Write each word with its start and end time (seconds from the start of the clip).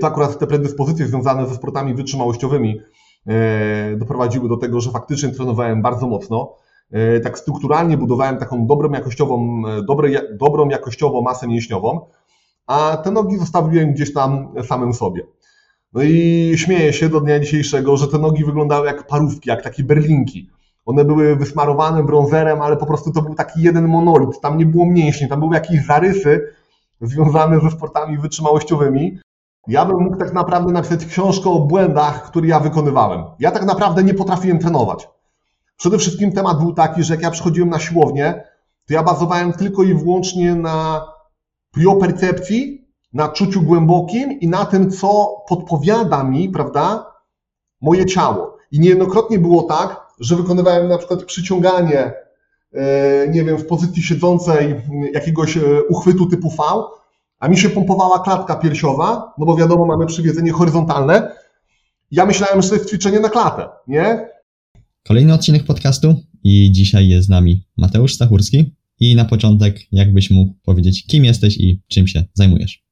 to 0.00 0.06
akurat 0.06 0.38
te 0.38 0.46
predyspozycje 0.46 1.06
związane 1.06 1.46
ze 1.46 1.54
sportami 1.54 1.94
wytrzymałościowymi 1.94 2.80
doprowadziły 3.96 4.48
do 4.48 4.56
tego, 4.56 4.80
że 4.80 4.90
faktycznie 4.90 5.28
trenowałem 5.28 5.82
bardzo 5.82 6.06
mocno. 6.06 6.54
Tak 7.22 7.38
strukturalnie 7.38 7.96
budowałem 7.96 8.36
taką 8.36 8.66
dobrą 8.66 8.92
jakościową, 8.92 9.62
dobre, 9.86 10.08
dobrą 10.32 10.68
jakościowo 10.68 11.22
masę 11.22 11.48
mięśniową, 11.48 12.00
a 12.66 12.96
te 12.96 13.10
nogi 13.10 13.38
zostawiłem 13.38 13.92
gdzieś 13.92 14.12
tam 14.12 14.48
samym 14.62 14.94
sobie. 14.94 15.26
No 15.92 16.02
i 16.02 16.52
śmieję 16.56 16.92
się 16.92 17.08
do 17.08 17.20
dnia 17.20 17.40
dzisiejszego, 17.40 17.96
że 17.96 18.08
te 18.08 18.18
nogi 18.18 18.44
wyglądały 18.44 18.86
jak 18.86 19.06
parówki, 19.06 19.48
jak 19.48 19.62
takie 19.62 19.84
berlinki. 19.84 20.50
One 20.86 21.04
były 21.04 21.36
wysmarowane 21.36 22.04
brązerem, 22.04 22.62
ale 22.62 22.76
po 22.76 22.86
prostu 22.86 23.12
to 23.12 23.22
był 23.22 23.34
taki 23.34 23.62
jeden 23.62 23.88
monolit. 23.88 24.40
Tam 24.40 24.58
nie 24.58 24.66
było 24.66 24.86
mięśni, 24.86 25.28
tam 25.28 25.40
były 25.40 25.54
jakieś 25.54 25.86
zarysy 25.86 26.48
związane 27.00 27.60
ze 27.60 27.70
sportami 27.70 28.18
wytrzymałościowymi. 28.18 29.18
Ja 29.66 29.84
bym 29.84 30.00
mógł 30.00 30.16
tak 30.16 30.32
naprawdę 30.32 30.72
napisać 30.72 31.06
książkę 31.06 31.50
o 31.50 31.58
błędach, 31.58 32.22
które 32.22 32.48
ja 32.48 32.60
wykonywałem. 32.60 33.24
Ja 33.38 33.50
tak 33.50 33.64
naprawdę 33.64 34.04
nie 34.04 34.14
potrafiłem 34.14 34.58
trenować. 34.58 35.08
Przede 35.76 35.98
wszystkim 35.98 36.32
temat 36.32 36.58
był 36.58 36.72
taki, 36.72 37.02
że 37.02 37.14
jak 37.14 37.22
ja 37.22 37.30
przychodziłem 37.30 37.70
na 37.70 37.78
siłownię, 37.78 38.44
to 38.86 38.94
ja 38.94 39.02
bazowałem 39.02 39.52
tylko 39.52 39.82
i 39.82 39.94
wyłącznie 39.94 40.54
na 40.54 41.06
priopercepcji, 41.70 42.88
na 43.12 43.28
czuciu 43.28 43.62
głębokim 43.62 44.40
i 44.40 44.48
na 44.48 44.66
tym, 44.66 44.90
co 44.90 45.36
podpowiada 45.48 46.24
mi, 46.24 46.48
prawda, 46.48 47.12
moje 47.80 48.06
ciało. 48.06 48.56
I 48.72 48.80
niejednokrotnie 48.80 49.38
było 49.38 49.62
tak, 49.62 50.06
że 50.20 50.36
wykonywałem 50.36 50.88
na 50.88 50.98
przykład 50.98 51.24
przyciąganie, 51.24 52.12
e, 52.72 53.28
nie 53.28 53.44
wiem, 53.44 53.58
w 53.58 53.66
pozycji 53.66 54.02
siedzącej 54.02 54.80
jakiegoś 55.12 55.56
e, 55.56 55.60
uchwytu 55.88 56.26
typu 56.26 56.50
V, 56.50 56.56
a 57.38 57.48
mi 57.48 57.58
się 57.58 57.70
pompowała 57.70 58.18
klatka 58.18 58.56
piersiowa, 58.56 59.34
no 59.38 59.46
bo 59.46 59.56
wiadomo, 59.56 59.86
mamy 59.86 60.06
przywiedzenie 60.06 60.52
horyzontalne. 60.52 61.32
Ja 62.10 62.26
myślałem, 62.26 62.62
że 62.62 62.68
to 62.68 62.74
jest 62.74 62.90
ćwiczenie 62.90 63.20
na 63.20 63.28
klatę, 63.28 63.68
nie? 63.88 64.28
Kolejny 65.06 65.34
odcinek 65.34 65.64
podcastu 65.64 66.14
i 66.44 66.72
dzisiaj 66.72 67.08
jest 67.08 67.26
z 67.26 67.30
nami 67.30 67.66
Mateusz 67.76 68.14
Stachurski. 68.14 68.74
I 69.00 69.16
na 69.16 69.24
początek, 69.24 69.76
jakbyś 69.92 70.30
mógł 70.30 70.54
powiedzieć, 70.64 71.06
kim 71.06 71.24
jesteś 71.24 71.56
i 71.56 71.82
czym 71.88 72.06
się 72.06 72.24
zajmujesz? 72.34 72.84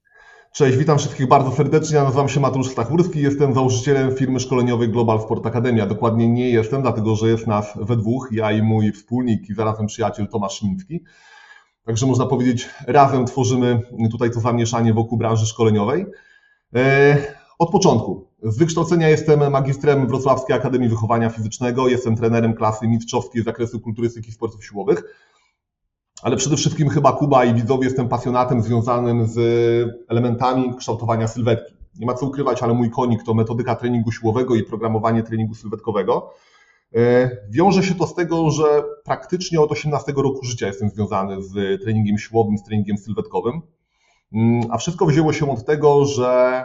Cześć, 0.55 0.79
witam 0.79 0.99
wszystkich 0.99 1.29
bardzo 1.29 1.53
serdecznie. 1.53 1.97
Ja 1.97 2.05
nazywam 2.05 2.29
się 2.29 2.41
Mateusz 2.41 2.69
Stachurski, 2.69 3.21
jestem 3.21 3.55
założycielem 3.55 4.17
firmy 4.17 4.41
szkoleniowej 4.41 4.89
Global 4.89 5.21
Sport 5.21 5.47
Academia. 5.47 5.87
Dokładnie 5.87 6.29
nie 6.29 6.51
jestem, 6.51 6.83
dlatego 6.83 7.17
że 7.17 7.29
jest 7.29 7.47
nas 7.47 7.67
we 7.77 7.97
dwóch, 7.97 8.29
ja 8.33 8.53
i 8.53 8.63
mój 8.63 8.93
wspólnik 8.93 9.51
i 9.51 9.55
zarazem 9.55 9.87
przyjaciel 9.87 10.29
Tomasz 10.29 10.59
Szymicki. 10.59 11.05
Także 11.85 12.07
można 12.07 12.27
powiedzieć, 12.27 12.69
razem 12.87 13.27
tworzymy 13.27 13.81
tutaj 14.11 14.31
to 14.31 14.41
zamieszanie 14.41 14.95
wokół 14.95 15.19
branży 15.19 15.47
szkoleniowej. 15.47 16.07
E, 16.75 17.17
od 17.59 17.71
początku. 17.71 18.29
Z 18.43 18.59
wykształcenia 18.59 19.09
jestem 19.09 19.51
magistrem 19.51 20.07
Wrocławskiej 20.07 20.57
Akademii 20.57 20.89
Wychowania 20.89 21.31
Fizycznego, 21.31 21.89
jestem 21.89 22.17
trenerem 22.17 22.55
klasy 22.55 22.89
mistrzowskiej 22.89 23.43
z 23.43 23.45
zakresu 23.45 23.81
kulturystyki 23.81 24.29
i 24.29 24.33
sportów 24.33 24.65
siłowych 24.65 25.05
ale 26.23 26.37
przede 26.37 26.57
wszystkim 26.57 26.89
chyba 26.89 27.13
Kuba 27.13 27.45
i 27.45 27.55
widzowie 27.55 27.85
jestem 27.85 28.09
pasjonatem 28.09 28.63
związanym 28.63 29.27
z 29.27 29.39
elementami 30.09 30.75
kształtowania 30.77 31.29
sylwetki. 31.29 31.75
Nie 31.99 32.07
ma 32.07 32.15
co 32.15 32.27
ukrywać, 32.27 32.63
ale 32.63 32.75
mój 32.75 32.91
konik 32.91 33.23
to 33.23 33.35
metodyka 33.35 33.77
treningu 33.77 34.13
siłowego 34.13 34.55
i 34.55 34.63
programowanie 34.63 35.23
treningu 35.23 35.55
sylwetkowego. 35.55 36.35
E, 36.97 37.31
wiąże 37.51 37.83
się 37.83 37.95
to 37.95 38.07
z 38.07 38.15
tego, 38.15 38.51
że 38.51 38.65
praktycznie 39.05 39.61
od 39.61 39.73
18 39.73 40.13
roku 40.17 40.45
życia 40.45 40.67
jestem 40.67 40.91
związany 40.91 41.43
z 41.43 41.83
treningiem 41.83 42.19
siłowym, 42.19 42.59
z 42.59 42.65
treningiem 42.65 42.99
sylwetkowym. 42.99 43.63
Mm, 44.33 44.63
a 44.71 44.79
wszystko 44.79 45.07
wzięło 45.07 45.33
się 45.33 45.51
od 45.51 45.65
tego, 45.65 46.05
że 46.05 46.65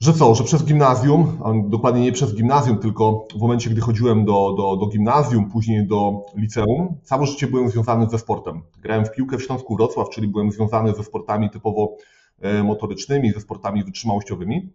że 0.00 0.12
co, 0.12 0.34
że 0.34 0.44
przez 0.44 0.64
gimnazjum, 0.64 1.38
dokładnie 1.68 2.00
nie 2.00 2.12
przez 2.12 2.34
gimnazjum, 2.34 2.78
tylko 2.78 3.26
w 3.36 3.40
momencie, 3.40 3.70
gdy 3.70 3.80
chodziłem 3.80 4.24
do, 4.24 4.54
do, 4.56 4.76
do 4.76 4.86
gimnazjum, 4.86 5.50
później 5.50 5.86
do 5.86 6.22
liceum, 6.36 6.96
całe 7.02 7.26
życie 7.26 7.46
byłem 7.46 7.68
związany 7.68 8.08
ze 8.10 8.18
sportem. 8.18 8.62
Grałem 8.82 9.04
w 9.06 9.12
piłkę 9.12 9.38
w 9.38 9.42
Śląsku 9.42 9.76
Wrocław, 9.76 10.08
czyli 10.10 10.28
byłem 10.28 10.52
związany 10.52 10.94
ze 10.94 11.04
sportami 11.04 11.50
typowo 11.50 11.96
e, 12.40 12.62
motorycznymi, 12.62 13.32
ze 13.32 13.40
sportami 13.40 13.84
wytrzymałościowymi. 13.84 14.72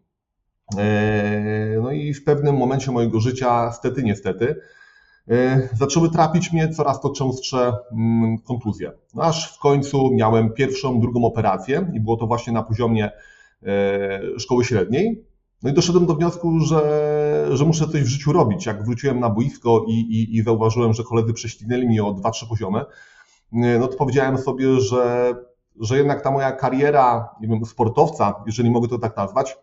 E, 0.78 1.80
no 1.82 1.92
i 1.92 2.14
w 2.14 2.24
pewnym 2.24 2.58
momencie 2.58 2.92
mojego 2.92 3.20
życia, 3.20 3.72
stety, 3.72 4.04
niestety, 4.04 4.56
e, 5.30 5.70
zaczęły 5.74 6.10
trapić 6.10 6.54
mnie 6.54 6.70
coraz 6.70 7.02
to 7.02 7.10
częstsze 7.10 7.74
mm, 7.92 8.38
kontuzje. 8.38 8.92
No 9.16 9.24
aż 9.24 9.56
w 9.56 9.60
końcu 9.60 10.12
miałem 10.14 10.54
pierwszą, 10.54 11.00
drugą 11.00 11.26
operację 11.26 11.92
i 11.94 12.00
było 12.00 12.18
to 12.18 12.28
właśnie 12.28 12.54
na 12.54 12.64
poziomie 12.64 13.12
E, 13.66 14.40
szkoły 14.40 14.66
średniej. 14.66 15.26
No 15.64 15.70
i 15.70 15.74
doszedłem 15.74 16.06
do 16.06 16.16
wniosku, 16.16 16.60
że, 16.60 17.48
że 17.52 17.66
muszę 17.66 17.88
coś 17.88 18.02
w 18.02 18.08
życiu 18.08 18.34
robić. 18.34 18.66
Jak 18.66 18.86
wróciłem 18.86 19.20
na 19.20 19.30
boisko 19.30 19.86
i, 19.88 19.94
i, 19.94 20.38
i 20.38 20.44
zauważyłem, 20.44 20.94
że 20.94 21.04
koledzy 21.04 21.34
prześlinęli 21.34 21.88
mi 21.88 22.00
o 22.00 22.14
2-3 22.14 22.48
poziomy, 22.50 22.86
no 23.52 23.88
to 23.88 23.98
powiedziałem 23.98 24.38
sobie, 24.38 24.80
że, 24.80 25.36
że 25.80 25.98
jednak 25.98 26.22
ta 26.22 26.32
moja 26.32 26.52
kariera 26.52 27.30
nie 27.42 27.48
wiem, 27.48 27.66
sportowca, 27.66 28.44
jeżeli 28.46 28.72
mogę 28.72 28.88
to 28.88 29.00
tak 29.00 29.18
nazwać, 29.18 29.58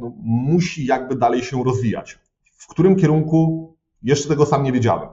no, 0.00 0.12
musi 0.22 0.86
jakby 0.86 1.14
dalej 1.14 1.42
się 1.42 1.64
rozwijać. 1.64 2.18
W 2.56 2.66
którym 2.66 2.96
kierunku 2.96 3.70
jeszcze 4.02 4.28
tego 4.28 4.46
sam 4.46 4.62
nie 4.62 4.72
wiedziałem. 4.72 5.08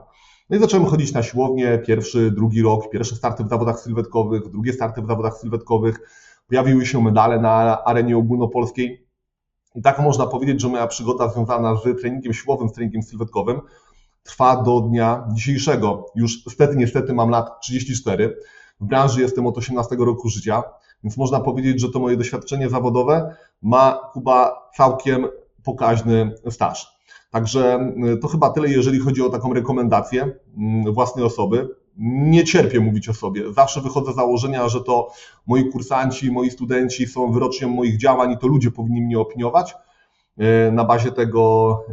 No 0.50 0.56
i 0.56 0.60
zacząłem 0.60 0.86
chodzić 0.86 1.12
na 1.12 1.22
siłownię, 1.22 1.82
pierwszy, 1.86 2.30
drugi 2.30 2.62
rok, 2.62 2.90
pierwsze 2.90 3.16
starty 3.16 3.44
w 3.44 3.48
zawodach 3.48 3.80
sylwetkowych, 3.80 4.48
drugie 4.48 4.72
starty 4.72 5.02
w 5.02 5.06
zawodach 5.06 5.34
sylwetkowych, 5.34 6.00
pojawiły 6.48 6.86
się 6.86 7.02
medale 7.02 7.40
na 7.40 7.84
arenie 7.84 8.16
ogólnopolskiej. 8.16 9.06
I 9.74 9.82
tak 9.82 9.98
można 9.98 10.26
powiedzieć, 10.26 10.60
że 10.60 10.68
moja 10.68 10.86
przygoda 10.86 11.28
związana 11.28 11.76
z 11.76 12.00
treningiem 12.00 12.32
siłowym, 12.32 12.68
z 12.68 12.72
treningiem 12.72 13.02
sylwetkowym 13.02 13.60
trwa 14.22 14.62
do 14.62 14.80
dnia 14.80 15.28
dzisiejszego. 15.32 16.06
Już 16.14 16.46
niestety, 16.46 16.76
niestety 16.76 17.12
mam 17.12 17.30
lat 17.30 17.60
34. 17.60 18.36
W 18.80 18.84
branży 18.86 19.20
jestem 19.20 19.46
od 19.46 19.58
18 19.58 19.96
roku 19.96 20.28
życia, 20.28 20.62
więc 21.04 21.16
można 21.16 21.40
powiedzieć, 21.40 21.80
że 21.80 21.90
to 21.90 22.00
moje 22.00 22.16
doświadczenie 22.16 22.68
zawodowe 22.68 23.34
ma 23.62 23.98
Kuba 24.12 24.70
całkiem 24.76 25.26
pokaźny 25.64 26.34
staż. 26.50 26.98
Także 27.30 27.92
y, 28.14 28.16
to 28.16 28.28
chyba 28.28 28.50
tyle, 28.50 28.68
jeżeli 28.68 28.98
chodzi 28.98 29.22
o 29.22 29.28
taką 29.28 29.54
rekomendację 29.54 30.32
mm, 30.56 30.94
własnej 30.94 31.24
osoby 31.24 31.68
nie 32.00 32.44
cierpię 32.44 32.80
mówić 32.80 33.08
o 33.08 33.14
sobie. 33.14 33.52
Zawsze 33.52 33.80
wychodzę 33.80 34.12
z 34.12 34.16
założenia, 34.16 34.68
że 34.68 34.80
to 34.80 35.12
moi 35.46 35.70
kursanci, 35.70 36.32
moi 36.32 36.50
studenci 36.50 37.06
są 37.06 37.32
wyrocznią 37.32 37.68
moich 37.68 37.96
działań 37.96 38.32
i 38.32 38.38
to 38.38 38.46
ludzie 38.46 38.70
powinni 38.70 39.02
mnie 39.02 39.18
opiniować 39.18 39.74
e, 40.38 40.72
na 40.72 40.84
bazie 40.84 41.12
tego, 41.12 41.84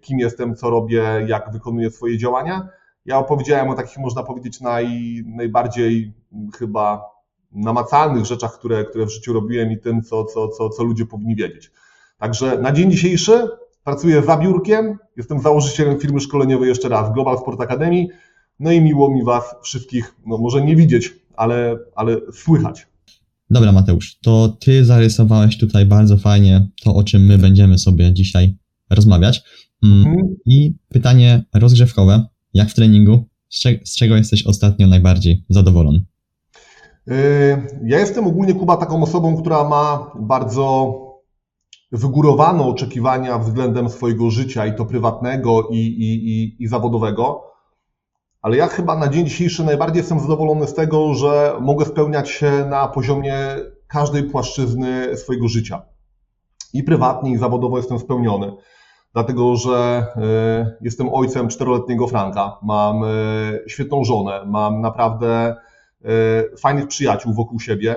kim 0.00 0.18
jestem, 0.18 0.56
co 0.56 0.70
robię, 0.70 1.04
jak 1.26 1.52
wykonuję 1.52 1.90
swoje 1.90 2.18
działania. 2.18 2.68
Ja 3.06 3.18
opowiedziałem 3.18 3.68
o 3.68 3.74
takich, 3.74 3.98
można 3.98 4.22
powiedzieć, 4.22 4.60
naj, 4.60 4.88
najbardziej 5.26 6.12
chyba 6.58 7.11
namacalnych 7.54 8.24
rzeczach, 8.24 8.58
które, 8.58 8.84
które 8.84 9.06
w 9.06 9.10
życiu 9.10 9.32
robiłem 9.32 9.72
i 9.72 9.78
tym, 9.78 10.02
co, 10.02 10.24
co, 10.24 10.48
co, 10.48 10.68
co 10.68 10.84
ludzie 10.84 11.06
powinni 11.06 11.36
wiedzieć. 11.36 11.70
Także 12.18 12.58
na 12.58 12.72
dzień 12.72 12.90
dzisiejszy 12.90 13.48
pracuję 13.84 14.22
za 14.22 14.36
biurkiem, 14.36 14.98
jestem 15.16 15.40
założycielem 15.40 16.00
firmy 16.00 16.20
szkoleniowej 16.20 16.68
jeszcze 16.68 16.88
raz, 16.88 17.12
Global 17.12 17.38
Sport 17.38 17.60
Academy. 17.60 18.06
No 18.60 18.72
i 18.72 18.80
miło 18.80 19.10
mi 19.10 19.24
Was 19.24 19.54
wszystkich, 19.62 20.14
no 20.26 20.38
może 20.38 20.64
nie 20.64 20.76
widzieć, 20.76 21.14
ale, 21.36 21.78
ale 21.94 22.16
słychać. 22.32 22.86
Dobra, 23.50 23.72
Mateusz, 23.72 24.18
to 24.18 24.56
Ty 24.60 24.84
zarysowałeś 24.84 25.58
tutaj 25.58 25.86
bardzo 25.86 26.16
fajnie 26.16 26.68
to, 26.84 26.94
o 26.94 27.04
czym 27.04 27.26
my 27.26 27.38
będziemy 27.38 27.78
sobie 27.78 28.12
dzisiaj 28.12 28.56
rozmawiać. 28.90 29.42
Mm, 29.82 29.98
mhm. 29.98 30.36
I 30.46 30.74
pytanie 30.88 31.44
rozgrzewkowe, 31.54 32.26
jak 32.54 32.70
w 32.70 32.74
treningu, 32.74 33.28
z, 33.48 33.62
z 33.84 33.96
czego 33.96 34.16
jesteś 34.16 34.46
ostatnio 34.46 34.86
najbardziej 34.86 35.44
zadowolony? 35.48 36.04
Yy, 37.06 37.16
ja 37.84 37.98
jestem 37.98 38.26
ogólnie, 38.26 38.54
Kuba, 38.54 38.76
taką 38.76 39.02
osobą, 39.02 39.42
która 39.42 39.64
ma 39.64 40.12
bardzo 40.14 40.94
wygórowane 41.92 42.62
oczekiwania 42.62 43.38
względem 43.38 43.88
swojego 43.88 44.30
życia, 44.30 44.66
i 44.66 44.74
to 44.74 44.84
prywatnego, 44.84 45.68
i, 45.70 45.76
i, 45.76 46.28
i, 46.28 46.62
i 46.62 46.66
zawodowego. 46.66 47.52
Ale 48.42 48.56
ja 48.56 48.66
chyba 48.66 48.98
na 48.98 49.08
dzień 49.08 49.26
dzisiejszy 49.26 49.64
najbardziej 49.64 50.00
jestem 50.00 50.20
zadowolony 50.20 50.66
z 50.66 50.74
tego, 50.74 51.14
że 51.14 51.56
mogę 51.60 51.84
spełniać 51.84 52.30
się 52.30 52.66
na 52.70 52.88
poziomie 52.88 53.36
każdej 53.88 54.22
płaszczyzny 54.22 55.16
swojego 55.16 55.48
życia. 55.48 55.82
I 56.74 56.82
prywatnie, 56.82 57.30
i 57.30 57.36
zawodowo 57.36 57.76
jestem 57.76 57.98
spełniony, 57.98 58.52
dlatego 59.12 59.56
że 59.56 60.06
e, 60.16 60.76
jestem 60.80 61.14
ojcem 61.14 61.48
czteroletniego 61.48 62.06
Franka, 62.06 62.58
mam 62.62 63.04
e, 63.04 63.08
świetną 63.66 64.04
żonę, 64.04 64.40
mam 64.46 64.80
naprawdę 64.80 65.56
fajnych 66.58 66.88
przyjaciół 66.88 67.34
wokół 67.34 67.60
siebie. 67.60 67.96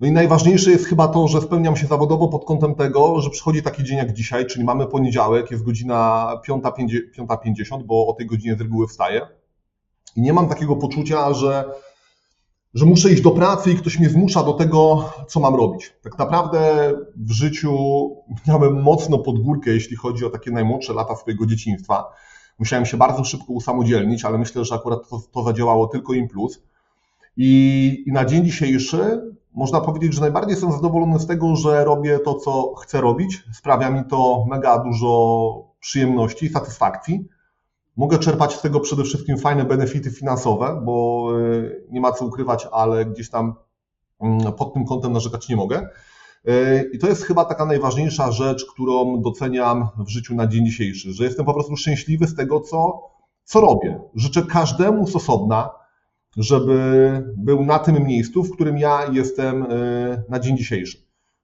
No 0.00 0.06
i 0.06 0.12
najważniejsze 0.12 0.70
jest 0.70 0.86
chyba 0.86 1.08
to, 1.08 1.28
że 1.28 1.40
spełniam 1.40 1.76
się 1.76 1.86
zawodowo 1.86 2.28
pod 2.28 2.44
kątem 2.44 2.74
tego, 2.74 3.20
że 3.20 3.30
przychodzi 3.30 3.62
taki 3.62 3.84
dzień 3.84 3.98
jak 3.98 4.12
dzisiaj, 4.12 4.46
czyli 4.46 4.64
mamy 4.64 4.86
poniedziałek, 4.86 5.50
jest 5.50 5.64
godzina 5.64 6.30
5.50, 6.48 7.82
bo 7.82 8.06
o 8.06 8.12
tej 8.12 8.26
godzinie 8.26 8.56
z 8.56 8.60
reguły 8.60 8.88
wstaję. 8.88 9.26
I 10.16 10.20
nie 10.20 10.32
mam 10.32 10.48
takiego 10.48 10.76
poczucia, 10.76 11.34
że, 11.34 11.64
że 12.74 12.86
muszę 12.86 13.10
iść 13.10 13.22
do 13.22 13.30
pracy 13.30 13.70
i 13.70 13.76
ktoś 13.76 13.98
mnie 13.98 14.08
zmusza 14.08 14.42
do 14.42 14.52
tego, 14.52 15.10
co 15.28 15.40
mam 15.40 15.54
robić. 15.54 15.92
Tak 16.02 16.18
naprawdę 16.18 16.92
w 17.16 17.32
życiu 17.32 17.76
miałem 18.48 18.82
mocno 18.82 19.18
pod 19.18 19.38
górkę, 19.38 19.70
jeśli 19.70 19.96
chodzi 19.96 20.24
o 20.24 20.30
takie 20.30 20.50
najmłodsze 20.50 20.92
lata 20.92 21.16
swojego 21.16 21.46
dzieciństwa. 21.46 22.04
Musiałem 22.58 22.86
się 22.86 22.96
bardzo 22.96 23.24
szybko 23.24 23.52
usamodzielnić, 23.52 24.24
ale 24.24 24.38
myślę, 24.38 24.64
że 24.64 24.74
akurat 24.74 25.08
to, 25.08 25.20
to 25.32 25.42
zadziałało 25.42 25.86
tylko 25.86 26.12
im 26.12 26.28
plus. 26.28 26.62
I, 27.36 28.04
I 28.06 28.12
na 28.12 28.24
dzień 28.24 28.44
dzisiejszy 28.44 29.34
można 29.54 29.80
powiedzieć, 29.80 30.14
że 30.14 30.20
najbardziej 30.20 30.50
jestem 30.50 30.72
zadowolony 30.72 31.18
z 31.18 31.26
tego, 31.26 31.56
że 31.56 31.84
robię 31.84 32.18
to, 32.18 32.34
co 32.34 32.74
chcę 32.74 33.00
robić. 33.00 33.44
Sprawia 33.52 33.90
mi 33.90 34.04
to 34.04 34.46
mega 34.50 34.78
dużo 34.78 35.74
przyjemności 35.80 36.48
satysfakcji. 36.48 37.28
Mogę 37.96 38.18
czerpać 38.18 38.54
z 38.54 38.62
tego 38.62 38.80
przede 38.80 39.04
wszystkim 39.04 39.38
fajne 39.38 39.64
benefity 39.64 40.10
finansowe, 40.10 40.80
bo 40.84 41.28
y, 41.40 41.86
nie 41.90 42.00
ma 42.00 42.12
co 42.12 42.26
ukrywać, 42.26 42.68
ale 42.72 43.06
gdzieś 43.06 43.30
tam 43.30 43.54
mm, 44.20 44.52
pod 44.52 44.74
tym 44.74 44.84
kątem 44.84 45.12
narzekać 45.12 45.48
nie 45.48 45.56
mogę. 45.56 45.88
Y, 46.48 46.90
I 46.92 46.98
to 46.98 47.08
jest 47.08 47.22
chyba 47.22 47.44
taka 47.44 47.64
najważniejsza 47.64 48.32
rzecz, 48.32 48.64
którą 48.72 49.22
doceniam 49.22 49.88
w 49.98 50.08
życiu 50.08 50.34
na 50.34 50.46
dzień 50.46 50.66
dzisiejszy, 50.66 51.12
że 51.12 51.24
jestem 51.24 51.46
po 51.46 51.54
prostu 51.54 51.76
szczęśliwy 51.76 52.26
z 52.26 52.36
tego, 52.36 52.60
co, 52.60 53.10
co 53.44 53.60
robię. 53.60 54.00
Życzę 54.14 54.42
każdemu 54.42 55.06
z 55.06 55.16
osobna, 55.16 55.70
żeby 56.36 57.22
był 57.36 57.64
na 57.64 57.78
tym 57.78 58.06
miejscu, 58.06 58.44
w 58.44 58.50
którym 58.50 58.78
ja 58.78 59.10
jestem 59.12 59.62
y, 59.62 60.22
na 60.28 60.40
dzień 60.40 60.56
dzisiejszy. 60.56 60.98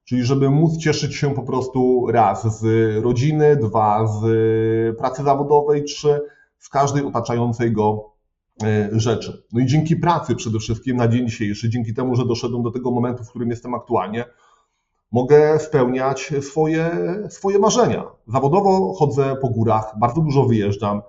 Czyli 0.04 0.24
żeby 0.24 0.50
móc 0.50 0.78
cieszyć 0.78 1.14
się 1.16 1.34
po 1.34 1.42
prostu 1.42 2.06
raz 2.12 2.60
z 2.60 2.64
rodziny, 3.04 3.56
dwa 3.56 4.06
z 4.06 4.98
pracy 4.98 5.22
zawodowej, 5.22 5.84
trzy 5.84 6.20
z 6.58 6.68
każdej 6.68 7.04
otaczającej 7.04 7.72
go 7.72 8.12
y, 8.62 9.00
rzeczy. 9.00 9.42
No 9.52 9.60
i 9.60 9.66
dzięki 9.66 9.96
pracy 9.96 10.34
przede 10.34 10.58
wszystkim 10.58 10.96
na 10.96 11.08
dzień 11.08 11.28
dzisiejszy, 11.28 11.70
dzięki 11.70 11.94
temu, 11.94 12.16
że 12.16 12.26
doszedłem 12.26 12.62
do 12.62 12.70
tego 12.70 12.90
momentu, 12.90 13.24
w 13.24 13.30
którym 13.30 13.50
jestem 13.50 13.74
aktualnie, 13.74 14.24
mogę 15.12 15.58
spełniać 15.58 16.32
swoje, 16.40 16.90
swoje 17.28 17.58
marzenia. 17.58 18.04
Zawodowo 18.26 18.94
chodzę 18.94 19.36
po 19.42 19.48
górach, 19.48 19.94
bardzo 19.98 20.20
dużo 20.20 20.44
wyjeżdżam. 20.44 21.02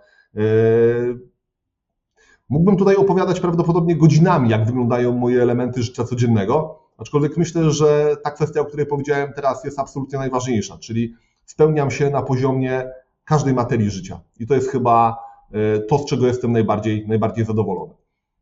Mógłbym 2.51 2.77
tutaj 2.77 2.95
opowiadać 2.95 3.39
prawdopodobnie 3.39 3.95
godzinami, 3.95 4.49
jak 4.49 4.65
wyglądają 4.65 5.17
moje 5.17 5.41
elementy 5.41 5.83
życia 5.83 6.03
codziennego, 6.03 6.79
aczkolwiek 6.97 7.37
myślę, 7.37 7.71
że 7.71 8.17
ta 8.23 8.31
kwestia, 8.31 8.61
o 8.61 8.65
której 8.65 8.85
powiedziałem 8.85 9.33
teraz, 9.33 9.63
jest 9.63 9.79
absolutnie 9.79 10.19
najważniejsza, 10.19 10.77
czyli 10.77 11.15
spełniam 11.45 11.91
się 11.91 12.09
na 12.09 12.21
poziomie 12.21 12.89
każdej 13.25 13.53
materii 13.53 13.89
życia. 13.89 14.19
I 14.39 14.47
to 14.47 14.55
jest 14.55 14.69
chyba 14.69 15.17
e, 15.51 15.79
to, 15.79 15.97
z 15.97 16.05
czego 16.05 16.27
jestem 16.27 16.51
najbardziej, 16.51 17.07
najbardziej 17.07 17.45
zadowolony. 17.45 17.93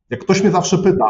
Jak 0.09 0.19
ktoś 0.19 0.41
mnie 0.41 0.51
zawsze 0.51 0.77
pyta, 0.77 1.05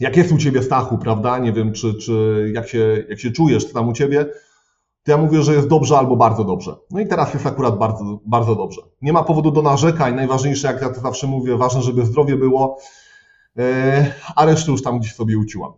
jak 0.00 0.16
jest 0.16 0.32
u 0.32 0.38
Ciebie 0.38 0.62
Stachu, 0.62 0.98
prawda? 0.98 1.38
Nie 1.38 1.52
wiem, 1.52 1.72
czy, 1.72 1.94
czy 1.94 2.50
jak, 2.54 2.68
się, 2.68 3.04
jak 3.08 3.20
się 3.20 3.30
czujesz, 3.30 3.64
co 3.64 3.74
tam 3.74 3.88
u 3.88 3.92
Ciebie, 3.92 4.26
to 5.04 5.10
ja 5.10 5.18
mówię, 5.18 5.42
że 5.42 5.54
jest 5.54 5.68
dobrze 5.68 5.98
albo 5.98 6.16
bardzo 6.16 6.44
dobrze. 6.44 6.74
No 6.90 7.00
i 7.00 7.06
teraz 7.06 7.34
jest 7.34 7.46
akurat 7.46 7.78
bardzo, 7.78 8.20
bardzo 8.26 8.54
dobrze. 8.54 8.80
Nie 9.02 9.12
ma 9.12 9.22
powodu 9.22 9.50
do 9.50 9.62
narzekań. 9.62 10.14
Najważniejsze, 10.14 10.68
jak 10.68 10.82
ja 10.82 10.94
to 10.94 11.00
zawsze 11.00 11.26
mówię, 11.26 11.56
ważne, 11.56 11.82
żeby 11.82 12.06
zdrowie 12.06 12.36
było, 12.36 12.78
e, 13.58 14.14
a 14.36 14.44
resztę 14.44 14.72
już 14.72 14.82
tam 14.82 14.98
gdzieś 14.98 15.14
sobie 15.14 15.38
uciłam. 15.38 15.72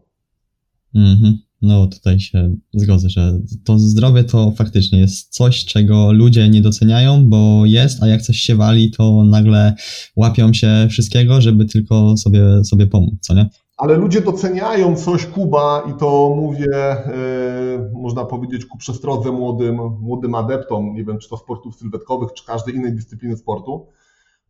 Mhm. 0.95 1.39
No 1.63 1.87
tutaj 1.87 2.21
się 2.21 2.57
zgodzę, 2.75 3.11
że 3.11 3.41
to 3.65 3.79
zdrowie 3.79 4.25
to 4.25 4.53
faktycznie 4.57 4.99
jest 4.99 5.35
coś, 5.35 5.65
czego 5.65 6.13
ludzie 6.13 6.49
nie 6.49 6.63
doceniają, 6.63 7.29
bo 7.29 7.67
jest, 7.67 8.03
a 8.03 8.07
jak 8.07 8.23
coś 8.23 8.37
się 8.37 8.57
wali, 8.57 8.91
to 8.91 9.25
nagle 9.25 9.75
łapią 10.17 10.53
się 10.53 10.87
wszystkiego, 10.91 11.41
żeby 11.41 11.65
tylko 11.65 12.17
sobie, 12.17 12.65
sobie 12.65 12.87
pomóc, 12.87 13.15
co 13.21 13.35
nie? 13.35 13.49
Ale 13.77 13.97
ludzie 13.97 14.21
doceniają 14.21 14.97
coś 14.97 15.27
Kuba 15.27 15.83
i 15.91 15.95
to 15.95 16.35
mówię, 16.37 16.67
yy, 16.67 17.91
można 17.93 18.25
powiedzieć, 18.25 18.67
ku 18.67 18.79
przestrodze 18.79 19.33
młodym, 19.33 19.77
młodym 20.01 20.35
adeptom, 20.35 20.95
nie 20.95 21.05
wiem, 21.05 21.19
czy 21.19 21.29
to 21.29 21.37
sportów 21.37 21.77
sylwetkowych, 21.77 22.33
czy 22.33 22.47
każdej 22.47 22.75
innej 22.75 22.93
dyscypliny 22.93 23.37
sportu, 23.37 23.87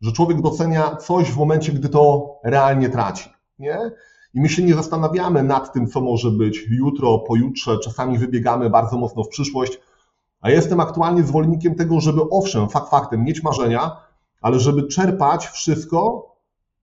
że 0.01 0.11
człowiek 0.11 0.41
docenia 0.41 0.95
coś 0.95 1.31
w 1.31 1.37
momencie, 1.37 1.71
gdy 1.71 1.89
to 1.89 2.35
realnie 2.43 2.89
traci, 2.89 3.29
nie? 3.59 3.77
I 4.33 4.41
my 4.41 4.49
się 4.49 4.63
nie 4.63 4.73
zastanawiamy 4.73 5.43
nad 5.43 5.73
tym, 5.73 5.87
co 5.87 6.01
może 6.01 6.31
być 6.31 6.67
jutro, 6.69 7.19
pojutrze, 7.19 7.79
czasami 7.79 8.17
wybiegamy 8.17 8.69
bardzo 8.69 8.97
mocno 8.97 9.23
w 9.23 9.29
przyszłość, 9.29 9.79
a 10.41 10.49
jestem 10.49 10.79
aktualnie 10.79 11.23
zwolennikiem 11.23 11.75
tego, 11.75 12.01
żeby 12.01 12.21
owszem, 12.31 12.69
fakt 12.69 12.89
faktem, 12.89 13.23
mieć 13.23 13.43
marzenia, 13.43 13.97
ale 14.41 14.59
żeby 14.59 14.87
czerpać 14.87 15.47
wszystko 15.47 16.27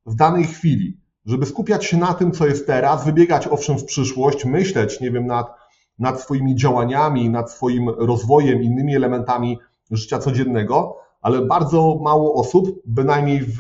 w 0.06 0.14
danej 0.14 0.44
chwili 0.44 1.01
żeby 1.26 1.46
skupiać 1.46 1.84
się 1.84 1.96
na 1.96 2.14
tym, 2.14 2.32
co 2.32 2.46
jest 2.46 2.66
teraz, 2.66 3.04
wybiegać 3.04 3.48
owszem 3.48 3.78
w 3.78 3.84
przyszłość, 3.84 4.44
myśleć, 4.44 5.00
nie 5.00 5.10
wiem, 5.10 5.26
nad, 5.26 5.54
nad 5.98 6.20
swoimi 6.20 6.56
działaniami, 6.56 7.30
nad 7.30 7.50
swoim 7.50 7.88
rozwojem, 7.88 8.62
innymi 8.62 8.96
elementami 8.96 9.58
życia 9.90 10.18
codziennego, 10.18 10.96
ale 11.22 11.42
bardzo 11.42 11.98
mało 12.02 12.34
osób, 12.34 12.82
bynajmniej 12.86 13.40
w, 13.40 13.58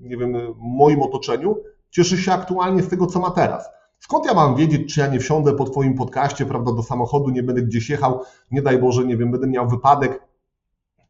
nie 0.00 0.16
wiem, 0.16 0.36
moim 0.58 1.02
otoczeniu, 1.02 1.56
cieszy 1.90 2.18
się 2.18 2.32
aktualnie 2.32 2.82
z 2.82 2.88
tego, 2.88 3.06
co 3.06 3.20
ma 3.20 3.30
teraz. 3.30 3.68
Skąd 3.98 4.26
ja 4.26 4.34
mam 4.34 4.56
wiedzieć, 4.56 4.94
czy 4.94 5.00
ja 5.00 5.06
nie 5.06 5.20
wsiądę 5.20 5.52
po 5.52 5.64
Twoim 5.64 5.94
podcaście, 5.94 6.46
prawda, 6.46 6.72
do 6.72 6.82
samochodu, 6.82 7.30
nie 7.30 7.42
będę 7.42 7.62
gdzieś 7.62 7.90
jechał, 7.90 8.20
nie 8.50 8.62
daj 8.62 8.78
Boże, 8.78 9.04
nie 9.04 9.16
wiem, 9.16 9.30
będę 9.30 9.46
miał 9.46 9.68
wypadek 9.68 10.22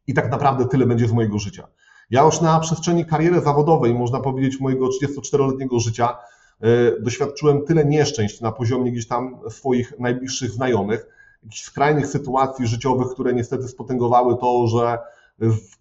i 0.07 0.13
tak 0.13 0.31
naprawdę 0.31 0.65
tyle 0.65 0.85
będzie 0.85 1.07
z 1.07 1.11
mojego 1.11 1.39
życia. 1.39 1.67
Ja 2.09 2.23
już 2.23 2.41
na 2.41 2.59
przestrzeni 2.59 3.05
kariery 3.05 3.41
zawodowej, 3.41 3.93
można 3.93 4.19
powiedzieć, 4.19 4.59
mojego 4.59 4.87
34-letniego 4.87 5.79
życia, 5.79 6.17
e, 6.61 7.01
doświadczyłem 7.01 7.65
tyle 7.65 7.85
nieszczęść 7.85 8.41
na 8.41 8.51
poziomie 8.51 8.91
gdzieś 8.91 9.07
tam 9.07 9.39
swoich 9.49 9.99
najbliższych 9.99 10.51
znajomych, 10.51 11.07
jakichś 11.43 11.63
skrajnych 11.63 12.07
sytuacji 12.07 12.67
życiowych, 12.67 13.07
które 13.07 13.33
niestety 13.33 13.67
spotęgowały 13.67 14.37
to, 14.37 14.67
że 14.67 14.97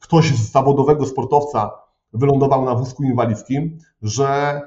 ktoś 0.01 0.33
z 0.33 0.53
zawodowego 0.53 1.07
sportowca 1.07 1.71
wylądował 2.13 2.65
na 2.65 2.75
wózku 2.75 3.03
inwalidzkim, 3.03 3.79
że 4.03 4.61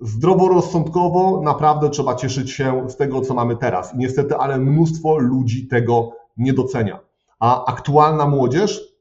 zdroworozsądkowo 0.00 1.40
naprawdę 1.42 1.90
trzeba 1.90 2.14
cieszyć 2.14 2.50
się 2.50 2.90
z 2.90 2.96
tego, 2.96 3.20
co 3.20 3.34
mamy 3.34 3.56
teraz. 3.56 3.94
I 3.94 3.98
niestety, 3.98 4.36
ale 4.36 4.58
mnóstwo 4.58 5.18
ludzi 5.18 5.68
tego 5.68 6.12
nie 6.36 6.52
docenia. 6.52 7.00
A 7.38 7.64
aktualna 7.64 8.26
młodzież 8.26 8.91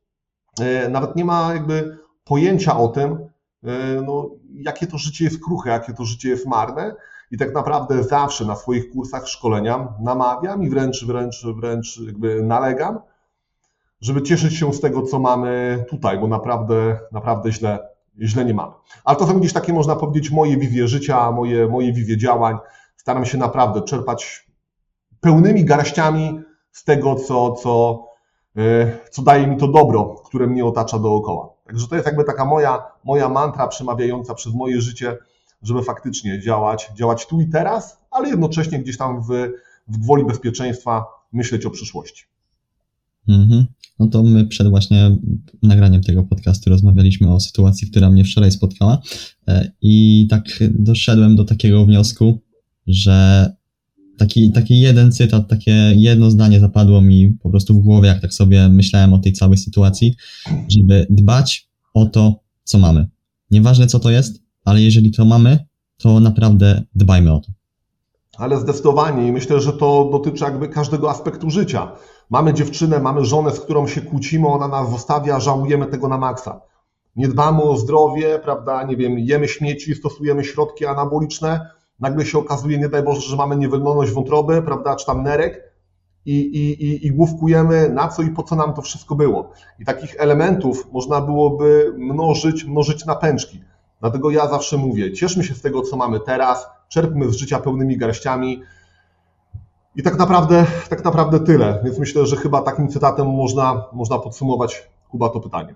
nawet 0.89 1.15
nie 1.15 1.25
ma 1.25 1.53
jakby 1.53 1.97
pojęcia 2.23 2.77
o 2.77 2.87
tym, 2.87 3.29
e, 3.63 4.01
no, 4.05 4.29
jakie 4.53 4.87
to 4.87 4.97
życie 4.97 5.23
jest 5.23 5.43
kruche, 5.43 5.69
jakie 5.69 5.93
to 5.93 6.05
życie 6.05 6.29
jest 6.29 6.47
marne. 6.47 6.95
I 7.31 7.37
tak 7.37 7.53
naprawdę 7.53 8.03
zawsze 8.03 8.45
na 8.45 8.55
swoich 8.55 8.91
kursach 8.91 9.27
szkolenia 9.27 9.87
namawiam 10.01 10.63
i 10.63 10.69
wręcz, 10.69 11.05
wręcz, 11.05 11.45
wręcz 11.45 11.99
jakby 11.99 12.43
nalegam, 12.43 12.99
żeby 14.01 14.21
cieszyć 14.21 14.57
się 14.57 14.73
z 14.73 14.81
tego, 14.81 15.01
co 15.01 15.19
mamy 15.19 15.83
tutaj, 15.89 16.19
bo 16.19 16.27
naprawdę, 16.27 16.99
naprawdę 17.11 17.51
źle, 17.51 17.79
źle 18.21 18.45
nie 18.45 18.53
mamy. 18.53 18.73
Ale 19.03 19.17
to 19.17 19.27
są 19.27 19.39
gdzieś 19.39 19.53
takie, 19.53 19.73
można 19.73 19.95
powiedzieć, 19.95 20.31
moje 20.31 20.57
wizje 20.57 20.87
życia, 20.87 21.31
moje, 21.31 21.67
moje 21.67 21.93
wizje 21.93 22.17
działań. 22.17 22.57
Staram 22.95 23.25
się 23.25 23.37
naprawdę 23.37 23.81
czerpać 23.81 24.47
pełnymi 25.21 25.65
garściami 25.65 26.41
z 26.71 26.83
tego, 26.83 27.15
co, 27.15 27.51
co, 27.51 28.03
E, 28.03 28.10
co 29.11 29.21
daje 29.21 29.47
mi 29.47 29.57
to 29.57 29.67
dobro, 29.67 30.21
które 30.25 30.47
mnie 30.47 30.65
otacza 30.65 30.99
dookoła. 30.99 31.49
Także 31.65 31.87
to 31.87 31.95
jest 31.95 32.07
jakby 32.07 32.23
taka 32.23 32.45
moja, 32.45 32.83
moja 33.03 33.29
mantra 33.29 33.67
przemawiająca 33.67 34.33
przez 34.33 34.53
moje 34.53 34.81
życie, 34.81 35.17
żeby 35.61 35.83
faktycznie 35.83 36.41
działać, 36.41 36.91
działać 36.95 37.27
tu 37.27 37.41
i 37.41 37.49
teraz, 37.49 37.97
ale 38.11 38.29
jednocześnie 38.29 38.79
gdzieś 38.79 38.97
tam 38.97 39.21
w, 39.21 39.27
w 39.87 39.97
gwoli 39.97 40.25
bezpieczeństwa 40.25 41.05
myśleć 41.33 41.65
o 41.65 41.69
przyszłości. 41.69 42.23
Mhm. 43.27 43.65
No 43.99 44.07
to 44.07 44.23
my 44.23 44.47
przed 44.47 44.67
właśnie 44.67 45.17
nagraniem 45.63 46.01
tego 46.01 46.23
podcastu 46.23 46.69
rozmawialiśmy 46.69 47.33
o 47.33 47.39
sytuacji, 47.39 47.91
która 47.91 48.09
mnie 48.09 48.23
wczoraj 48.23 48.51
spotkała 48.51 49.01
e, 49.47 49.71
i 49.81 50.27
tak 50.29 50.43
doszedłem 50.69 51.35
do 51.35 51.45
takiego 51.45 51.85
wniosku, 51.85 52.39
że 52.87 53.49
taki, 54.21 54.51
taki 54.51 54.79
jeden 54.79 55.11
cytat, 55.11 55.47
takie 55.47 55.71
jedno 55.95 56.31
zdanie 56.31 56.59
zapadło 56.59 57.01
mi 57.01 57.37
po 57.43 57.49
prostu 57.49 57.73
w 57.73 57.83
głowie, 57.83 58.07
jak 58.07 58.21
tak 58.21 58.33
sobie 58.33 58.69
myślałem 58.69 59.13
o 59.13 59.19
tej 59.19 59.33
całej 59.33 59.57
sytuacji, 59.57 60.15
żeby 60.67 61.07
dbać 61.09 61.69
o 61.93 62.05
to, 62.05 62.35
co 62.63 62.77
mamy. 62.77 63.07
Nieważne 63.51 63.87
co 63.87 63.99
to 63.99 64.09
jest, 64.09 64.43
ale 64.65 64.81
jeżeli 64.81 65.11
to 65.11 65.25
mamy, 65.25 65.65
to 65.97 66.19
naprawdę 66.19 66.83
dbajmy 66.95 67.33
o 67.33 67.39
to. 67.39 67.51
Ale 68.37 68.59
zdecydowanie 68.59 69.27
i 69.27 69.31
myślę, 69.31 69.61
że 69.61 69.73
to 69.73 70.09
dotyczy 70.11 70.43
jakby 70.43 70.67
każdego 70.67 71.09
aspektu 71.09 71.49
życia. 71.49 71.91
Mamy 72.29 72.53
dziewczynę, 72.53 72.99
mamy 72.99 73.25
żonę, 73.25 73.51
z 73.51 73.59
którą 73.59 73.87
się 73.87 74.01
kłócimy, 74.01 74.47
ona 74.47 74.67
nas 74.67 74.91
zostawia, 74.91 75.39
żałujemy 75.39 75.85
tego 75.85 76.07
na 76.07 76.17
maksa. 76.17 76.61
Nie 77.15 77.27
dbamy 77.27 77.61
o 77.61 77.77
zdrowie, 77.77 78.39
prawda, 78.43 78.83
nie 78.83 78.97
wiem, 78.97 79.19
jemy 79.19 79.47
śmieci, 79.47 79.95
stosujemy 79.95 80.43
środki 80.43 80.85
anaboliczne, 80.85 81.69
nagle 82.01 82.25
się 82.25 82.37
okazuje, 82.37 82.77
nie 82.77 82.89
daj 82.89 83.03
Boże, 83.03 83.21
że 83.21 83.35
mamy 83.35 83.55
niewydolność 83.55 84.11
wątroby, 84.11 84.61
prawda, 84.61 84.95
czy 84.95 85.05
tam 85.05 85.23
nerek 85.23 85.71
i, 86.25 86.39
i, 86.39 86.85
i, 86.85 87.07
i 87.07 87.11
główkujemy 87.11 87.89
na 87.89 88.07
co 88.07 88.21
i 88.21 88.29
po 88.29 88.43
co 88.43 88.55
nam 88.55 88.73
to 88.73 88.81
wszystko 88.81 89.15
było. 89.15 89.51
I 89.79 89.85
takich 89.85 90.15
elementów 90.17 90.87
można 90.91 91.21
byłoby 91.21 91.93
mnożyć, 91.97 92.65
mnożyć 92.65 93.05
na 93.05 93.15
pęczki. 93.15 93.61
Dlatego 93.99 94.31
ja 94.31 94.47
zawsze 94.47 94.77
mówię, 94.77 95.13
cieszmy 95.13 95.43
się 95.43 95.55
z 95.55 95.61
tego, 95.61 95.81
co 95.81 95.97
mamy 95.97 96.19
teraz, 96.19 96.67
czerpmy 96.89 97.29
z 97.29 97.35
życia 97.35 97.59
pełnymi 97.59 97.97
garściami. 97.97 98.61
I 99.95 100.03
tak 100.03 100.17
naprawdę, 100.17 100.65
tak 100.89 101.03
naprawdę 101.03 101.39
tyle. 101.39 101.81
Więc 101.83 101.99
myślę, 101.99 102.25
że 102.25 102.35
chyba 102.35 102.61
takim 102.61 102.87
cytatem 102.87 103.27
można, 103.27 103.85
można 103.93 104.19
podsumować 104.19 104.89
Kuba 105.09 105.29
to 105.29 105.39
pytanie. 105.39 105.75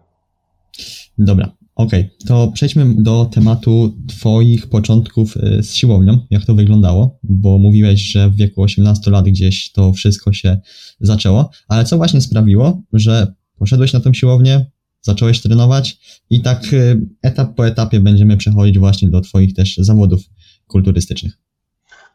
Dobra, 1.17 1.51
okej. 1.75 2.01
Okay. 2.01 2.27
To 2.27 2.51
przejdźmy 2.51 3.03
do 3.03 3.25
tematu 3.25 3.95
Twoich 4.07 4.69
początków 4.69 5.37
y, 5.37 5.63
z 5.63 5.73
siłownią. 5.73 6.19
Jak 6.29 6.45
to 6.45 6.55
wyglądało? 6.55 7.19
Bo 7.23 7.57
mówiłeś, 7.57 8.01
że 8.01 8.29
w 8.29 8.35
wieku 8.35 8.61
18 8.61 9.11
lat 9.11 9.25
gdzieś 9.25 9.71
to 9.71 9.93
wszystko 9.93 10.33
się 10.33 10.59
zaczęło. 10.99 11.49
Ale 11.67 11.85
co 11.85 11.97
właśnie 11.97 12.21
sprawiło, 12.21 12.81
że 12.93 13.33
poszedłeś 13.57 13.93
na 13.93 13.99
tę 13.99 14.13
siłownię, 14.13 14.65
zacząłeś 15.01 15.41
trenować 15.41 15.99
i 16.29 16.41
tak 16.41 16.73
y, 16.73 17.01
etap 17.21 17.55
po 17.55 17.67
etapie 17.67 17.99
będziemy 17.99 18.37
przechodzić 18.37 18.79
właśnie 18.79 19.09
do 19.09 19.21
Twoich 19.21 19.53
też 19.53 19.77
zawodów 19.77 20.21
kulturystycznych. 20.67 21.37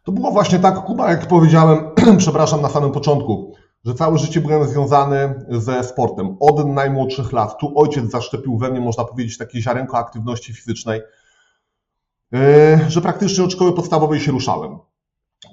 To 0.04 0.12
było 0.12 0.32
właśnie 0.32 0.58
tak, 0.58 0.84
Kuba, 0.84 1.10
jak 1.10 1.28
powiedziałem, 1.28 1.78
przepraszam, 2.18 2.62
na 2.62 2.68
samym 2.68 2.92
początku, 2.92 3.54
że 3.84 3.94
całe 3.94 4.18
życie 4.18 4.40
byłem 4.40 4.68
związany 4.68 5.44
ze 5.48 5.84
sportem. 5.84 6.36
Od 6.40 6.66
najmłodszych 6.66 7.32
lat. 7.32 7.58
Tu 7.58 7.72
ojciec 7.78 8.10
zaszczepił 8.10 8.58
we 8.58 8.70
mnie, 8.70 8.80
można 8.80 9.04
powiedzieć, 9.04 9.38
takie 9.38 9.62
ziarenko 9.62 9.98
aktywności 9.98 10.54
fizycznej, 10.54 11.00
y, 12.34 12.90
że 12.90 13.00
praktycznie 13.00 13.44
od 13.44 13.52
szkoły 13.52 13.72
podstawowej 13.72 14.20
się 14.20 14.32
ruszałem. 14.32 14.78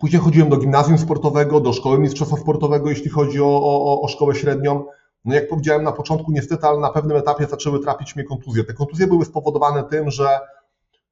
Później 0.02 0.22
chodziłem 0.22 0.50
do 0.50 0.58
gimnazjum 0.58 0.98
sportowego, 0.98 1.60
do 1.60 1.74
szkoły 1.74 2.00
mistrzostwa 2.00 2.38
sportowego, 2.38 2.90
jeśli 2.90 3.10
chodzi 3.10 3.42
o, 3.42 3.46
o, 3.46 4.02
o 4.02 4.08
szkołę 4.08 4.36
średnią. 4.36 4.86
No 5.26 5.36
jak 5.36 5.50
powiedziałem 5.50 5.84
na 5.84 5.92
początku, 5.92 6.32
niestety, 6.32 6.68
ale 6.68 6.80
na 6.80 6.90
pewnym 6.90 7.18
etapie 7.18 7.46
zaczęły 7.46 7.80
trapić 7.80 8.16
mnie 8.16 8.26
kontuzje. 8.26 8.64
Te 8.64 8.74
kontuzje 8.74 9.08
były 9.08 9.26
spowodowane 9.26 9.84
tym, 9.84 10.12
że 10.12 10.40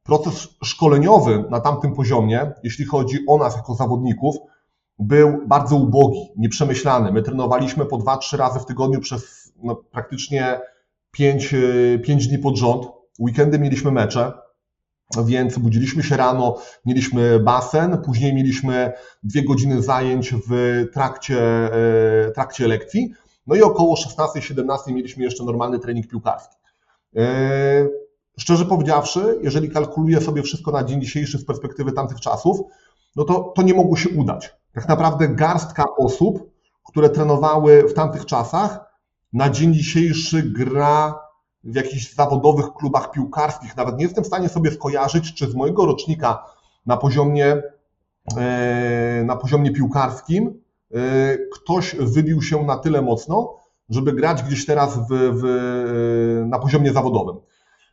proces 0.03 0.47
szkoleniowy 0.63 1.43
na 1.49 1.59
tamtym 1.59 1.93
poziomie, 1.93 2.51
jeśli 2.63 2.85
chodzi 2.85 3.19
o 3.27 3.37
nas 3.37 3.55
jako 3.55 3.75
zawodników, 3.75 4.35
był 4.99 5.47
bardzo 5.47 5.75
ubogi, 5.75 6.31
nieprzemyślany. 6.37 7.11
My 7.11 7.21
trenowaliśmy 7.21 7.85
po 7.85 7.97
dwa, 7.97 8.17
trzy 8.17 8.37
razy 8.37 8.59
w 8.59 8.65
tygodniu 8.65 8.99
przez 8.99 9.53
no, 9.63 9.75
praktycznie 9.75 10.59
pięć, 11.11 11.55
pięć 12.03 12.27
dni 12.27 12.37
pod 12.37 12.57
rząd. 12.57 12.85
Weekendy 13.19 13.59
mieliśmy 13.59 13.91
mecze, 13.91 14.33
więc 15.25 15.57
budziliśmy 15.57 16.03
się 16.03 16.17
rano, 16.17 16.57
mieliśmy 16.85 17.39
basen, 17.39 17.97
później 18.05 18.33
mieliśmy 18.33 18.93
dwie 19.23 19.43
godziny 19.43 19.81
zajęć 19.81 20.33
w 20.47 20.83
trakcie, 20.93 21.39
e, 22.27 22.31
trakcie 22.31 22.67
lekcji, 22.67 23.13
no 23.47 23.55
i 23.55 23.61
około 23.61 23.95
16-17 23.95 24.93
mieliśmy 24.93 25.23
jeszcze 25.23 25.43
normalny 25.43 25.79
trening 25.79 26.07
piłkarski. 26.07 26.55
E, 27.15 27.21
szczerze 28.39 28.65
powiedziawszy, 28.65 29.39
jeżeli 29.41 29.69
kalkuluję 29.69 30.21
sobie 30.21 30.43
wszystko 30.43 30.71
na 30.71 30.83
dzień 30.83 31.01
dzisiejszy 31.01 31.37
z 31.37 31.45
perspektywy 31.45 31.91
tamtych 31.91 32.19
czasów, 32.19 32.59
no 33.15 33.23
to, 33.23 33.53
to 33.55 33.61
nie 33.61 33.73
mogło 33.73 33.97
się 33.97 34.09
udać. 34.09 34.55
Tak 34.75 34.87
naprawdę 34.87 35.27
garstka 35.27 35.85
osób, 35.97 36.51
które 36.83 37.09
trenowały 37.09 37.87
w 37.89 37.93
tamtych 37.93 38.25
czasach, 38.25 38.79
na 39.33 39.49
dzień 39.49 39.73
dzisiejszy 39.73 40.43
gra 40.43 41.19
w 41.63 41.75
jakichś 41.75 42.13
zawodowych 42.13 42.73
klubach 42.73 43.11
piłkarskich. 43.11 43.77
Nawet 43.77 43.97
nie 43.97 44.03
jestem 44.03 44.23
w 44.23 44.27
stanie 44.27 44.49
sobie 44.49 44.71
skojarzyć, 44.71 45.33
czy 45.33 45.47
z 45.47 45.55
mojego 45.55 45.85
rocznika 45.85 46.45
na 46.85 46.97
poziomie, 46.97 47.61
e, 48.37 49.23
na 49.25 49.35
poziomie 49.35 49.71
piłkarskim 49.71 50.65
E, 50.93 51.37
ktoś 51.53 51.95
wybił 51.95 52.41
się 52.41 52.63
na 52.63 52.77
tyle 52.77 53.01
mocno, 53.01 53.55
żeby 53.89 54.13
grać 54.13 54.43
gdzieś 54.43 54.65
teraz 54.65 54.97
w, 54.97 55.07
w, 55.09 55.45
e, 55.45 56.45
na 56.45 56.59
poziomie 56.59 56.93
zawodowym. 56.93 57.35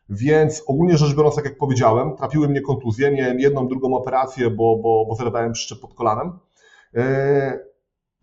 Więc 0.09 0.63
ogólnie 0.67 0.97
rzecz 0.97 1.15
biorąc, 1.15 1.35
tak 1.35 1.45
jak 1.45 1.57
powiedziałem, 1.57 2.15
trafiły 2.15 2.47
mnie 2.47 2.61
kontuzje, 2.61 3.11
miałem 3.11 3.39
jedną, 3.39 3.67
drugą 3.67 3.95
operację, 3.95 4.49
bo, 4.49 4.77
bo, 4.77 5.05
bo 5.05 5.15
zerwałem 5.15 5.53
przyczep 5.53 5.79
pod 5.79 5.93
kolanem. 5.93 6.39
E, 6.95 7.59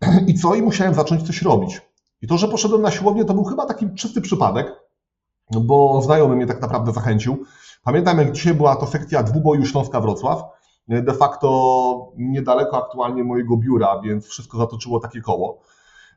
I 0.27 0.33
co? 0.33 0.55
I 0.55 0.61
musiałem 0.61 0.93
zacząć 0.93 1.27
coś 1.27 1.41
robić. 1.41 1.81
I 2.21 2.27
to, 2.27 2.37
że 2.37 2.47
poszedłem 2.47 2.81
na 2.81 2.91
siłownię, 2.91 3.25
to 3.25 3.33
był 3.33 3.43
chyba 3.43 3.65
taki 3.65 3.89
czysty 3.89 4.21
przypadek, 4.21 4.75
bo 5.51 6.01
znajomy 6.01 6.35
mnie 6.35 6.47
tak 6.47 6.61
naprawdę 6.61 6.91
zachęcił. 6.91 7.45
Pamiętam, 7.83 8.17
jak 8.17 8.31
dzisiaj 8.31 8.53
była 8.53 8.75
to 8.75 8.87
sekcja 8.87 9.23
dwuboju 9.23 9.65
Śląska-Wrocław 9.65 10.43
de 10.87 11.13
facto 11.13 12.11
niedaleko 12.17 12.85
aktualnie 12.85 13.23
mojego 13.23 13.57
biura, 13.57 14.01
więc 14.03 14.27
wszystko 14.27 14.57
zatoczyło 14.57 14.99
takie 14.99 15.21
koło. 15.21 15.61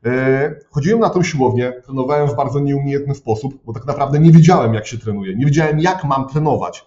E, 0.05 0.55
chodziłem 0.71 0.99
na 0.99 1.09
tą 1.09 1.23
siłownię, 1.23 1.81
trenowałem 1.85 2.27
w 2.27 2.35
bardzo 2.35 2.59
nieumiejętny 2.59 3.15
sposób, 3.15 3.53
bo 3.65 3.73
tak 3.73 3.85
naprawdę 3.85 4.19
nie 4.19 4.31
wiedziałem, 4.31 4.73
jak 4.73 4.87
się 4.87 4.97
trenuje, 4.97 5.35
nie 5.35 5.45
wiedziałem, 5.45 5.79
jak 5.79 6.03
mam 6.03 6.27
trenować. 6.29 6.85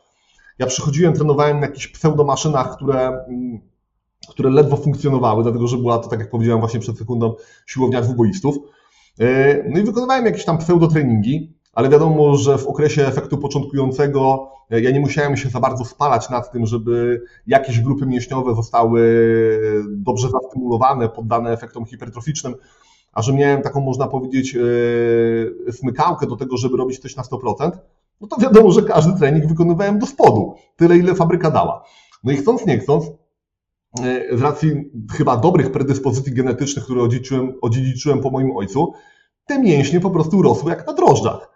Ja 0.58 0.66
przychodziłem, 0.66 1.14
trenowałem 1.14 1.60
na 1.60 1.66
jakichś 1.66 1.88
pseudomaszynach, 1.88 2.76
które, 2.76 3.08
mm, 3.08 3.60
które 4.28 4.50
ledwo 4.50 4.76
funkcjonowały, 4.76 5.42
dlatego 5.42 5.68
że 5.68 5.76
była 5.76 5.98
to, 5.98 6.08
tak 6.08 6.20
jak 6.20 6.30
powiedziałem 6.30 6.60
właśnie 6.60 6.80
przed 6.80 6.98
sekundą, 6.98 7.34
siłownia 7.66 8.02
dwuboistów. 8.02 8.56
E, 9.20 9.62
no 9.70 9.80
i 9.80 9.82
wykonywałem 9.82 10.26
jakieś 10.26 10.44
tam 10.44 10.58
pseudotreningi, 10.58 11.52
ale 11.72 11.88
wiadomo, 11.88 12.36
że 12.36 12.58
w 12.58 12.66
okresie 12.66 13.06
efektu 13.06 13.38
początkującego 13.38 14.50
e, 14.70 14.80
ja 14.80 14.90
nie 14.90 15.00
musiałem 15.00 15.36
się 15.36 15.48
za 15.48 15.60
bardzo 15.60 15.84
spalać 15.84 16.30
nad 16.30 16.52
tym, 16.52 16.66
żeby 16.66 17.22
jakieś 17.46 17.80
grupy 17.80 18.06
mięśniowe 18.06 18.54
zostały 18.54 19.00
dobrze 19.88 20.28
zastymulowane, 20.30 21.08
poddane 21.08 21.52
efektom 21.52 21.84
hipertroficznym, 21.84 22.54
a 23.12 23.22
że 23.22 23.32
miałem 23.32 23.62
taką, 23.62 23.80
można 23.80 24.06
powiedzieć, 24.06 24.56
e, 24.56 25.72
smykałkę 25.72 26.26
do 26.26 26.36
tego, 26.36 26.56
żeby 26.56 26.76
robić 26.76 26.98
coś 26.98 27.16
na 27.16 27.22
100%, 27.22 27.70
no 28.20 28.28
to 28.28 28.36
wiadomo, 28.40 28.70
że 28.70 28.82
każdy 28.82 29.18
trening 29.18 29.46
wykonywałem 29.46 29.98
do 29.98 30.06
spodu, 30.06 30.54
tyle 30.76 30.96
ile 30.96 31.14
fabryka 31.14 31.50
dała. 31.50 31.84
No 32.24 32.32
i 32.32 32.36
chcąc, 32.36 32.66
nie 32.66 32.78
chcąc, 32.78 33.04
z 34.32 34.42
racji 34.42 34.90
chyba 35.12 35.36
dobrych 35.36 35.72
predyspozycji 35.72 36.32
genetycznych, 36.34 36.84
które 36.84 37.02
odziedziczyłem, 37.02 37.52
odziedziczyłem 37.62 38.20
po 38.20 38.30
moim 38.30 38.56
ojcu, 38.56 38.92
te 39.46 39.58
mięśnie 39.58 40.00
po 40.00 40.10
prostu 40.10 40.42
rosły 40.42 40.70
jak 40.70 40.86
na 40.86 40.92
drożdżach. 40.92 41.50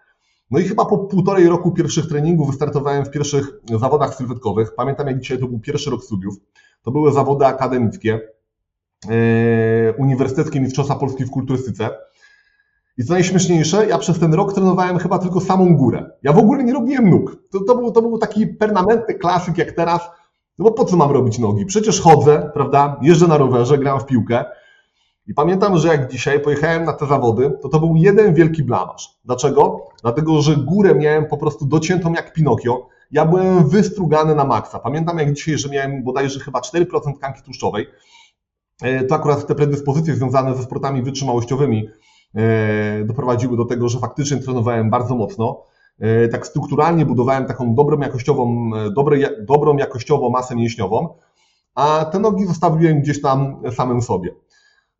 No 0.51 0.59
i 0.59 0.63
chyba 0.63 0.85
po 0.85 0.97
półtorej 0.97 1.47
roku 1.47 1.71
pierwszych 1.71 2.07
treningów 2.07 2.47
wystartowałem 2.47 3.05
w 3.05 3.11
pierwszych 3.11 3.51
zawodach 3.79 4.15
sylwetkowych. 4.15 4.75
Pamiętam 4.75 5.07
jak 5.07 5.19
dzisiaj 5.19 5.39
to 5.39 5.47
był 5.47 5.59
pierwszy 5.59 5.89
rok 5.89 6.03
studiów. 6.03 6.35
To 6.81 6.91
były 6.91 7.13
zawody 7.13 7.45
akademickie, 7.45 8.19
yy, 9.09 9.93
uniwersyteckie 9.97 10.61
Mistrzostwa 10.61 10.95
Polski 10.95 11.25
w 11.25 11.29
kulturystyce. 11.29 11.89
I 12.97 13.03
co 13.03 13.13
najśmieszniejsze, 13.13 13.87
ja 13.87 13.97
przez 13.97 14.19
ten 14.19 14.33
rok 14.33 14.53
trenowałem 14.53 14.97
chyba 14.97 15.19
tylko 15.19 15.41
samą 15.41 15.75
górę. 15.75 16.09
Ja 16.23 16.33
w 16.33 16.37
ogóle 16.37 16.63
nie 16.63 16.73
robiłem 16.73 17.09
nóg. 17.09 17.37
To, 17.51 17.59
to, 17.59 17.75
był, 17.75 17.91
to 17.91 18.01
był 18.01 18.17
taki 18.17 18.47
permanentny 18.47 19.13
klasyk 19.13 19.57
jak 19.57 19.71
teraz. 19.71 20.01
No 20.57 20.65
bo 20.65 20.71
po 20.71 20.85
co 20.85 20.97
mam 20.97 21.11
robić 21.11 21.39
nogi? 21.39 21.65
Przecież 21.65 22.01
chodzę, 22.01 22.51
prawda? 22.53 22.99
Jeżdżę 23.01 23.27
na 23.27 23.37
rowerze, 23.37 23.77
gram 23.77 23.99
w 23.99 24.05
piłkę. 24.05 24.45
I 25.27 25.33
pamiętam, 25.33 25.77
że 25.77 25.87
jak 25.87 26.11
dzisiaj 26.11 26.39
pojechałem 26.39 26.85
na 26.85 26.93
te 26.93 27.05
zawody, 27.05 27.51
to 27.61 27.69
to 27.69 27.79
był 27.79 27.95
jeden 27.95 28.33
wielki 28.33 28.63
blamasz. 28.63 29.09
Dlaczego? 29.25 29.87
Dlatego, 30.01 30.41
że 30.41 30.55
górę 30.55 30.95
miałem 30.95 31.25
po 31.25 31.37
prostu 31.37 31.65
dociętą 31.65 32.13
jak 32.13 32.33
Pinokio. 32.33 32.87
Ja 33.11 33.25
byłem 33.25 33.69
wystrugany 33.69 34.35
na 34.35 34.43
maksa. 34.43 34.79
Pamiętam 34.79 35.17
jak 35.17 35.33
dzisiaj, 35.33 35.57
że 35.57 35.69
miałem 35.69 36.03
bodajże 36.03 36.39
chyba 36.39 36.59
4% 36.59 37.17
tkanki 37.17 37.41
tłuszczowej. 37.41 37.87
E, 38.81 39.03
to 39.03 39.15
akurat 39.15 39.47
te 39.47 39.55
predyspozycje 39.55 40.15
związane 40.15 40.55
ze 40.55 40.63
sportami 40.63 41.01
wytrzymałościowymi 41.01 41.89
e, 42.35 43.03
doprowadziły 43.05 43.57
do 43.57 43.65
tego, 43.65 43.89
że 43.89 43.99
faktycznie 43.99 44.37
trenowałem 44.37 44.89
bardzo 44.89 45.15
mocno. 45.15 45.63
E, 45.99 46.27
tak 46.27 46.47
strukturalnie 46.47 47.05
budowałem 47.05 47.45
taką 47.45 47.75
dobrą 47.75 47.99
jakościową, 47.99 48.71
dobre, 48.95 49.17
dobrą 49.41 49.77
jakościowo 49.77 50.29
masę 50.29 50.55
mięśniową, 50.55 51.09
a 51.75 52.05
te 52.05 52.19
nogi 52.19 52.45
zostawiłem 52.45 53.01
gdzieś 53.01 53.21
tam 53.21 53.61
samym 53.71 54.01
sobie. 54.01 54.29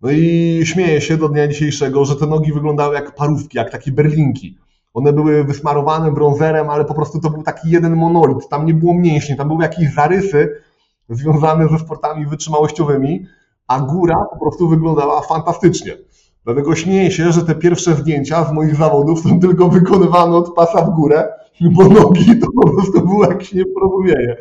No 0.01 0.11
i 0.11 0.61
śmieję 0.63 1.01
się 1.01 1.17
do 1.17 1.29
dnia 1.29 1.47
dzisiejszego, 1.47 2.05
że 2.05 2.15
te 2.15 2.27
nogi 2.27 2.53
wyglądały 2.53 2.95
jak 2.95 3.15
parówki, 3.15 3.57
jak 3.57 3.71
takie 3.71 3.91
berlinki. 3.91 4.57
One 4.93 5.13
były 5.13 5.43
wysmarowane 5.43 6.11
brązerem, 6.11 6.69
ale 6.69 6.85
po 6.85 6.93
prostu 6.93 7.19
to 7.19 7.29
był 7.29 7.43
taki 7.43 7.69
jeden 7.69 7.95
monolit. 7.95 8.49
Tam 8.49 8.65
nie 8.65 8.73
było 8.73 8.93
mięśni, 8.93 9.37
tam 9.37 9.47
były 9.47 9.63
jakieś 9.63 9.93
zarysy 9.93 10.61
związane 11.09 11.67
ze 11.67 11.79
sportami 11.79 12.25
wytrzymałościowymi, 12.25 13.25
a 13.67 13.79
góra 13.79 14.15
po 14.33 14.39
prostu 14.39 14.67
wyglądała 14.67 15.21
fantastycznie. 15.21 15.97
Dlatego 16.45 16.75
śmieję 16.75 17.11
się, 17.11 17.31
że 17.31 17.43
te 17.43 17.55
pierwsze 17.55 17.95
zdjęcia 17.95 18.45
z 18.45 18.51
moich 18.51 18.75
zawodów 18.75 19.19
są 19.19 19.39
tylko 19.39 19.69
wykonywane 19.69 20.35
od 20.35 20.53
pasa 20.53 20.81
w 20.81 20.89
górę, 20.89 21.27
bo 21.61 21.83
nogi 21.83 22.39
to 22.39 22.47
po 22.61 22.69
prostu 22.69 23.07
było 23.07 23.25
jakieś 23.25 23.53
nieporozumienie. 23.53 24.37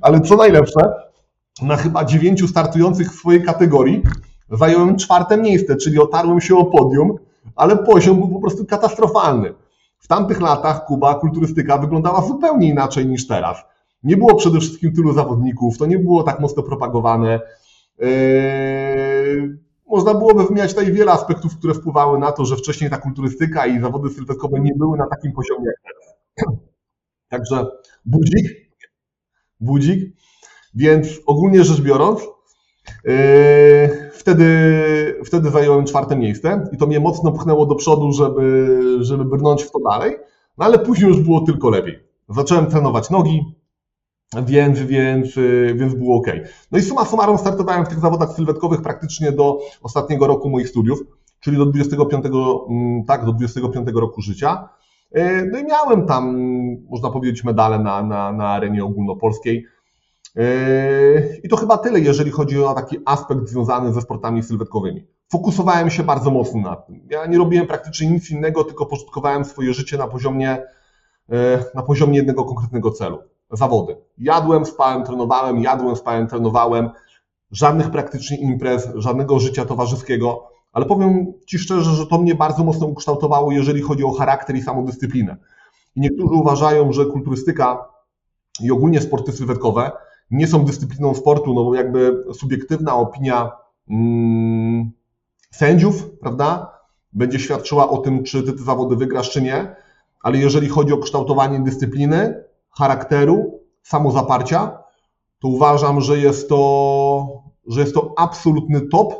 Ale 0.00 0.20
co 0.20 0.36
najlepsze, 0.36 0.80
na 1.62 1.76
chyba 1.76 2.04
dziewięciu 2.04 2.48
startujących 2.48 3.12
w 3.12 3.18
swojej 3.18 3.42
kategorii 3.42 4.02
Zająłem 4.50 4.96
czwarte 4.96 5.36
miejsce, 5.36 5.76
czyli 5.76 5.98
otarłem 5.98 6.40
się 6.40 6.56
o 6.56 6.64
podium, 6.64 7.18
ale 7.56 7.76
poziom 7.76 8.18
był 8.18 8.28
po 8.28 8.40
prostu 8.40 8.64
katastrofalny. 8.64 9.54
W 9.98 10.08
tamtych 10.08 10.40
latach 10.40 10.84
Kuba 10.84 11.14
kulturystyka 11.14 11.78
wyglądała 11.78 12.22
zupełnie 12.22 12.68
inaczej 12.68 13.06
niż 13.06 13.26
teraz. 13.26 13.58
Nie 14.02 14.16
było 14.16 14.34
przede 14.34 14.60
wszystkim 14.60 14.92
tylu 14.92 15.12
zawodników, 15.12 15.78
to 15.78 15.86
nie 15.86 15.98
było 15.98 16.22
tak 16.22 16.40
mocno 16.40 16.62
propagowane. 16.62 17.40
Eee, 18.00 18.08
można 19.88 20.14
byłoby 20.14 20.44
wymieniać 20.44 20.70
tutaj 20.70 20.92
wiele 20.92 21.12
aspektów, 21.12 21.58
które 21.58 21.74
wpływały 21.74 22.18
na 22.18 22.32
to, 22.32 22.44
że 22.44 22.56
wcześniej 22.56 22.90
ta 22.90 22.98
kulturystyka 22.98 23.66
i 23.66 23.80
zawody 23.80 24.10
sylwetkowe 24.10 24.60
nie 24.60 24.74
były 24.76 24.98
na 24.98 25.06
takim 25.06 25.32
poziomie 25.32 25.66
jak 25.66 25.76
teraz. 25.84 26.14
Także 27.30 27.66
budzik, 28.04 28.46
budzik. 29.60 30.16
Więc 30.74 31.08
ogólnie 31.26 31.64
rzecz 31.64 31.80
biorąc, 31.80 32.20
yy, 33.04 33.14
wtedy, 34.12 34.48
wtedy 35.24 35.50
zająłem 35.50 35.84
czwarte 35.86 36.16
miejsce 36.16 36.64
i 36.72 36.76
to 36.76 36.86
mnie 36.86 37.00
mocno 37.00 37.32
pchnęło 37.32 37.66
do 37.66 37.74
przodu, 37.74 38.12
żeby, 38.12 38.78
żeby 39.00 39.24
brnąć 39.24 39.62
w 39.62 39.70
to 39.70 39.78
dalej, 39.78 40.16
no 40.58 40.64
ale 40.64 40.78
później 40.78 41.08
już 41.08 41.20
było 41.20 41.40
tylko 41.40 41.70
lepiej. 41.70 41.98
Zacząłem 42.28 42.66
trenować 42.66 43.10
nogi, 43.10 43.57
więc, 44.36 44.80
więc, 44.80 45.28
więc 45.74 45.94
było 45.94 46.16
ok. 46.16 46.26
No 46.72 46.78
i 46.78 46.82
suma 46.82 47.04
summarum 47.04 47.38
startowałem 47.38 47.84
w 47.84 47.88
tych 47.88 47.98
zawodach 47.98 48.32
sylwetkowych 48.32 48.82
praktycznie 48.82 49.32
do 49.32 49.58
ostatniego 49.82 50.26
roku 50.26 50.50
moich 50.50 50.68
studiów, 50.68 51.02
czyli 51.40 51.56
do 51.56 51.66
25, 51.66 52.24
mm, 52.68 53.04
tak, 53.04 53.24
do 53.24 53.32
25 53.32 53.88
roku 53.94 54.22
życia. 54.22 54.68
Yy, 55.14 55.48
no 55.52 55.58
i 55.58 55.64
miałem 55.64 56.06
tam, 56.06 56.36
można 56.90 57.10
powiedzieć, 57.10 57.44
medale 57.44 57.78
na, 57.78 58.02
na, 58.02 58.32
na 58.32 58.48
arenie 58.48 58.84
ogólnopolskiej. 58.84 59.66
Yy, 60.36 61.40
I 61.44 61.48
to 61.48 61.56
chyba 61.56 61.78
tyle, 61.78 62.00
jeżeli 62.00 62.30
chodzi 62.30 62.62
o 62.62 62.74
taki 62.74 62.96
aspekt 63.04 63.48
związany 63.48 63.92
ze 63.92 64.00
sportami 64.00 64.42
sylwetkowymi. 64.42 65.06
Fokusowałem 65.32 65.90
się 65.90 66.02
bardzo 66.02 66.30
mocno 66.30 66.60
na 66.60 66.76
tym. 66.76 67.00
Ja 67.10 67.26
nie 67.26 67.38
robiłem 67.38 67.66
praktycznie 67.66 68.10
nic 68.10 68.30
innego, 68.30 68.64
tylko 68.64 68.86
pożytkowałem 68.86 69.44
swoje 69.44 69.74
życie 69.74 69.98
na 69.98 70.08
poziomie, 70.08 70.58
yy, 71.28 71.36
na 71.74 71.82
poziomie 71.82 72.16
jednego 72.16 72.44
konkretnego 72.44 72.90
celu. 72.90 73.18
Zawody. 73.50 73.96
Jadłem, 74.18 74.66
spałem, 74.66 75.04
trenowałem, 75.04 75.62
jadłem, 75.62 75.96
spałem, 75.96 76.26
trenowałem. 76.26 76.90
Żadnych 77.50 77.90
praktycznie 77.90 78.36
imprez, 78.36 78.88
żadnego 78.94 79.38
życia 79.38 79.64
towarzyskiego, 79.64 80.48
ale 80.72 80.86
powiem 80.86 81.32
Ci 81.46 81.58
szczerze, 81.58 81.90
że 81.90 82.06
to 82.06 82.18
mnie 82.18 82.34
bardzo 82.34 82.64
mocno 82.64 82.86
ukształtowało, 82.86 83.52
jeżeli 83.52 83.82
chodzi 83.82 84.04
o 84.04 84.12
charakter 84.12 84.56
i 84.56 84.62
samodyscyplinę. 84.62 85.36
I 85.96 86.00
niektórzy 86.00 86.34
uważają, 86.34 86.92
że 86.92 87.06
kulturystyka 87.06 87.88
i 88.60 88.70
ogólnie 88.70 89.00
sporty 89.00 89.32
sylwetkowe 89.32 89.92
nie 90.30 90.46
są 90.46 90.64
dyscypliną 90.64 91.14
sportu, 91.14 91.54
no 91.54 91.64
bo 91.64 91.74
jakby 91.74 92.24
subiektywna 92.34 92.94
opinia 92.94 93.52
mm, 93.90 94.90
sędziów, 95.50 96.10
prawda, 96.20 96.72
będzie 97.12 97.38
świadczyła 97.38 97.90
o 97.90 97.98
tym, 97.98 98.24
czy 98.24 98.42
ty 98.42 98.52
te 98.52 98.62
zawody 98.62 98.96
wygrasz, 98.96 99.30
czy 99.30 99.42
nie, 99.42 99.76
ale 100.22 100.38
jeżeli 100.38 100.68
chodzi 100.68 100.92
o 100.92 100.98
kształtowanie 100.98 101.60
dyscypliny, 101.60 102.44
charakteru, 102.78 103.60
samozaparcia, 103.82 104.78
to 105.38 105.48
uważam, 105.48 106.00
że 106.00 106.18
jest 106.18 106.48
to, 106.48 107.42
że 107.66 107.80
jest 107.80 107.94
to 107.94 108.14
absolutny 108.16 108.80
top 108.80 109.14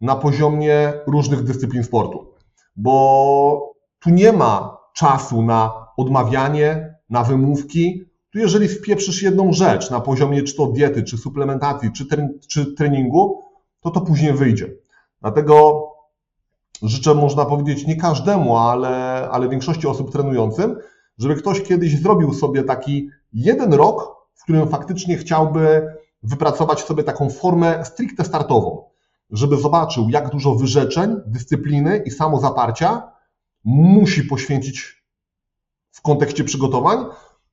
na 0.00 0.16
poziomie 0.16 0.92
różnych 1.06 1.44
dyscyplin 1.44 1.84
sportu, 1.84 2.26
bo 2.76 3.74
tu 4.00 4.10
nie 4.10 4.32
ma 4.32 4.78
czasu 4.94 5.42
na 5.42 5.86
odmawianie, 5.96 6.94
na 7.10 7.24
wymówki, 7.24 8.04
tu 8.32 8.38
jeżeli 8.38 8.68
wpieprzysz 8.68 9.22
jedną 9.22 9.52
rzecz 9.52 9.90
na 9.90 10.00
poziomie 10.00 10.42
czy 10.42 10.56
to 10.56 10.66
diety, 10.66 11.02
czy 11.02 11.18
suplementacji, 11.18 11.92
czy, 11.92 12.06
czy 12.48 12.74
treningu, 12.74 13.42
to 13.80 13.90
to 13.90 14.00
później 14.00 14.32
wyjdzie. 14.32 14.72
Dlatego 15.20 15.86
życzę, 16.82 17.14
można 17.14 17.44
powiedzieć, 17.44 17.86
nie 17.86 17.96
każdemu, 17.96 18.56
ale, 18.56 19.28
ale 19.30 19.48
większości 19.48 19.86
osób 19.86 20.12
trenującym, 20.12 20.76
żeby 21.22 21.34
ktoś 21.34 21.62
kiedyś 21.62 22.00
zrobił 22.00 22.34
sobie 22.34 22.62
taki 22.62 23.08
jeden 23.32 23.74
rok, 23.74 24.16
w 24.34 24.42
którym 24.42 24.68
faktycznie 24.68 25.16
chciałby 25.16 25.86
wypracować 26.22 26.80
sobie 26.82 27.04
taką 27.04 27.30
formę 27.30 27.84
stricte 27.84 28.24
startową, 28.24 28.84
żeby 29.30 29.56
zobaczył, 29.56 30.10
jak 30.10 30.30
dużo 30.30 30.54
wyrzeczeń, 30.54 31.16
dyscypliny 31.26 32.02
i 32.06 32.10
samozaparcia 32.10 33.02
musi 33.64 34.24
poświęcić 34.24 35.04
w 35.90 36.02
kontekście 36.02 36.44
przygotowań, 36.44 37.04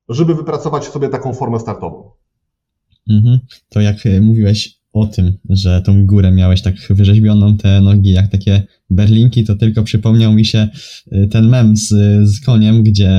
żeby 0.09 0.35
wypracować 0.35 0.87
sobie 0.87 1.09
taką 1.09 1.33
formę 1.33 1.59
startową. 1.59 2.11
Mhm. 3.09 3.39
To 3.69 3.81
jak 3.81 4.05
e, 4.05 4.21
mówiłeś 4.21 4.78
o 4.93 5.07
tym, 5.07 5.33
że 5.49 5.81
tą 5.81 6.05
górę 6.05 6.31
miałeś 6.31 6.61
tak 6.61 6.75
wyrzeźbioną, 6.89 7.57
te 7.57 7.81
nogi 7.81 8.11
jak 8.11 8.27
takie 8.27 8.63
berlinki, 8.89 9.43
to 9.43 9.55
tylko 9.55 9.83
przypomniał 9.83 10.33
mi 10.33 10.45
się 10.45 10.67
e, 11.11 11.27
ten 11.27 11.49
mem 11.49 11.77
z, 11.77 11.87
z 12.29 12.45
koniem, 12.45 12.83
gdzie 12.83 13.11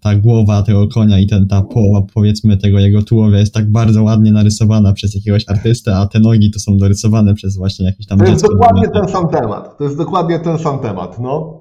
ta 0.00 0.14
głowa 0.14 0.62
tego 0.62 0.88
konia 0.88 1.18
i 1.18 1.26
ten, 1.26 1.48
ta 1.48 1.62
połowa 1.62 2.06
powiedzmy 2.14 2.56
tego 2.56 2.78
jego 2.78 3.02
tułowia 3.02 3.38
jest 3.38 3.54
tak 3.54 3.70
bardzo 3.70 4.02
ładnie 4.02 4.32
narysowana 4.32 4.92
przez 4.92 5.14
jakiegoś 5.14 5.44
artystę, 5.48 5.96
a 5.96 6.06
te 6.06 6.20
nogi 6.20 6.50
to 6.50 6.60
są 6.60 6.76
dorysowane 6.76 7.34
przez 7.34 7.56
właśnie 7.56 7.86
jakiś 7.86 8.06
tam 8.06 8.18
To 8.18 8.24
jest 8.24 8.42
dokładnie 8.42 8.88
ten 8.88 9.08
sam 9.08 9.28
temat. 9.28 9.78
To 9.78 9.84
jest 9.84 9.96
dokładnie 9.96 10.38
ten 10.38 10.58
sam 10.58 10.78
temat, 10.78 11.18
no. 11.20 11.60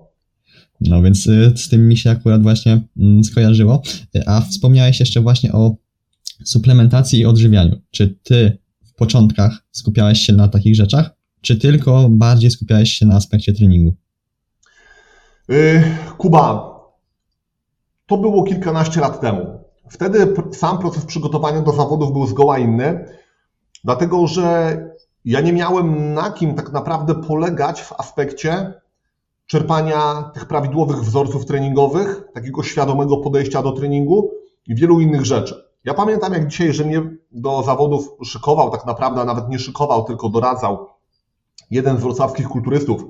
No 0.81 1.01
więc 1.01 1.27
y, 1.27 1.53
z 1.55 1.69
tym 1.69 1.87
mi 1.87 1.97
się 1.97 2.09
akurat 2.09 2.43
właśnie 2.43 2.81
mm, 2.99 3.23
skojarzyło. 3.23 3.81
A 4.25 4.41
wspomniałeś 4.41 4.99
jeszcze 4.99 5.21
właśnie 5.21 5.51
o 5.51 5.75
suplementacji 6.43 7.19
i 7.19 7.25
odżywianiu. 7.25 7.81
Czy 7.91 8.15
ty 8.23 8.57
początkach 8.97 9.51
skupiałeś 9.71 10.19
się 10.19 10.33
na 10.33 10.47
takich 10.47 10.75
rzeczach, 10.75 11.09
czy 11.41 11.57
tylko 11.57 12.07
bardziej 12.09 12.51
skupiałeś 12.51 12.93
się 12.93 13.05
na 13.05 13.15
aspekcie 13.15 13.53
treningu? 13.53 13.93
Y, 15.51 15.83
Kuba, 16.17 16.75
to 18.05 18.17
było 18.17 18.43
kilkanaście 18.43 18.99
lat 18.99 19.21
temu. 19.21 19.59
Wtedy 19.89 20.33
sam 20.51 20.77
proces 20.77 21.05
przygotowania 21.05 21.61
do 21.61 21.71
zawodów 21.71 22.13
był 22.13 22.27
zgoła 22.27 22.59
inny, 22.59 23.05
dlatego 23.83 24.27
że 24.27 24.77
ja 25.25 25.41
nie 25.41 25.53
miałem 25.53 26.13
na 26.13 26.31
kim 26.31 26.53
tak 26.55 26.71
naprawdę 26.71 27.15
polegać 27.15 27.81
w 27.81 27.93
aspekcie 27.93 28.73
czerpania 29.45 30.31
tych 30.33 30.45
prawidłowych 30.45 30.97
wzorców 30.97 31.45
treningowych, 31.45 32.23
takiego 32.33 32.63
świadomego 32.63 33.17
podejścia 33.17 33.61
do 33.63 33.71
treningu 33.71 34.31
i 34.67 34.75
wielu 34.75 34.99
innych 34.99 35.25
rzeczy. 35.25 35.66
Ja 35.87 35.93
pamiętam 35.93 36.33
jak 36.33 36.47
dzisiaj, 36.47 36.73
że 36.73 36.85
mnie 36.85 37.01
do 37.31 37.63
zawodów 37.63 38.09
szykował, 38.23 38.69
tak 38.69 38.85
naprawdę 38.85 39.25
nawet 39.25 39.49
nie 39.49 39.59
szykował, 39.59 40.03
tylko 40.03 40.29
doradzał 40.29 40.87
jeden 41.71 41.97
z 41.97 42.01
wrocławskich 42.01 42.47
kulturystów, 42.47 43.03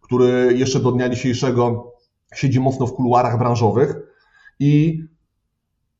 który 0.00 0.54
jeszcze 0.56 0.80
do 0.80 0.92
dnia 0.92 1.08
dzisiejszego 1.08 1.92
siedzi 2.34 2.60
mocno 2.60 2.86
w 2.86 2.92
kuluarach 2.92 3.38
branżowych 3.38 3.96
i, 4.60 5.02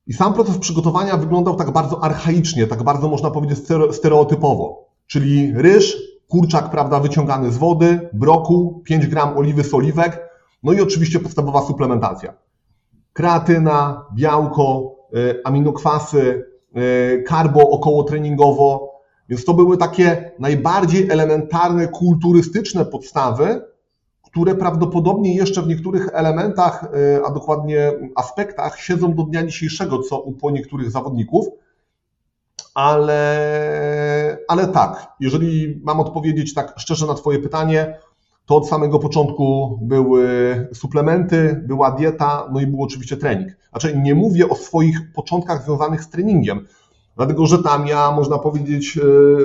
i 0.06 0.12
sam 0.12 0.34
proces 0.34 0.58
przygotowania 0.58 1.16
wyglądał 1.16 1.56
tak 1.56 1.70
bardzo 1.70 2.04
archaicznie, 2.04 2.66
tak 2.66 2.82
bardzo 2.82 3.08
można 3.08 3.30
powiedzieć 3.30 3.58
stereotypowo. 3.92 4.88
Czyli 5.06 5.52
ryż, 5.54 5.96
kurczak, 6.26 6.70
prawda, 6.70 7.00
wyciągany 7.00 7.52
z 7.52 7.56
wody, 7.56 8.10
brokuł, 8.12 8.82
5 8.82 9.06
gram 9.06 9.38
oliwy 9.38 9.64
z 9.64 9.74
oliwek, 9.74 10.28
no 10.62 10.72
i 10.72 10.80
oczywiście 10.80 11.20
podstawowa 11.20 11.62
suplementacja. 11.62 12.34
Kreatyna, 13.12 14.06
białko, 14.14 14.97
aminokwasy, 15.44 16.44
y, 16.76 17.24
karbo 17.26 17.70
około 17.70 18.04
treningowo, 18.04 18.92
więc 19.28 19.44
to 19.44 19.54
były 19.54 19.76
takie 19.76 20.32
najbardziej 20.38 21.10
elementarne, 21.10 21.88
kulturystyczne 21.88 22.84
podstawy, 22.84 23.62
które 24.22 24.54
prawdopodobnie 24.54 25.36
jeszcze 25.36 25.62
w 25.62 25.68
niektórych 25.68 26.08
elementach, 26.12 26.84
y, 27.16 27.24
a 27.24 27.30
dokładnie 27.30 27.92
aspektach 28.16 28.80
siedzą 28.80 29.14
do 29.14 29.22
dnia 29.22 29.46
dzisiejszego, 29.46 29.98
co 29.98 30.20
u 30.20 30.50
niektórych 30.50 30.90
zawodników 30.90 31.46
ale, 32.78 34.38
ale 34.48 34.68
tak, 34.68 35.12
jeżeli 35.20 35.80
mam 35.84 36.00
odpowiedzieć 36.00 36.54
tak 36.54 36.74
szczerze 36.76 37.06
na 37.06 37.14
Twoje 37.14 37.38
pytanie, 37.38 37.98
to 38.46 38.56
od 38.56 38.68
samego 38.68 38.98
początku 38.98 39.78
były 39.82 40.28
suplementy, 40.72 41.62
była 41.66 41.90
dieta, 41.90 42.48
no 42.52 42.60
i 42.60 42.66
był 42.66 42.82
oczywiście 42.82 43.16
trening. 43.16 43.56
Znaczy 43.70 43.96
nie 43.96 44.14
mówię 44.14 44.48
o 44.48 44.54
swoich 44.54 45.12
początkach 45.14 45.64
związanych 45.64 46.02
z 46.04 46.11
treningiem, 46.11 46.66
dlatego 47.16 47.46
że 47.46 47.62
tam 47.62 47.87
ja, 47.87 48.11
można 48.11 48.38
powiedzieć, 48.38 48.98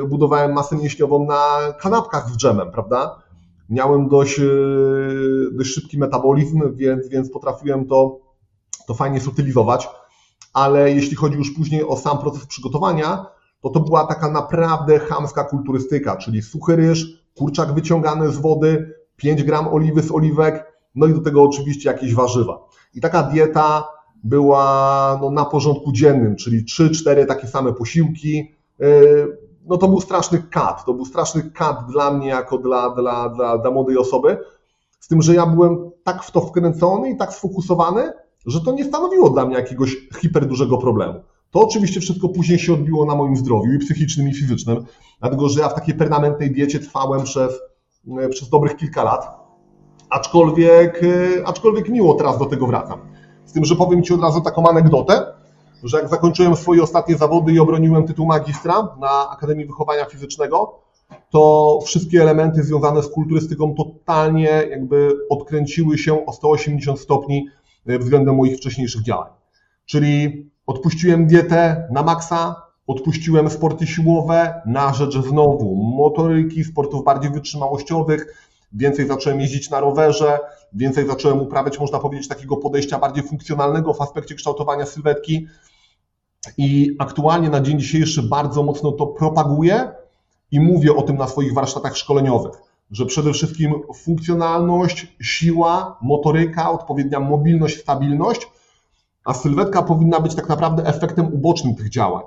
e, 0.03 0.07
budowałem 0.07 0.53
masę 0.53 0.75
mięśniową 0.75 1.25
na 1.25 1.73
kanapkach 1.79 2.29
z 2.29 2.37
dżemem, 2.37 2.71
prawda? 2.71 3.21
Miałem 3.69 4.09
dość, 4.09 4.39
e, 4.39 4.43
dość 5.51 5.69
szybki 5.73 5.97
metabolizm, 5.97 6.75
więc, 6.75 7.07
więc 7.07 7.31
potrafiłem 7.31 7.85
to, 7.85 8.19
to 8.87 8.93
fajnie 8.93 9.19
sutylizować 9.19 9.87
ale 10.53 10.91
jeśli 10.91 11.15
chodzi 11.15 11.37
już 11.37 11.51
później 11.51 11.87
o 11.87 11.97
sam 11.97 12.17
proces 12.17 12.45
przygotowania, 12.45 13.25
to 13.61 13.69
to 13.69 13.79
była 13.79 14.07
taka 14.07 14.31
naprawdę 14.31 14.99
chamska 14.99 15.43
kulturystyka, 15.43 16.17
czyli 16.17 16.41
suchy 16.41 16.75
ryż, 16.75 17.23
kurczak 17.35 17.73
wyciągany 17.73 18.31
z 18.31 18.37
wody, 18.37 18.93
5 19.15 19.43
gram 19.43 19.67
oliwy 19.67 20.01
z 20.01 20.11
oliwek, 20.11 20.73
no 20.95 21.05
i 21.07 21.13
do 21.13 21.21
tego 21.21 21.43
oczywiście 21.43 21.89
jakieś 21.89 22.15
warzywa. 22.15 22.65
I 22.93 23.01
taka 23.01 23.23
dieta 23.23 23.87
była 24.23 25.17
no, 25.21 25.29
na 25.29 25.45
porządku 25.45 25.91
dziennym, 25.91 26.35
czyli 26.35 26.65
3-4 26.65 27.25
takie 27.25 27.47
same 27.47 27.73
posiłki. 27.73 28.51
Yy, 28.79 29.37
no 29.65 29.77
to 29.77 29.87
był 29.87 30.01
straszny 30.01 30.43
kat, 30.51 30.85
to 30.85 30.93
był 30.93 31.05
straszny 31.05 31.51
kat 31.51 31.77
dla 31.91 32.13
mnie 32.13 32.27
jako 32.27 32.57
dla, 32.57 32.89
dla, 32.89 33.29
dla, 33.29 33.57
dla 33.57 33.71
młodej 33.71 33.97
osoby, 33.97 34.37
z 34.99 35.07
tym, 35.07 35.21
że 35.21 35.35
ja 35.35 35.45
byłem 35.45 35.91
tak 36.03 36.23
w 36.23 36.31
to 36.31 36.41
wkręcony 36.41 37.09
i 37.09 37.17
tak 37.17 37.33
sfokusowany, 37.33 38.11
że 38.45 38.61
to 38.61 38.71
nie 38.71 38.85
stanowiło 38.85 39.29
dla 39.29 39.45
mnie 39.45 39.55
jakiegoś 39.55 39.97
hiperdużego 40.21 40.77
problemu. 40.77 41.19
To 41.51 41.59
oczywiście 41.59 41.99
wszystko 41.99 42.29
później 42.29 42.59
się 42.59 42.73
odbiło 42.73 43.05
na 43.05 43.15
moim 43.15 43.35
zdrowiu 43.35 43.73
i 43.73 43.79
psychicznym, 43.79 44.27
i 44.27 44.33
fizycznym, 44.33 44.85
dlatego 45.19 45.49
że 45.49 45.61
ja 45.61 45.69
w 45.69 45.73
takiej 45.73 45.95
permanentnej 45.95 46.51
diecie 46.51 46.79
trwałem 46.79 47.23
przez, 47.23 47.59
e, 48.19 48.29
przez 48.29 48.49
dobrych 48.49 48.75
kilka 48.75 49.03
lat, 49.03 49.27
aczkolwiek, 50.09 51.01
e, 51.03 51.47
aczkolwiek 51.47 51.89
miło 51.89 52.13
teraz 52.13 52.39
do 52.39 52.45
tego 52.45 52.67
wracam. 52.67 52.99
Z 53.53 53.55
tym, 53.55 53.65
że 53.65 53.75
powiem 53.75 54.03
Ci 54.03 54.13
od 54.13 54.21
razu 54.21 54.41
taką 54.41 54.69
anegdotę, 54.69 55.25
że 55.83 55.97
jak 55.97 56.09
zakończyłem 56.09 56.55
swoje 56.55 56.83
ostatnie 56.83 57.17
zawody 57.17 57.53
i 57.53 57.59
obroniłem 57.59 58.07
tytuł 58.07 58.25
magistra 58.25 58.95
na 58.99 59.29
Akademii 59.29 59.65
Wychowania 59.65 60.05
Fizycznego, 60.05 60.79
to 61.29 61.79
wszystkie 61.85 62.21
elementy 62.21 62.63
związane 62.63 63.03
z 63.03 63.07
kulturystyką 63.07 63.75
totalnie 63.75 64.49
jakby 64.69 65.09
odkręciły 65.29 65.97
się 65.97 66.25
o 66.25 66.33
180 66.33 66.99
stopni 66.99 67.47
względem 67.85 68.35
moich 68.35 68.57
wcześniejszych 68.57 69.03
działań. 69.03 69.29
Czyli 69.85 70.45
odpuściłem 70.67 71.27
dietę 71.27 71.87
na 71.91 72.03
maksa, 72.03 72.55
odpuściłem 72.87 73.49
sporty 73.49 73.87
siłowe 73.87 74.61
na 74.65 74.93
rzecz 74.93 75.17
znowu 75.17 75.75
motoryki, 75.75 76.63
sportów 76.63 77.03
bardziej 77.03 77.31
wytrzymałościowych, 77.31 78.52
więcej 78.73 79.07
zacząłem 79.07 79.41
jeździć 79.41 79.69
na 79.69 79.79
rowerze, 79.79 80.39
więcej 80.73 81.07
zacząłem 81.07 81.41
uprawiać, 81.41 81.79
można 81.79 81.99
powiedzieć, 81.99 82.27
takiego 82.27 82.57
podejścia 82.57 82.99
bardziej 82.99 83.23
funkcjonalnego 83.23 83.93
w 83.93 84.01
aspekcie 84.01 84.35
kształtowania 84.35 84.85
sylwetki. 84.85 85.47
I 86.57 86.95
aktualnie 86.99 87.49
na 87.49 87.61
dzień 87.61 87.79
dzisiejszy 87.79 88.23
bardzo 88.23 88.63
mocno 88.63 88.91
to 88.91 89.07
propaguję 89.07 89.91
i 90.51 90.59
mówię 90.59 90.95
o 90.95 91.01
tym 91.01 91.17
na 91.17 91.27
swoich 91.27 91.53
warsztatach 91.53 91.97
szkoleniowych, 91.97 92.53
że 92.91 93.05
przede 93.05 93.33
wszystkim 93.33 93.73
funkcjonalność, 93.95 95.15
siła, 95.21 95.97
motoryka, 96.01 96.71
odpowiednia 96.71 97.19
mobilność, 97.19 97.81
stabilność, 97.81 98.47
a 99.25 99.33
sylwetka 99.33 99.83
powinna 99.83 100.19
być 100.19 100.35
tak 100.35 100.49
naprawdę 100.49 100.85
efektem 100.85 101.33
ubocznym 101.33 101.75
tych 101.75 101.89
działań. 101.89 102.23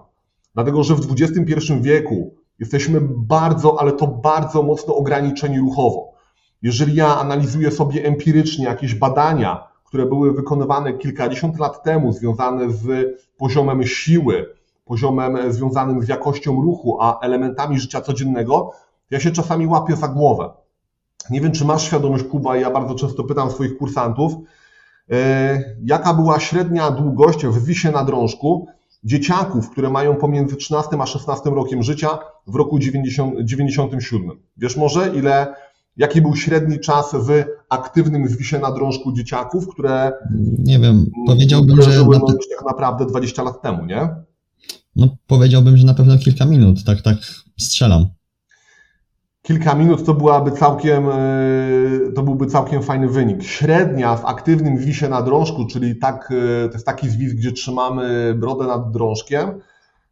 Dlatego, 0.55 0.83
że 0.83 0.95
w 0.95 1.13
XXI 1.13 1.73
wieku 1.81 2.35
jesteśmy 2.59 3.01
bardzo, 3.03 3.81
ale 3.81 3.93
to 3.93 4.07
bardzo 4.07 4.63
mocno 4.63 4.97
ograniczeni 4.97 5.59
ruchowo. 5.59 6.16
Jeżeli 6.63 6.95
ja 6.95 7.19
analizuję 7.19 7.71
sobie 7.71 8.05
empirycznie 8.05 8.65
jakieś 8.65 8.95
badania, 8.95 9.69
które 9.85 10.07
były 10.07 10.33
wykonywane 10.33 10.93
kilkadziesiąt 10.93 11.59
lat 11.59 11.83
temu, 11.83 12.13
związane 12.13 12.71
z 12.71 12.87
poziomem 13.37 13.87
siły, 13.87 14.55
poziomem 14.85 15.53
związanym 15.53 16.03
z 16.03 16.09
jakością 16.09 16.63
ruchu, 16.63 16.99
a 17.01 17.21
elementami 17.21 17.81
życia 17.81 18.01
codziennego, 18.01 18.73
ja 19.11 19.21
się 19.21 19.31
czasami 19.31 19.67
łapię 19.67 19.97
za 19.97 20.09
głowę. 20.09 20.51
Nie 21.31 21.41
wiem, 21.41 21.53
czy 21.53 21.65
masz 21.65 21.83
świadomość, 21.83 22.25
Kuba, 22.25 22.57
ja 22.57 22.71
bardzo 22.71 22.95
często 22.95 23.25
pytam 23.25 23.51
swoich 23.51 23.79
kursantów, 23.79 24.33
e, 25.11 25.75
jaka 25.85 26.15
była 26.15 26.41
średnia 26.41 26.91
długość 26.91 27.47
w 27.47 27.65
wisie 27.65 27.91
na 27.91 28.05
drążku 28.05 28.67
dzieciaków, 29.05 29.71
które 29.71 29.91
mają 29.91 30.17
pomiędzy 30.17 30.57
13 30.57 30.97
a 31.01 31.07
16 31.07 31.51
rokiem 31.51 31.83
życia 31.83 32.19
w 32.47 32.55
roku 32.55 32.79
90, 32.79 33.35
97. 33.41 34.31
Wiesz 34.57 34.77
może, 34.77 35.09
ile 35.15 35.55
Jaki 35.97 36.23
był 36.23 36.37
średni 36.37 36.81
czas 36.81 37.13
w 37.13 37.45
aktywnym 37.69 38.29
zwisie 38.29 38.59
na 38.59 38.73
drążku 38.73 39.13
dzieciaków, 39.13 39.69
które. 39.69 40.13
Nie 40.59 40.79
wiem, 40.79 41.07
powiedziałbym, 41.27 41.83
że. 41.83 42.05
Na... 42.05 42.21
tak 42.57 42.67
naprawdę 42.67 43.07
20 43.07 43.43
lat 43.43 43.63
temu, 43.63 43.85
nie? 43.85 44.09
No, 44.97 45.17
powiedziałbym, 45.27 45.77
że 45.77 45.87
na 45.87 45.95
pewno 45.95 46.19
kilka 46.19 46.45
minut, 46.47 46.85
tak, 46.85 47.03
tak 47.03 47.17
strzelam. 47.59 48.07
Kilka 49.43 49.75
minut 49.75 50.05
to 50.05 50.15
byłaby 50.15 50.53
całkiem, 50.53 51.09
e, 51.09 51.13
to 52.15 52.23
byłby 52.23 52.47
całkiem 52.47 52.83
fajny 52.83 53.09
wynik. 53.09 53.43
Średnia 53.43 54.17
w 54.17 54.25
aktywnym 54.25 54.79
zwisie 54.79 55.09
na 55.09 55.23
drążku, 55.23 55.67
czyli 55.67 55.97
tak, 55.97 56.33
e, 56.65 56.69
to 56.69 56.73
jest 56.73 56.87
taki 56.87 57.09
zwis, 57.09 57.35
gdzie 57.35 57.53
trzymamy 57.53 58.35
brodę 58.39 58.67
nad 58.67 58.91
drążkiem, 58.91 59.61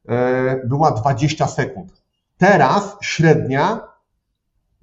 e, 0.08 0.66
była 0.66 0.90
20 0.90 1.46
sekund. 1.46 2.02
Teraz 2.38 2.96
średnia 3.02 3.80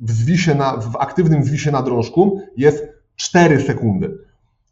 w, 0.01 0.11
zwisie 0.11 0.55
na, 0.55 0.77
w 0.77 0.95
aktywnym 0.95 1.43
zwisie 1.43 1.71
na 1.71 1.81
drążku 1.81 2.41
jest 2.57 2.87
4 3.15 3.61
sekundy. 3.61 4.17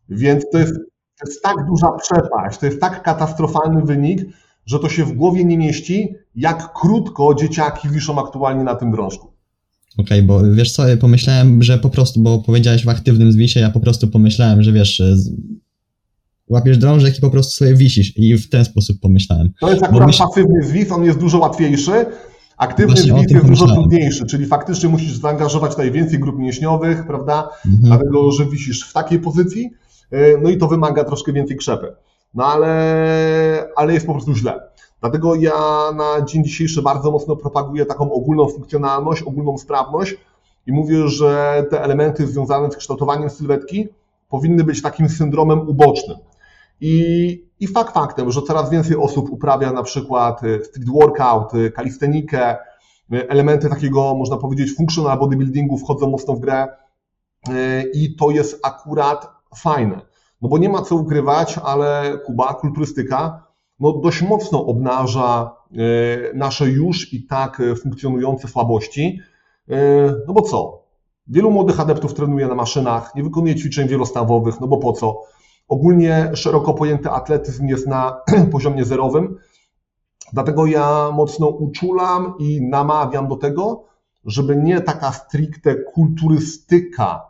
Więc 0.09 0.43
to 0.51 0.59
jest, 0.59 0.73
to 1.19 1.27
jest 1.27 1.43
tak 1.43 1.55
duża 1.67 1.91
przepaść, 1.91 2.59
to 2.59 2.65
jest 2.65 2.81
tak 2.81 3.03
katastrofalny 3.03 3.81
wynik, 3.81 4.21
że 4.65 4.79
to 4.79 4.89
się 4.89 5.05
w 5.05 5.11
głowie 5.13 5.45
nie 5.45 5.57
mieści, 5.57 6.15
jak 6.35 6.73
krótko 6.73 7.35
dzieciaki 7.35 7.89
wiszą 7.89 8.27
aktualnie 8.27 8.63
na 8.63 8.75
tym 8.75 8.91
drążku. 8.91 9.27
Okej, 9.97 10.19
okay, 10.19 10.23
bo 10.23 10.51
wiesz 10.53 10.71
co, 10.71 10.83
pomyślałem, 10.99 11.63
że 11.63 11.77
po 11.77 11.89
prostu, 11.89 12.19
bo 12.19 12.39
powiedziałeś 12.39 12.85
w 12.85 12.89
aktywnym 12.89 13.31
zwisie, 13.31 13.59
ja 13.59 13.69
po 13.69 13.79
prostu 13.79 14.07
pomyślałem, 14.07 14.63
że 14.63 14.71
wiesz, 14.71 15.01
łapiesz 16.47 16.77
drążek 16.77 17.17
i 17.17 17.21
po 17.21 17.29
prostu 17.29 17.51
sobie 17.51 17.75
wisisz 17.75 18.17
i 18.17 18.37
w 18.37 18.49
ten 18.49 18.65
sposób 18.65 18.99
pomyślałem. 18.99 19.51
To 19.59 19.71
jest 19.71 19.83
akurat 19.83 20.07
myśl... 20.07 20.23
pasywny 20.23 20.63
zwis, 20.63 20.91
on 20.91 21.03
jest 21.03 21.19
dużo 21.19 21.39
łatwiejszy, 21.39 22.05
Aktywny 22.59 22.97
zwis 22.97 23.31
jest 23.31 23.47
dużo 23.47 23.67
trudniejszy, 23.67 24.25
czyli 24.25 24.45
faktycznie 24.45 24.89
musisz 24.89 25.17
zaangażować 25.17 25.77
najwięcej 25.77 26.19
grup 26.19 26.37
mięśniowych, 26.37 27.07
prawda? 27.07 27.49
Mhm. 27.65 27.83
Dlatego, 27.83 28.31
że 28.31 28.45
wisisz 28.45 28.89
w 28.89 28.93
takiej 28.93 29.19
pozycji, 29.19 29.69
e, 30.11 30.37
no 30.37 30.49
i 30.49 30.57
to 30.57 30.67
wymaga 30.67 31.03
troszkę 31.03 31.33
więcej 31.33 31.57
krzepy. 31.57 31.95
No 32.33 32.45
ale, 32.45 33.69
ale 33.75 33.93
jest 33.93 34.05
po 34.05 34.13
prostu 34.13 34.35
źle. 34.35 34.61
Dlatego 35.01 35.35
ja 35.35 35.53
na 35.95 36.25
dzień 36.25 36.43
dzisiejszy 36.43 36.81
bardzo 36.81 37.11
mocno 37.11 37.35
propaguję 37.35 37.85
taką 37.85 38.11
ogólną 38.11 38.47
funkcjonalność, 38.47 39.23
ogólną 39.23 39.57
sprawność 39.57 40.15
i 40.67 40.71
mówię, 40.71 41.07
że 41.07 41.63
te 41.69 41.83
elementy 41.83 42.27
związane 42.27 42.71
z 42.71 42.75
kształtowaniem 42.75 43.29
sylwetki 43.29 43.87
powinny 44.29 44.63
być 44.63 44.81
takim 44.81 45.09
syndromem 45.09 45.69
ubocznym. 45.69 46.17
I, 46.81 47.48
I 47.59 47.67
fakt 47.67 47.93
faktem, 47.93 48.31
że 48.31 48.41
coraz 48.41 48.69
więcej 48.69 48.97
osób 48.97 49.29
uprawia 49.29 49.71
na 49.71 49.83
przykład 49.83 50.43
y, 50.43 50.63
street 50.63 50.89
workout, 50.89 51.53
y, 51.53 51.71
kalistenikę, 51.71 52.57
y, 53.13 53.29
elementy 53.29 53.69
takiego, 53.69 54.15
można 54.15 54.37
powiedzieć, 54.37 54.75
functional 54.75 55.19
bodybuildingu 55.19 55.77
wchodzą 55.77 56.09
mocno 56.09 56.33
w 56.33 56.39
grę 56.39 56.67
i 57.93 58.15
to 58.15 58.29
jest 58.29 58.59
akurat 58.65 59.27
fajne. 59.55 60.01
No 60.41 60.49
bo 60.49 60.57
nie 60.57 60.69
ma 60.69 60.81
co 60.81 60.95
ukrywać, 60.95 61.59
ale 61.63 62.19
Kuba, 62.25 62.53
kulturystyka, 62.53 63.47
no 63.79 63.91
dość 63.91 64.21
mocno 64.21 64.65
obnaża 64.65 65.55
nasze 66.33 66.69
już 66.69 67.13
i 67.13 67.27
tak 67.27 67.61
funkcjonujące 67.81 68.47
słabości. 68.47 69.19
No 70.27 70.33
bo 70.33 70.41
co? 70.41 70.83
Wielu 71.27 71.51
młodych 71.51 71.79
adeptów 71.79 72.13
trenuje 72.13 72.47
na 72.47 72.55
maszynach, 72.55 73.15
nie 73.15 73.23
wykonuje 73.23 73.55
ćwiczeń 73.55 73.87
wielostawowych, 73.87 74.59
no 74.61 74.67
bo 74.67 74.77
po 74.77 74.93
co? 74.93 75.21
Ogólnie 75.69 76.31
szeroko 76.33 76.73
pojęty 76.73 77.09
atletyzm 77.09 77.67
jest 77.67 77.87
na 77.87 78.21
poziomie 78.51 78.85
zerowym, 78.85 79.37
dlatego 80.33 80.65
ja 80.65 81.11
mocno 81.13 81.47
uczulam 81.47 82.33
i 82.39 82.61
namawiam 82.61 83.27
do 83.27 83.35
tego, 83.35 83.83
żeby 84.25 84.55
nie 84.55 84.81
taka 84.81 85.11
stricte 85.11 85.75
kulturystyka 85.75 87.21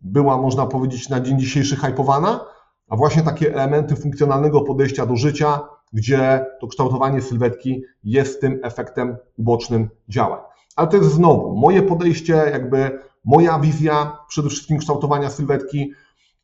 była, 0.00 0.38
można 0.38 0.66
powiedzieć, 0.66 1.08
na 1.08 1.20
dzień 1.20 1.38
dzisiejszy 1.38 1.76
hypowana, 1.76 2.44
a 2.88 2.96
właśnie 2.96 3.22
takie 3.22 3.54
elementy 3.54 3.96
funkcjonalnego 3.96 4.60
podejścia 4.60 5.06
do 5.06 5.16
życia, 5.16 5.60
gdzie 5.92 6.46
to 6.60 6.66
kształtowanie 6.66 7.22
sylwetki 7.22 7.82
jest 8.04 8.40
tym 8.40 8.60
efektem 8.62 9.16
ubocznym 9.38 9.88
działań. 10.08 10.40
Ale 10.76 10.88
to 10.88 10.96
jest 10.96 11.10
znowu 11.10 11.56
moje 11.56 11.82
podejście, 11.82 12.32
jakby 12.32 12.98
moja 13.24 13.58
wizja 13.58 14.18
przede 14.28 14.48
wszystkim 14.48 14.78
kształtowania 14.78 15.30
sylwetki, 15.30 15.92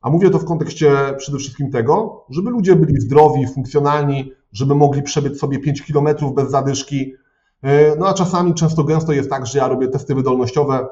a 0.00 0.10
mówię 0.10 0.30
to 0.30 0.38
w 0.38 0.44
kontekście 0.44 1.14
przede 1.18 1.38
wszystkim 1.38 1.70
tego, 1.70 2.24
żeby 2.30 2.50
ludzie 2.50 2.76
byli 2.76 3.00
zdrowi, 3.00 3.46
funkcjonalni, 3.46 4.32
żeby 4.52 4.74
mogli 4.74 5.02
przebyć 5.02 5.38
sobie 5.38 5.58
5 5.58 5.82
km 5.82 6.34
bez 6.34 6.50
zadyszki. 6.50 7.14
E, 7.62 7.96
no 7.96 8.08
a 8.08 8.14
czasami 8.14 8.54
często 8.54 8.84
gęsto 8.84 9.12
jest 9.12 9.30
tak, 9.30 9.46
że 9.46 9.58
ja 9.58 9.68
robię 9.68 9.88
testy 9.88 10.14
wydolnościowe 10.14 10.86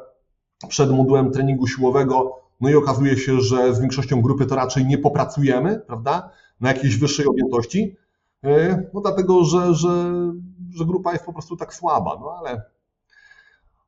przed 0.68 0.90
modułem 0.90 1.30
treningu 1.30 1.66
siłowego, 1.66 2.36
no 2.60 2.70
i 2.70 2.74
okazuje 2.74 3.16
się, 3.16 3.40
że 3.40 3.74
z 3.74 3.80
większością 3.80 4.22
grupy 4.22 4.46
to 4.46 4.56
raczej 4.56 4.86
nie 4.86 4.98
popracujemy, 4.98 5.80
prawda, 5.86 6.30
na 6.60 6.68
jakiejś 6.68 6.96
wyższej 6.96 7.26
objętości, 7.26 7.96
e, 8.44 8.82
no 8.94 9.00
dlatego, 9.00 9.44
że, 9.44 9.74
że, 9.74 10.12
że 10.70 10.84
grupa 10.84 11.12
jest 11.12 11.24
po 11.24 11.32
prostu 11.32 11.56
tak 11.56 11.74
słaba, 11.74 12.16
no 12.20 12.34
ale 12.38 12.62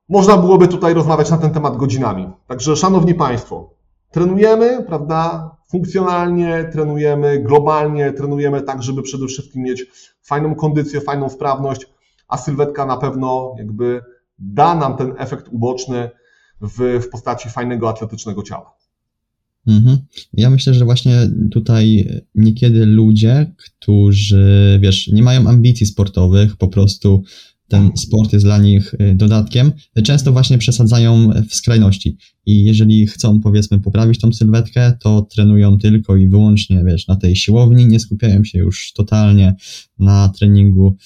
można 0.08 0.36
byłoby 0.36 0.68
tutaj 0.68 0.94
rozmawiać 0.94 1.30
na 1.30 1.38
ten 1.38 1.50
temat 1.50 1.76
godzinami. 1.76 2.30
Także 2.46 2.76
szanowni 2.76 3.14
Państwo, 3.14 3.79
Trenujemy, 4.10 4.84
prawda, 4.88 5.50
funkcjonalnie, 5.70 6.68
trenujemy 6.72 7.42
globalnie, 7.42 8.12
trenujemy 8.12 8.62
tak, 8.62 8.82
żeby 8.82 9.02
przede 9.02 9.26
wszystkim 9.26 9.62
mieć 9.62 9.86
fajną 10.22 10.54
kondycję, 10.54 11.00
fajną 11.00 11.28
sprawność, 11.28 11.86
a 12.28 12.36
sylwetka 12.36 12.86
na 12.86 12.96
pewno 12.96 13.54
jakby 13.58 14.00
da 14.38 14.74
nam 14.74 14.96
ten 14.96 15.14
efekt 15.18 15.48
uboczny 15.48 16.10
w, 16.60 17.00
w 17.02 17.08
postaci 17.08 17.48
fajnego 17.48 17.88
atletycznego 17.88 18.42
ciała. 18.42 18.80
Mhm. 19.66 19.98
Ja 20.32 20.50
myślę, 20.50 20.74
że 20.74 20.84
właśnie 20.84 21.30
tutaj 21.50 22.08
niekiedy 22.34 22.86
ludzie, 22.86 23.52
którzy, 23.56 24.78
wiesz, 24.82 25.08
nie 25.08 25.22
mają 25.22 25.48
ambicji 25.48 25.86
sportowych, 25.86 26.56
po 26.56 26.68
prostu 26.68 27.22
ten 27.70 27.90
sport 27.96 28.32
jest 28.32 28.44
dla 28.44 28.58
nich 28.58 28.94
y, 28.94 29.14
dodatkiem, 29.14 29.72
często 30.04 30.32
właśnie 30.32 30.58
przesadzają 30.58 31.30
w 31.48 31.54
skrajności. 31.54 32.16
I 32.46 32.64
jeżeli 32.64 33.06
chcą, 33.06 33.40
powiedzmy, 33.40 33.80
poprawić 33.80 34.20
tą 34.20 34.32
sylwetkę, 34.32 34.92
to 35.00 35.22
trenują 35.22 35.78
tylko 35.78 36.16
i 36.16 36.28
wyłącznie, 36.28 36.84
wiesz, 36.86 37.06
na 37.06 37.16
tej 37.16 37.36
siłowni, 37.36 37.86
nie 37.86 38.00
skupiają 38.00 38.44
się 38.44 38.58
już 38.58 38.92
totalnie 38.92 39.54
na 39.98 40.28
treningu 40.28 40.96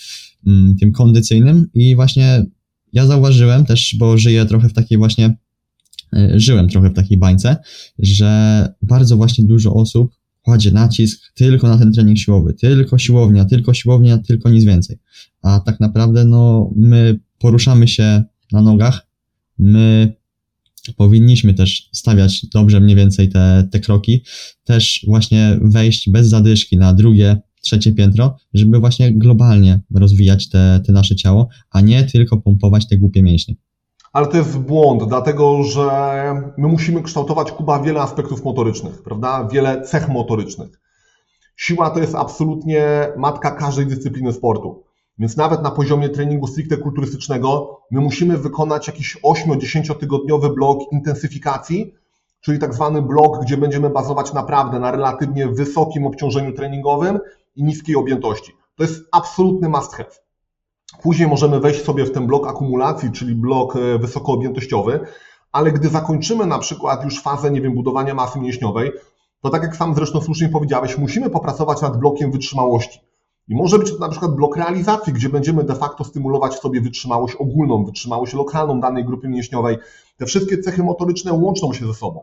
mm, 0.46 0.76
tym 0.76 0.92
kondycyjnym. 0.92 1.66
I 1.74 1.96
właśnie 1.96 2.44
ja 2.92 3.06
zauważyłem 3.06 3.64
też, 3.64 3.96
bo 3.98 4.18
żyję 4.18 4.46
trochę 4.46 4.68
w 4.68 4.72
takiej 4.72 4.98
właśnie, 4.98 5.36
y, 6.16 6.40
żyłem 6.40 6.68
trochę 6.68 6.90
w 6.90 6.94
takiej 6.94 7.18
bańce, 7.18 7.56
że 7.98 8.68
bardzo 8.82 9.16
właśnie 9.16 9.44
dużo 9.44 9.74
osób 9.74 10.14
kładzie 10.44 10.70
nacisk 10.70 11.32
tylko 11.34 11.68
na 11.68 11.78
ten 11.78 11.92
trening 11.92 12.18
siłowy, 12.18 12.54
tylko 12.54 12.98
siłownia, 12.98 13.44
tylko 13.44 13.74
siłownia, 13.74 14.18
tylko 14.18 14.50
nic 14.50 14.64
więcej. 14.64 14.98
A 15.42 15.60
tak 15.60 15.80
naprawdę, 15.80 16.24
no, 16.24 16.70
my 16.76 17.20
poruszamy 17.38 17.88
się 17.88 18.24
na 18.52 18.62
nogach, 18.62 19.06
my 19.58 20.14
powinniśmy 20.96 21.54
też 21.54 21.88
stawiać 21.92 22.46
dobrze 22.46 22.80
mniej 22.80 22.96
więcej 22.96 23.28
te, 23.28 23.68
te 23.72 23.80
kroki, 23.80 24.22
też 24.64 25.04
właśnie 25.08 25.58
wejść 25.62 26.10
bez 26.10 26.28
zadyszki 26.28 26.78
na 26.78 26.94
drugie, 26.94 27.36
trzecie 27.62 27.92
piętro, 27.92 28.36
żeby 28.54 28.78
właśnie 28.80 29.12
globalnie 29.12 29.80
rozwijać 29.94 30.48
te, 30.48 30.80
te 30.86 30.92
nasze 30.92 31.16
ciało, 31.16 31.48
a 31.70 31.80
nie 31.80 32.04
tylko 32.04 32.36
pompować 32.36 32.88
te 32.88 32.96
głupie 32.96 33.22
mięśnie. 33.22 33.54
Ale 34.14 34.26
to 34.26 34.36
jest 34.36 34.58
błąd, 34.58 35.04
dlatego 35.04 35.62
że 35.62 35.90
my 36.56 36.68
musimy 36.68 37.02
kształtować 37.02 37.52
Kuba 37.52 37.78
wiele 37.80 38.00
aspektów 38.00 38.44
motorycznych, 38.44 39.02
prawda? 39.02 39.48
Wiele 39.52 39.82
cech 39.82 40.08
motorycznych. 40.08 40.80
Siła 41.56 41.90
to 41.90 42.00
jest 42.00 42.14
absolutnie 42.14 43.08
matka 43.16 43.50
każdej 43.50 43.86
dyscypliny 43.86 44.32
sportu. 44.32 44.84
Więc 45.18 45.36
nawet 45.36 45.62
na 45.62 45.70
poziomie 45.70 46.08
treningu 46.08 46.46
stricte 46.46 46.76
kulturystycznego 46.76 47.80
my 47.90 48.00
musimy 48.00 48.38
wykonać 48.38 48.86
jakiś 48.86 49.18
8-10 49.22 49.94
tygodniowy 49.94 50.50
blok 50.50 50.78
intensyfikacji, 50.92 51.94
czyli 52.40 52.58
tak 52.58 52.74
zwany 52.74 53.02
blok, 53.02 53.42
gdzie 53.42 53.56
będziemy 53.56 53.90
bazować 53.90 54.32
naprawdę 54.32 54.78
na 54.78 54.90
relatywnie 54.90 55.48
wysokim 55.48 56.06
obciążeniu 56.06 56.52
treningowym 56.52 57.18
i 57.56 57.64
niskiej 57.64 57.96
objętości. 57.96 58.52
To 58.76 58.82
jest 58.82 59.08
absolutny 59.12 59.68
must 59.68 59.94
have. 59.94 60.23
Później 61.02 61.28
możemy 61.28 61.60
wejść 61.60 61.84
sobie 61.84 62.04
w 62.04 62.12
ten 62.12 62.26
blok 62.26 62.48
akumulacji, 62.48 63.12
czyli 63.12 63.34
blok 63.34 63.76
e, 63.76 63.98
wysokoobjętościowy, 63.98 65.00
ale 65.52 65.72
gdy 65.72 65.88
zakończymy 65.88 66.46
na 66.46 66.58
przykład 66.58 67.04
już 67.04 67.22
fazę, 67.22 67.50
nie 67.50 67.60
wiem, 67.60 67.74
budowania 67.74 68.14
masy 68.14 68.40
mięśniowej, 68.40 68.92
to 69.40 69.50
tak 69.50 69.62
jak 69.62 69.76
sam 69.76 69.94
zresztą 69.94 70.20
słusznie 70.20 70.48
powiedziałeś, 70.48 70.98
musimy 70.98 71.30
popracować 71.30 71.82
nad 71.82 71.98
blokiem 71.98 72.32
wytrzymałości. 72.32 73.00
I 73.48 73.54
może 73.54 73.78
być 73.78 73.90
to 73.90 73.98
na 73.98 74.08
przykład 74.08 74.34
blok 74.34 74.56
realizacji, 74.56 75.12
gdzie 75.12 75.28
będziemy 75.28 75.64
de 75.64 75.74
facto 75.74 76.04
stymulować 76.04 76.54
sobie 76.54 76.80
wytrzymałość 76.80 77.34
ogólną, 77.34 77.84
wytrzymałość 77.84 78.34
lokalną 78.34 78.80
danej 78.80 79.04
grupy 79.04 79.28
mięśniowej. 79.28 79.78
Te 80.16 80.26
wszystkie 80.26 80.58
cechy 80.58 80.82
motoryczne 80.82 81.32
łączą 81.32 81.72
się 81.72 81.86
ze 81.86 81.94
sobą. 81.94 82.20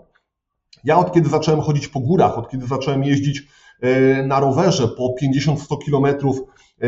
Ja 0.83 0.97
od 0.97 1.11
kiedy 1.13 1.29
zacząłem 1.29 1.61
chodzić 1.61 1.87
po 1.87 1.99
górach, 1.99 2.37
od 2.37 2.49
kiedy 2.49 2.67
zacząłem 2.67 3.03
jeździć 3.03 3.47
e, 3.81 4.23
na 4.23 4.39
rowerze 4.39 4.87
po 4.87 5.15
50-100 5.23 5.77
kilometrów 5.85 6.39
e, 6.81 6.87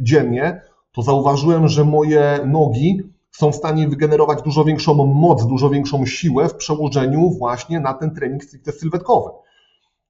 dziennie, 0.00 0.60
to 0.92 1.02
zauważyłem, 1.02 1.68
że 1.68 1.84
moje 1.84 2.40
nogi 2.46 3.00
są 3.30 3.52
w 3.52 3.56
stanie 3.56 3.88
wygenerować 3.88 4.42
dużo 4.42 4.64
większą 4.64 4.94
moc, 5.06 5.46
dużo 5.46 5.70
większą 5.70 6.06
siłę 6.06 6.48
w 6.48 6.54
przełożeniu 6.54 7.30
właśnie 7.38 7.80
na 7.80 7.94
ten 7.94 8.14
trening 8.14 8.44
stricte 8.44 8.72
sylwetkowy. 8.72 9.30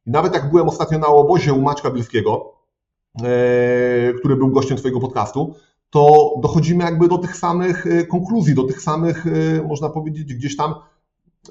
I 0.06 0.10
nawet 0.10 0.34
jak 0.34 0.50
byłem 0.50 0.68
ostatnio 0.68 0.98
na 0.98 1.06
obozie 1.06 1.52
u 1.52 1.62
Maćka 1.62 1.90
Bielskiego, 1.90 2.52
E, 3.20 4.12
który 4.18 4.36
był 4.36 4.48
gościem 4.48 4.76
Twojego 4.76 5.00
podcastu, 5.00 5.54
to 5.90 6.34
dochodzimy 6.42 6.84
jakby 6.84 7.08
do 7.08 7.18
tych 7.18 7.36
samych 7.36 7.86
e, 7.86 8.06
konkluzji, 8.06 8.54
do 8.54 8.62
tych 8.62 8.82
samych, 8.82 9.26
e, 9.26 9.62
można 9.62 9.88
powiedzieć, 9.88 10.34
gdzieś 10.34 10.56
tam 10.56 10.74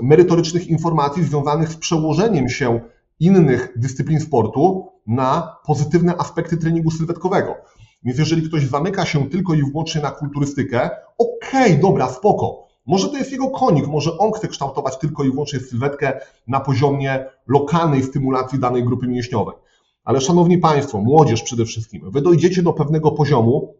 merytorycznych 0.01 0.67
informacji 0.67 1.23
związanych 1.23 1.69
z 1.69 1.77
przełożeniem 1.77 2.49
się 2.49 2.79
innych 3.19 3.73
dyscyplin 3.75 4.19
sportu 4.19 4.87
na 5.07 5.57
pozytywne 5.65 6.17
aspekty 6.17 6.57
treningu 6.57 6.91
sylwetkowego. 6.91 7.55
Więc 8.03 8.19
jeżeli 8.19 8.49
ktoś 8.49 8.67
zamyka 8.67 9.05
się 9.05 9.29
tylko 9.29 9.53
i 9.53 9.63
wyłącznie 9.63 10.01
na 10.01 10.11
kulturystykę, 10.11 10.89
okej, 11.17 11.71
okay, 11.71 11.77
dobra, 11.77 12.09
spoko. 12.09 12.67
Może 12.85 13.09
to 13.09 13.17
jest 13.17 13.31
jego 13.31 13.49
konik, 13.49 13.87
może 13.87 14.17
on 14.17 14.31
chce 14.31 14.47
kształtować 14.47 14.97
tylko 14.97 15.23
i 15.23 15.31
wyłącznie 15.31 15.59
sylwetkę 15.59 16.19
na 16.47 16.59
poziomie 16.59 17.25
lokalnej 17.47 18.03
stymulacji 18.03 18.59
danej 18.59 18.83
grupy 18.83 19.07
mięśniowej. 19.07 19.55
Ale 20.03 20.21
szanowni 20.21 20.57
Państwo, 20.57 21.01
młodzież 21.01 21.43
przede 21.43 21.65
wszystkim, 21.65 22.11
wy 22.11 22.21
dojdziecie 22.21 22.63
do 22.63 22.73
pewnego 22.73 23.11
poziomu, 23.11 23.75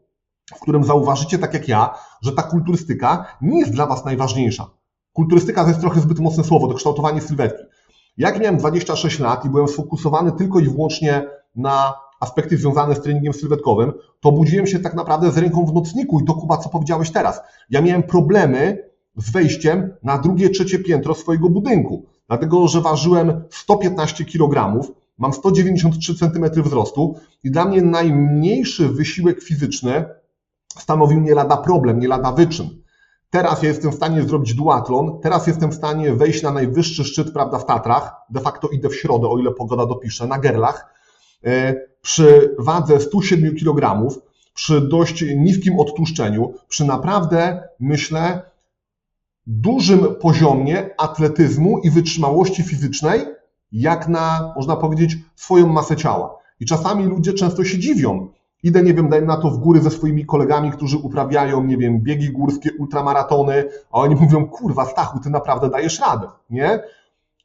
w 0.55 0.59
którym 0.59 0.83
zauważycie, 0.83 1.39
tak 1.39 1.53
jak 1.53 1.67
ja, 1.67 1.93
że 2.21 2.31
ta 2.31 2.43
kulturystyka 2.43 3.37
nie 3.41 3.59
jest 3.59 3.71
dla 3.71 3.85
Was 3.85 4.05
najważniejsza. 4.05 4.69
Kulturystyka 5.13 5.63
to 5.63 5.67
jest 5.67 5.81
trochę 5.81 5.99
zbyt 5.99 6.19
mocne 6.19 6.43
słowo, 6.43 6.67
to 6.67 6.73
kształtowanie 6.73 7.21
sylwetki. 7.21 7.63
Jak 8.17 8.39
miałem 8.39 8.57
26 8.57 9.19
lat 9.19 9.45
i 9.45 9.49
byłem 9.49 9.67
sfokusowany 9.67 10.31
tylko 10.31 10.59
i 10.59 10.63
wyłącznie 10.63 11.27
na 11.55 11.93
aspekty 12.21 12.57
związane 12.57 12.95
z 12.95 13.01
treningiem 13.01 13.33
sylwetkowym, 13.33 13.93
to 14.19 14.31
budziłem 14.31 14.67
się 14.67 14.79
tak 14.79 14.93
naprawdę 14.93 15.31
z 15.31 15.37
ręką 15.37 15.65
w 15.65 15.73
nocniku 15.73 16.19
i 16.19 16.25
to 16.25 16.33
Kuba, 16.33 16.57
co 16.57 16.69
powiedziałeś 16.69 17.11
teraz. 17.11 17.41
Ja 17.69 17.81
miałem 17.81 18.03
problemy 18.03 18.91
z 19.17 19.31
wejściem 19.31 19.93
na 20.03 20.17
drugie, 20.17 20.49
trzecie 20.49 20.79
piętro 20.79 21.15
swojego 21.15 21.49
budynku, 21.49 22.05
dlatego 22.27 22.67
że 22.67 22.81
ważyłem 22.81 23.43
115 23.49 24.25
kg, 24.25 24.81
mam 25.17 25.33
193 25.33 26.15
cm 26.15 26.63
wzrostu 26.63 27.15
i 27.43 27.51
dla 27.51 27.65
mnie 27.65 27.81
najmniejszy 27.81 28.89
wysiłek 28.89 29.43
fizyczny 29.43 30.05
stanowił 30.77 31.19
nie 31.19 31.33
lada 31.33 31.57
problem, 31.57 31.99
nie 31.99 32.07
lada 32.07 32.31
wyczyn. 32.31 32.69
Teraz 33.29 33.63
ja 33.63 33.69
jestem 33.69 33.91
w 33.91 33.95
stanie 33.95 34.23
zrobić 34.23 34.53
duatlon, 34.53 35.19
teraz 35.21 35.47
jestem 35.47 35.71
w 35.71 35.75
stanie 35.75 36.13
wejść 36.13 36.43
na 36.43 36.51
najwyższy 36.51 37.03
szczyt, 37.03 37.33
prawda, 37.33 37.59
w 37.59 37.65
Tatrach, 37.65 38.15
de 38.29 38.39
facto 38.39 38.67
idę 38.67 38.89
w 38.89 38.95
środę, 38.95 39.27
o 39.27 39.37
ile 39.37 39.51
pogoda 39.51 39.85
dopisze, 39.85 40.27
na 40.27 40.39
Gerlach, 40.39 41.00
przy 42.01 42.55
wadze 42.59 42.99
107 42.99 43.55
kg, 43.55 44.07
przy 44.53 44.81
dość 44.81 45.23
niskim 45.35 45.79
odtłuszczeniu, 45.79 46.53
przy 46.67 46.85
naprawdę, 46.85 47.63
myślę, 47.79 48.41
dużym 49.47 50.15
poziomie 50.15 50.89
atletyzmu 50.97 51.79
i 51.79 51.89
wytrzymałości 51.89 52.63
fizycznej, 52.63 53.25
jak 53.71 54.07
na, 54.07 54.53
można 54.55 54.75
powiedzieć, 54.75 55.17
swoją 55.35 55.67
masę 55.67 55.95
ciała. 55.95 56.37
I 56.59 56.65
czasami 56.65 57.05
ludzie 57.05 57.33
często 57.33 57.63
się 57.63 57.79
dziwią. 57.79 58.29
Idę, 58.63 58.83
nie 58.83 58.93
wiem, 58.93 59.09
dajmy 59.09 59.27
na 59.27 59.37
to 59.37 59.49
w 59.49 59.57
góry 59.57 59.81
ze 59.81 59.91
swoimi 59.91 60.25
kolegami, 60.25 60.71
którzy 60.71 60.97
uprawiają, 60.97 61.63
nie 61.63 61.77
wiem, 61.77 61.99
biegi 61.99 62.31
górskie, 62.31 62.69
ultramaratony, 62.79 63.65
a 63.91 63.97
oni 63.99 64.15
mówią, 64.15 64.47
kurwa, 64.47 64.85
Stachu, 64.85 65.19
ty 65.19 65.29
naprawdę 65.29 65.69
dajesz 65.69 65.99
radę, 65.99 66.27
nie? 66.49 66.79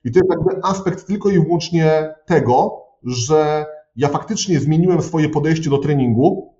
I 0.04 0.12
to 0.12 0.18
jest 0.18 0.30
jakby 0.30 0.64
aspekt 0.64 1.06
tylko 1.06 1.30
i 1.30 1.40
wyłącznie 1.40 2.14
tego, 2.26 2.82
że 3.02 3.66
ja 3.96 4.08
faktycznie 4.08 4.60
zmieniłem 4.60 5.02
swoje 5.02 5.28
podejście 5.28 5.70
do 5.70 5.78
treningu, 5.78 6.54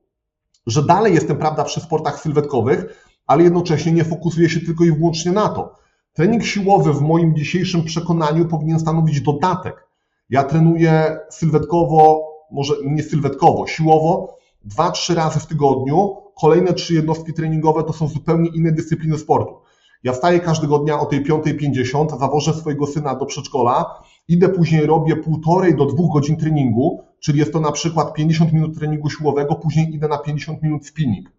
że 0.67 0.83
dalej 0.83 1.15
jestem, 1.15 1.37
prawda, 1.37 1.65
przy 1.65 1.81
sportach 1.81 2.21
sylwetkowych, 2.21 3.07
ale 3.27 3.43
jednocześnie 3.43 3.93
nie 3.93 4.05
fokusuję 4.05 4.49
się 4.49 4.61
tylko 4.61 4.85
i 4.85 4.93
wyłącznie 4.93 5.33
na 5.33 5.49
to. 5.49 5.75
Trening 6.13 6.45
siłowy 6.45 6.93
w 6.93 7.01
moim 7.01 7.37
dzisiejszym 7.37 7.85
przekonaniu 7.85 8.49
powinien 8.49 8.81
stanowić 8.81 9.21
dodatek. 9.21 9.87
Ja 10.31 10.45
trenuję 10.45 11.19
sylwetkowo, 11.31 12.29
może 12.51 12.75
nie 12.85 13.03
sylwetkowo, 13.03 13.67
siłowo, 13.67 14.37
dwa, 14.65 14.91
trzy 14.91 15.15
razy 15.15 15.41
w 15.41 15.47
tygodniu. 15.47 16.17
Kolejne 16.41 16.73
trzy 16.73 16.95
jednostki 16.95 17.33
treningowe 17.33 17.85
to 17.85 17.93
są 17.93 18.09
zupełnie 18.09 18.49
inne 18.49 18.73
dyscypliny 18.73 19.19
sportu. 19.19 19.55
Ja 20.03 20.13
wstaję 20.13 20.41
każdego 20.41 20.79
dnia 20.79 21.01
o 21.01 21.07
tej 21.07 21.25
5.50, 21.25 22.19
zawożę 22.19 22.55
swojego 22.55 22.87
syna 22.87 23.15
do 23.15 23.27
przedszkola, 23.27 24.03
idę 24.29 24.49
później, 24.49 24.87
robię 24.87 25.17
półtorej 25.17 25.77
do 25.77 25.87
dwóch 25.87 26.13
godzin 26.13 26.37
treningu, 26.37 27.03
czyli 27.21 27.39
jest 27.39 27.53
to 27.53 27.61
na 27.61 27.73
przykład 27.73 28.15
50 28.15 28.53
minut 28.53 28.79
treningu 28.79 29.11
siłowego, 29.11 29.55
później 29.55 29.95
idę 29.95 30.09
na 30.09 30.19
50 30.19 30.63
minut 30.63 30.87
spinning. 30.87 31.33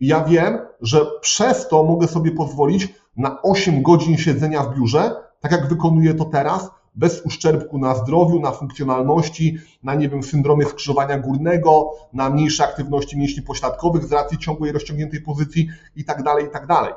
Ja 0.00 0.24
wiem, 0.24 0.58
że 0.80 1.06
przez 1.20 1.68
to 1.68 1.84
mogę 1.84 2.08
sobie 2.08 2.30
pozwolić 2.30 2.94
na 3.16 3.42
8 3.42 3.82
godzin 3.82 4.16
siedzenia 4.16 4.62
w 4.62 4.74
biurze, 4.76 5.14
tak 5.40 5.52
jak 5.52 5.68
wykonuję 5.68 6.14
to 6.14 6.24
teraz, 6.24 6.70
bez 6.94 7.22
uszczerbku 7.26 7.78
na 7.78 7.94
zdrowiu, 7.94 8.40
na 8.40 8.52
funkcjonalności, 8.52 9.58
na 9.82 9.94
nie 9.94 10.08
wiem, 10.08 10.22
syndromie 10.22 10.66
skrzyżowania 10.66 11.18
górnego, 11.18 11.90
na 12.12 12.30
mniejszej 12.30 12.66
aktywności 12.66 13.18
mięśni 13.18 13.42
pośladkowych 13.42 14.04
z 14.04 14.12
racji 14.12 14.38
ciągłej 14.38 14.72
rozciągniętej 14.72 15.20
pozycji 15.20 15.68
i 15.96 16.04
tak 16.04 16.22
dalej, 16.22 16.46
i 16.46 16.50
tak 16.50 16.66
dalej. 16.66 16.92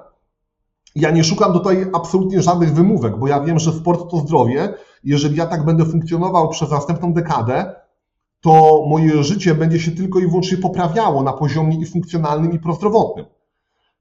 Ja 0.95 1.11
nie 1.11 1.23
szukam 1.23 1.53
tutaj 1.53 1.85
absolutnie 1.93 2.41
żadnych 2.41 2.73
wymówek, 2.73 3.17
bo 3.17 3.27
ja 3.27 3.39
wiem, 3.39 3.59
że 3.59 3.71
sport 3.73 4.11
to 4.11 4.17
zdrowie. 4.17 4.73
Jeżeli 5.05 5.37
ja 5.37 5.45
tak 5.45 5.65
będę 5.65 5.85
funkcjonował 5.85 6.49
przez 6.49 6.71
następną 6.71 7.13
dekadę, 7.13 7.75
to 8.41 8.85
moje 8.89 9.23
życie 9.23 9.55
będzie 9.55 9.79
się 9.79 9.91
tylko 9.91 10.19
i 10.19 10.27
wyłącznie 10.27 10.57
poprawiało 10.57 11.23
na 11.23 11.33
poziomie 11.33 11.77
i 11.77 11.85
funkcjonalnym, 11.85 12.53
i 12.53 12.59
prozdrowotnym. 12.59 13.25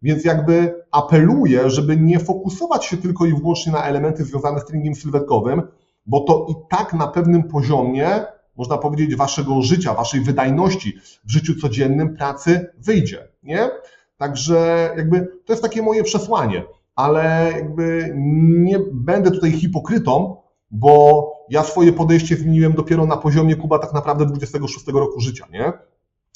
Więc 0.03 0.25
jakby 0.25 0.85
apeluję, 0.91 1.71
żeby 1.71 1.97
nie 1.97 2.19
fokusować 2.21 2.85
się 2.85 2.97
tylko 2.97 3.27
i 3.27 3.35
wyłącznie 3.35 3.73
na 3.73 3.85
elementy 3.85 4.25
związane 4.25 4.61
z 4.61 4.65
treningiem 4.65 4.95
sylwetkowym, 4.95 5.63
bo 6.07 6.21
to 6.21 6.47
i 6.51 6.55
tak 6.71 6.93
na 6.93 7.07
pewnym 7.07 7.43
poziomie, 7.43 8.09
można 8.57 8.79
powiedzieć, 8.79 9.17
waszego 9.17 9.63
życia, 9.63 9.95
waszej 9.95 10.21
wydajności 10.21 10.99
w 11.25 11.31
życiu 11.31 11.55
codziennym, 11.61 12.17
pracy 12.17 12.67
wyjdzie, 12.79 13.29
nie? 13.43 13.71
Także 14.17 14.91
jakby 14.97 15.21
to 15.45 15.53
jest 15.53 15.63
takie 15.63 15.83
moje 15.83 16.05
przesłanie, 16.05 16.65
ale 16.97 17.53
jakby 17.53 18.15
nie 18.49 18.79
będę 18.93 19.31
tutaj 19.31 19.53
hipokrytą, 19.53 20.44
bo 20.75 21.33
ja 21.49 21.63
swoje 21.63 21.93
podejście 21.93 22.37
zmieniłem 22.37 22.73
dopiero 22.73 23.07
na 23.07 23.17
poziomie 23.17 23.57
Kuba 23.57 23.79
tak 23.79 23.93
naprawdę 23.93 24.27
26 24.27 24.87
roku 24.87 25.21
życia, 25.21 25.47
nie? 25.53 25.73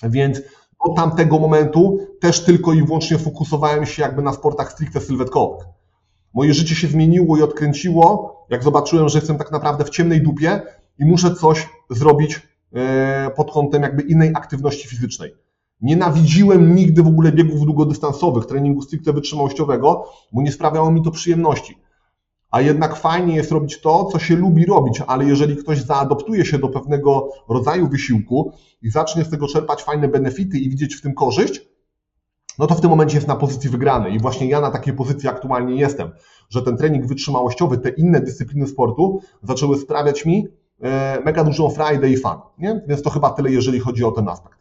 Więc 0.03 0.43
od 0.79 0.97
tamtego 0.97 1.39
momentu 1.39 1.99
też 2.21 2.45
tylko 2.45 2.73
i 2.73 2.83
wyłącznie 2.83 3.19
fokusowałem 3.19 3.87
się 3.87 4.03
jakby 4.03 4.23
na 4.23 4.33
sportach 4.33 4.73
stricte 4.73 5.01
sylwetkowych. 5.01 5.67
Moje 6.35 6.55
życie 6.55 6.75
się 6.75 6.89
zmieniło 6.89 7.37
i 7.37 7.43
odkręciło, 7.43 8.37
jak 8.51 8.63
zobaczyłem, 8.63 9.09
że 9.09 9.19
jestem 9.19 9.39
tak 9.39 9.53
naprawdę 9.53 9.85
w 9.85 9.91
ciemnej 9.91 10.23
dupie 10.23 10.63
i 10.99 11.05
muszę 11.05 11.35
coś 11.35 11.69
zrobić 11.91 12.41
e, 12.75 13.31
pod 13.37 13.53
kątem 13.53 13.83
jakby 13.83 14.03
innej 14.03 14.31
aktywności 14.35 14.89
fizycznej. 14.89 15.35
Nienawidziłem 15.81 16.75
nigdy 16.75 17.03
w 17.03 17.07
ogóle 17.07 17.33
biegów 17.33 17.65
długodystansowych, 17.65 18.47
treningu 18.47 18.83
stricte 18.83 19.13
wytrzymałościowego, 19.13 20.05
bo 20.33 20.43
nie 20.43 20.53
sprawiało 20.53 20.91
mi 20.91 21.03
to 21.03 21.11
przyjemności. 21.11 21.79
A 22.51 22.61
jednak 22.61 22.97
fajnie 22.97 23.37
jest 23.37 23.53
robić 23.53 23.81
to, 23.81 24.05
co 24.05 24.19
się 24.19 24.37
lubi 24.37 24.67
robić, 24.67 25.03
ale 25.07 25.25
jeżeli 25.25 25.57
ktoś 25.57 25.81
zaadoptuje 25.81 26.45
się 26.45 26.59
do 26.59 26.69
pewnego 26.69 27.29
rodzaju 27.49 27.89
wysiłku 27.89 28.53
i 28.83 28.91
zacznie 28.91 29.25
z 29.25 29.31
tego 29.31 29.49
czerpać 29.49 29.83
fajne 29.83 30.09
benefity 30.09 30.59
i 30.59 30.71
widzieć 30.71 30.95
w 30.95 31.03
tym 31.03 31.15
korzyść, 31.15 31.61
no 32.59 32.67
to 32.67 32.75
w 32.75 32.81
tym 32.81 32.91
momencie 32.91 33.15
jest 33.15 33.29
na 33.29 33.37
pozycji 33.37 33.71
wygranej. 33.71 34.15
I 34.15 34.19
właśnie 34.19 34.49
ja 34.49 34.61
na 34.61 34.71
takiej 34.71 34.95
pozycji 34.95 35.29
aktualnie 35.29 35.81
jestem, 35.81 36.11
że 36.51 36.63
ten 36.63 36.77
trening 36.77 37.07
wytrzymałościowy, 37.07 37.79
te 37.79 37.89
inne 37.89 38.21
dyscypliny 38.21 38.67
sportu 38.67 39.21
zaczęły 39.43 39.79
sprawiać 39.79 40.27
mi 40.27 40.47
e, 40.81 41.21
mega 41.25 41.45
dużą 41.45 41.71
frajdę 41.71 42.11
i 42.11 42.17
fan. 42.17 42.39
Nie? 42.59 42.81
Więc 42.89 43.03
to 43.03 43.11
chyba 43.11 43.31
tyle, 43.31 43.51
jeżeli 43.51 43.81
chodzi 43.81 44.05
o 44.05 44.11
ten 44.11 44.29
aspekt. 44.29 44.59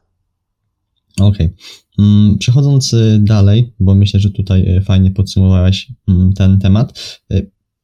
Okej. 1.20 1.28
Okay. 1.28 1.54
Mm, 2.00 2.38
przechodząc 2.38 2.94
y, 2.94 3.20
dalej, 3.22 3.74
bo 3.80 3.96
myślę, 3.96 4.20
że 4.20 4.30
tutaj 4.30 4.78
y, 4.78 4.82
fajnie 4.82 5.12
podsumowałeś 5.12 5.92
mm, 6.08 6.34
ten 6.34 6.60
temat. 6.60 7.20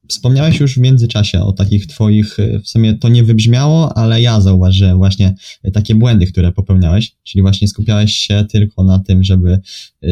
Wspomniałeś 0.08 0.60
już 0.60 0.76
w 0.76 0.78
międzyczasie 0.78 1.42
o 1.42 1.52
takich 1.52 1.88
Twoich, 1.88 2.38
w 2.64 2.70
sumie 2.70 2.94
to 2.94 3.10
nie 3.10 3.24
wybrzmiało, 3.24 3.98
ale 3.98 4.22
ja 4.22 4.42
zauważyłem 4.42 4.98
właśnie 4.98 5.36
takie 5.74 5.96
błędy, 5.96 6.28
które 6.28 6.52
popełniałeś, 6.52 7.16
czyli 7.24 7.42
właśnie 7.42 7.68
skupiałeś 7.68 8.14
się 8.16 8.46
tylko 8.50 8.84
na 8.84 9.00
tym, 9.00 9.24
żeby 9.24 9.60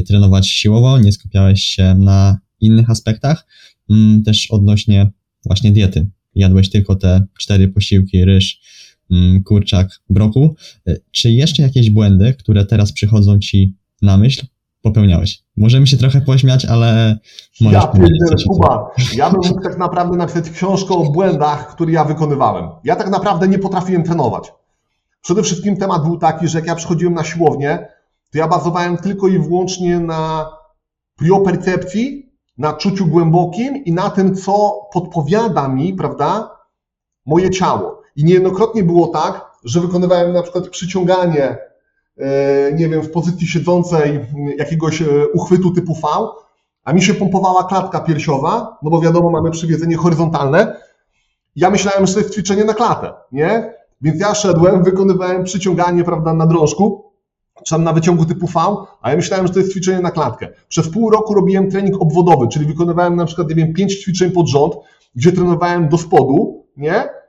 trenować 0.07 0.47
siłowo, 0.47 0.99
nie 0.99 1.11
skupiałeś 1.11 1.63
się 1.63 1.95
na 1.99 2.39
innych 2.59 2.89
aspektach, 2.89 3.47
mm, 3.89 4.23
też 4.23 4.51
odnośnie 4.51 5.11
właśnie 5.45 5.71
diety. 5.71 6.07
Jadłeś 6.35 6.69
tylko 6.69 6.95
te 6.95 7.25
cztery 7.37 7.67
posiłki, 7.67 8.25
ryż, 8.25 8.61
Mm, 9.11 9.43
kurczak, 9.43 10.01
broku. 10.09 10.55
Czy 11.11 11.31
jeszcze 11.31 11.63
jakieś 11.63 11.89
błędy, 11.89 12.33
które 12.33 12.65
teraz 12.65 12.91
przychodzą 12.91 13.39
ci 13.39 13.75
na 14.01 14.17
myśl, 14.17 14.45
popełniałeś? 14.81 15.43
Możemy 15.57 15.87
się 15.87 15.97
trochę 15.97 16.21
pośmiać, 16.21 16.65
ale 16.65 17.17
możesz 17.61 17.81
ja 17.81 17.87
powiedzieć 17.87 18.45
Kuba, 18.47 18.91
ja 19.15 19.29
bym 19.29 19.41
mógł 19.47 19.61
tak 19.61 19.77
naprawdę 19.77 20.17
napisać 20.17 20.49
książkę 20.49 20.93
o 20.93 21.03
błędach, 21.03 21.75
które 21.75 21.91
ja 21.91 22.03
wykonywałem. 22.03 22.69
Ja 22.83 22.95
tak 22.95 23.09
naprawdę 23.09 23.47
nie 23.47 23.59
potrafiłem 23.59 24.03
trenować. 24.03 24.53
Przede 25.21 25.43
wszystkim 25.43 25.77
temat 25.77 26.03
był 26.03 26.17
taki, 26.17 26.47
że 26.47 26.59
jak 26.59 26.67
ja 26.67 26.75
przychodziłem 26.75 27.13
na 27.13 27.23
siłownię, 27.23 27.87
to 28.31 28.37
ja 28.37 28.47
bazowałem 28.47 28.97
tylko 28.97 29.27
i 29.27 29.39
wyłącznie 29.39 29.99
na 29.99 30.51
priopercepcji, 31.15 32.31
na 32.57 32.73
czuciu 32.73 33.07
głębokim 33.07 33.85
i 33.85 33.91
na 33.91 34.09
tym, 34.09 34.35
co 34.35 34.81
podpowiada 34.93 35.67
mi, 35.67 35.93
prawda, 35.93 36.57
moje 37.25 37.49
ciało. 37.49 38.01
I 38.15 38.23
niejednokrotnie 38.23 38.83
było 38.83 39.07
tak, 39.07 39.51
że 39.63 39.81
wykonywałem 39.81 40.33
na 40.33 40.43
przykład 40.43 40.69
przyciąganie, 40.69 41.57
nie 42.73 42.89
wiem, 42.89 43.01
w 43.01 43.11
pozycji 43.11 43.47
siedzącej 43.47 44.25
jakiegoś 44.57 45.01
e, 45.01 45.05
uchwytu 45.33 45.71
typu 45.71 45.93
V, 45.93 46.01
a 46.83 46.93
mi 46.93 47.01
się 47.01 47.13
pompowała 47.13 47.63
klatka 47.63 47.99
piersiowa, 47.99 48.77
no 48.83 48.89
bo 48.89 49.01
wiadomo, 49.01 49.29
mamy 49.29 49.51
przywiedzenie 49.51 49.97
horyzontalne. 49.97 50.77
Ja 51.55 51.69
myślałem, 51.69 52.07
że 52.07 52.13
to 52.13 52.19
jest 52.19 52.33
ćwiczenie 52.33 52.65
na 52.65 52.73
klatę, 52.73 53.13
nie? 53.31 53.73
Więc 54.01 54.21
ja 54.21 54.35
szedłem, 54.35 54.83
wykonywałem 54.83 55.43
przyciąganie, 55.43 56.03
prawda, 56.03 56.33
na 56.33 56.47
drążku, 56.47 57.11
czy 57.65 57.75
tam 57.75 57.83
na 57.83 57.93
wyciągu 57.93 58.25
typu 58.25 58.47
V, 58.47 58.59
a 59.01 59.09
ja 59.09 59.15
myślałem, 59.15 59.47
że 59.47 59.53
to 59.53 59.59
jest 59.59 59.71
ćwiczenie 59.71 60.01
na 60.01 60.11
klatkę. 60.11 60.47
Przez 60.67 60.89
pół 60.89 61.09
roku 61.09 61.33
robiłem 61.33 61.71
trening 61.71 62.01
obwodowy, 62.01 62.47
czyli 62.47 62.65
wykonywałem 62.65 63.15
na 63.15 63.25
przykład, 63.25 63.49
nie 63.49 63.55
wiem, 63.55 63.73
pięć 63.73 64.03
ćwiczeń 64.03 64.31
pod 64.31 64.47
rząd, 64.47 64.73
gdzie 65.15 65.31
trenowałem 65.31 65.89
do 65.89 65.97
spodu, 65.97 66.65
nie? 66.77 67.20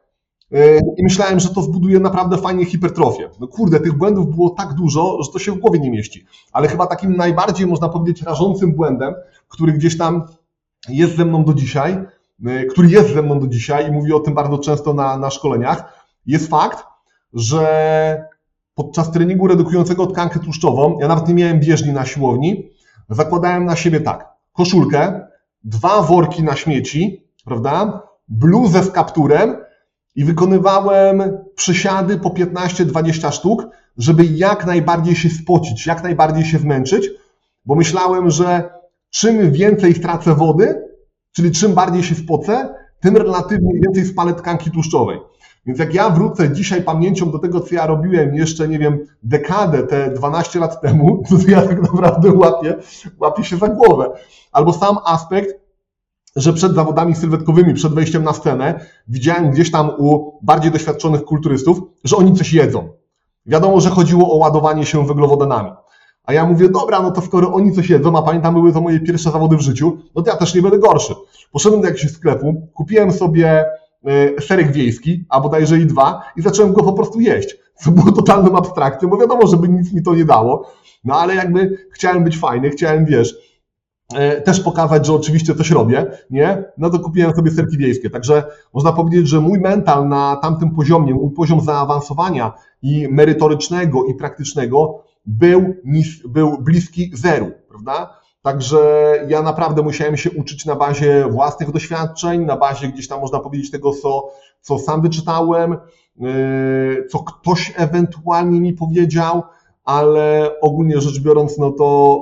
E, 0.52 0.78
i 0.78 1.02
myślałem, 1.02 1.40
że 1.40 1.48
to 1.48 1.62
zbuduje 1.62 2.00
naprawdę 2.00 2.38
fajnie 2.38 2.64
hipertrofię. 2.64 3.30
No 3.40 3.46
kurde, 3.46 3.80
tych 3.80 3.92
błędów 3.92 4.34
było 4.34 4.50
tak 4.50 4.74
dużo, 4.74 5.22
że 5.22 5.32
to 5.32 5.38
się 5.38 5.52
w 5.52 5.58
głowie 5.58 5.78
nie 5.78 5.90
mieści. 5.90 6.26
Ale 6.52 6.68
chyba 6.68 6.86
takim 6.86 7.16
najbardziej, 7.16 7.66
można 7.66 7.88
powiedzieć, 7.88 8.22
rażącym 8.22 8.72
błędem, 8.72 9.14
który 9.48 9.72
gdzieś 9.72 9.98
tam 9.98 10.26
jest 10.88 11.16
ze 11.16 11.24
mną 11.24 11.44
do 11.44 11.54
dzisiaj, 11.54 11.98
e, 12.46 12.64
który 12.64 12.88
jest 12.88 13.14
ze 13.14 13.22
mną 13.22 13.40
do 13.40 13.46
dzisiaj 13.46 13.88
i 13.88 13.92
mówię 13.92 14.16
o 14.16 14.20
tym 14.20 14.34
bardzo 14.34 14.58
często 14.58 14.94
na, 14.94 15.16
na 15.16 15.30
szkoleniach, 15.30 16.04
jest 16.26 16.48
fakt, 16.48 16.84
że 17.32 18.24
podczas 18.74 19.10
treningu 19.10 19.46
redukującego 19.46 20.06
tkankę 20.06 20.40
tłuszczową, 20.40 20.98
ja 21.00 21.08
nawet 21.08 21.28
nie 21.28 21.34
miałem 21.34 21.60
bieżni 21.60 21.92
na 21.92 22.06
siłowni, 22.06 22.70
zakładałem 23.08 23.64
na 23.64 23.76
siebie 23.76 24.00
tak, 24.00 24.28
koszulkę, 24.52 25.26
dwa 25.64 26.02
worki 26.02 26.42
na 26.42 26.56
śmieci, 26.56 27.26
prawda, 27.44 28.02
bluzę 28.28 28.82
z 28.82 28.90
kapturem 28.90 29.56
i 30.14 30.24
wykonywałem 30.24 31.38
przysiady 31.54 32.18
po 32.18 32.28
15-20 32.30 33.32
sztuk, 33.32 33.66
żeby 33.98 34.24
jak 34.24 34.66
najbardziej 34.66 35.16
się 35.16 35.30
spocić, 35.30 35.86
jak 35.86 36.02
najbardziej 36.02 36.44
się 36.44 36.58
zmęczyć, 36.58 37.10
bo 37.64 37.74
myślałem, 37.74 38.30
że 38.30 38.70
czym 39.10 39.52
więcej 39.52 39.94
stracę 39.94 40.34
wody, 40.34 40.82
czyli 41.32 41.50
czym 41.50 41.74
bardziej 41.74 42.02
się 42.02 42.14
spocę, 42.14 42.74
tym 43.00 43.16
relatywnie 43.16 43.72
więcej 43.74 44.04
spalę 44.04 44.34
tkanki 44.34 44.70
tłuszczowej. 44.70 45.18
Więc 45.66 45.78
jak 45.78 45.94
ja 45.94 46.10
wrócę 46.10 46.52
dzisiaj 46.52 46.82
pamięcią 46.82 47.30
do 47.30 47.38
tego, 47.38 47.60
co 47.60 47.74
ja 47.74 47.86
robiłem 47.86 48.34
jeszcze, 48.34 48.68
nie 48.68 48.78
wiem, 48.78 48.98
dekadę, 49.22 49.82
te 49.82 50.10
12 50.10 50.60
lat 50.60 50.80
temu, 50.80 51.22
to 51.28 51.50
ja 51.50 51.62
tak 51.62 51.82
naprawdę 51.82 52.32
łapię, 52.32 52.74
łapię 53.20 53.44
się 53.44 53.56
za 53.56 53.68
głowę. 53.68 54.10
Albo 54.52 54.72
sam 54.72 54.96
aspekt, 55.06 55.61
że 56.36 56.52
przed 56.52 56.74
zawodami 56.74 57.14
sylwetkowymi, 57.14 57.74
przed 57.74 57.94
wejściem 57.94 58.24
na 58.24 58.32
scenę, 58.32 58.86
widziałem 59.08 59.50
gdzieś 59.50 59.70
tam 59.70 59.90
u 59.98 60.38
bardziej 60.42 60.70
doświadczonych 60.70 61.24
kulturystów, 61.24 61.80
że 62.04 62.16
oni 62.16 62.34
coś 62.34 62.52
jedzą. 62.52 62.88
Wiadomo, 63.46 63.80
że 63.80 63.90
chodziło 63.90 64.32
o 64.32 64.36
ładowanie 64.36 64.86
się 64.86 65.06
węglowodanami. 65.06 65.70
A 66.24 66.32
ja 66.32 66.46
mówię, 66.46 66.68
dobra, 66.68 67.02
no 67.02 67.10
to 67.10 67.20
skoro 67.20 67.52
oni 67.52 67.72
coś 67.72 67.90
jedzą, 67.90 68.18
a 68.18 68.22
pamiętam, 68.22 68.54
były 68.54 68.72
to 68.72 68.80
moje 68.80 69.00
pierwsze 69.00 69.30
zawody 69.30 69.56
w 69.56 69.60
życiu, 69.60 69.98
no 70.14 70.22
to 70.22 70.30
ja 70.30 70.36
też 70.36 70.54
nie 70.54 70.62
będę 70.62 70.78
gorszy. 70.78 71.14
Poszedłem 71.52 71.82
do 71.82 71.88
jakiegoś 71.88 72.12
sklepu, 72.12 72.68
kupiłem 72.74 73.12
sobie 73.12 73.64
e, 74.04 74.40
serek 74.40 74.72
wiejski, 74.72 75.24
a 75.28 75.40
bodajże 75.40 75.78
i 75.78 75.86
dwa, 75.86 76.22
i 76.36 76.42
zacząłem 76.42 76.72
go 76.72 76.82
po 76.82 76.92
prostu 76.92 77.20
jeść. 77.20 77.56
Co 77.74 77.90
było 77.90 78.12
totalną 78.12 78.56
abstrakcją, 78.56 79.08
bo 79.08 79.16
wiadomo, 79.16 79.46
żeby 79.46 79.68
nic 79.68 79.92
mi 79.92 80.02
to 80.02 80.14
nie 80.14 80.24
dało. 80.24 80.72
No 81.04 81.14
ale 81.14 81.34
jakby 81.34 81.86
chciałem 81.92 82.24
być 82.24 82.38
fajny, 82.38 82.70
chciałem, 82.70 83.04
wiesz, 83.04 83.51
też 84.44 84.60
pokazać, 84.60 85.06
że 85.06 85.12
oczywiście 85.12 85.54
coś 85.54 85.70
robię, 85.70 86.06
nie? 86.30 86.64
No 86.78 86.90
to 86.90 86.98
kupiłem 86.98 87.34
sobie 87.34 87.50
serki 87.50 87.78
wiejskie. 87.78 88.10
Także 88.10 88.44
można 88.74 88.92
powiedzieć, 88.92 89.28
że 89.28 89.40
mój 89.40 89.60
mental 89.60 90.08
na 90.08 90.36
tamtym 90.36 90.70
poziomie, 90.70 91.14
mój 91.14 91.30
poziom 91.30 91.60
zaawansowania 91.60 92.52
i 92.82 93.08
merytorycznego 93.10 94.04
i 94.04 94.14
praktycznego 94.14 95.04
był, 95.26 95.74
był 96.24 96.58
bliski 96.62 97.10
zeru, 97.14 97.50
prawda? 97.68 98.22
Także 98.42 98.78
ja 99.28 99.42
naprawdę 99.42 99.82
musiałem 99.82 100.16
się 100.16 100.30
uczyć 100.30 100.66
na 100.66 100.76
bazie 100.76 101.26
własnych 101.30 101.70
doświadczeń, 101.70 102.44
na 102.44 102.56
bazie 102.56 102.88
gdzieś 102.88 103.08
tam 103.08 103.20
można 103.20 103.40
powiedzieć 103.40 103.70
tego, 103.70 103.92
co, 103.92 104.30
co 104.60 104.78
sam 104.78 105.02
wyczytałem, 105.02 105.72
e, 105.72 105.78
co 107.10 107.18
ktoś 107.18 107.72
ewentualnie 107.76 108.60
mi 108.60 108.72
powiedział, 108.72 109.42
ale 109.84 110.50
ogólnie 110.60 111.00
rzecz 111.00 111.20
biorąc, 111.20 111.58
no 111.58 111.70
to 111.70 112.20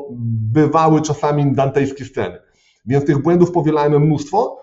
bywały 0.52 1.02
czasami 1.02 1.54
dantejskie 1.54 2.04
sceny. 2.04 2.38
Więc 2.86 3.04
tych 3.04 3.22
błędów 3.22 3.52
powielałem 3.52 4.02
mnóstwo, 4.02 4.60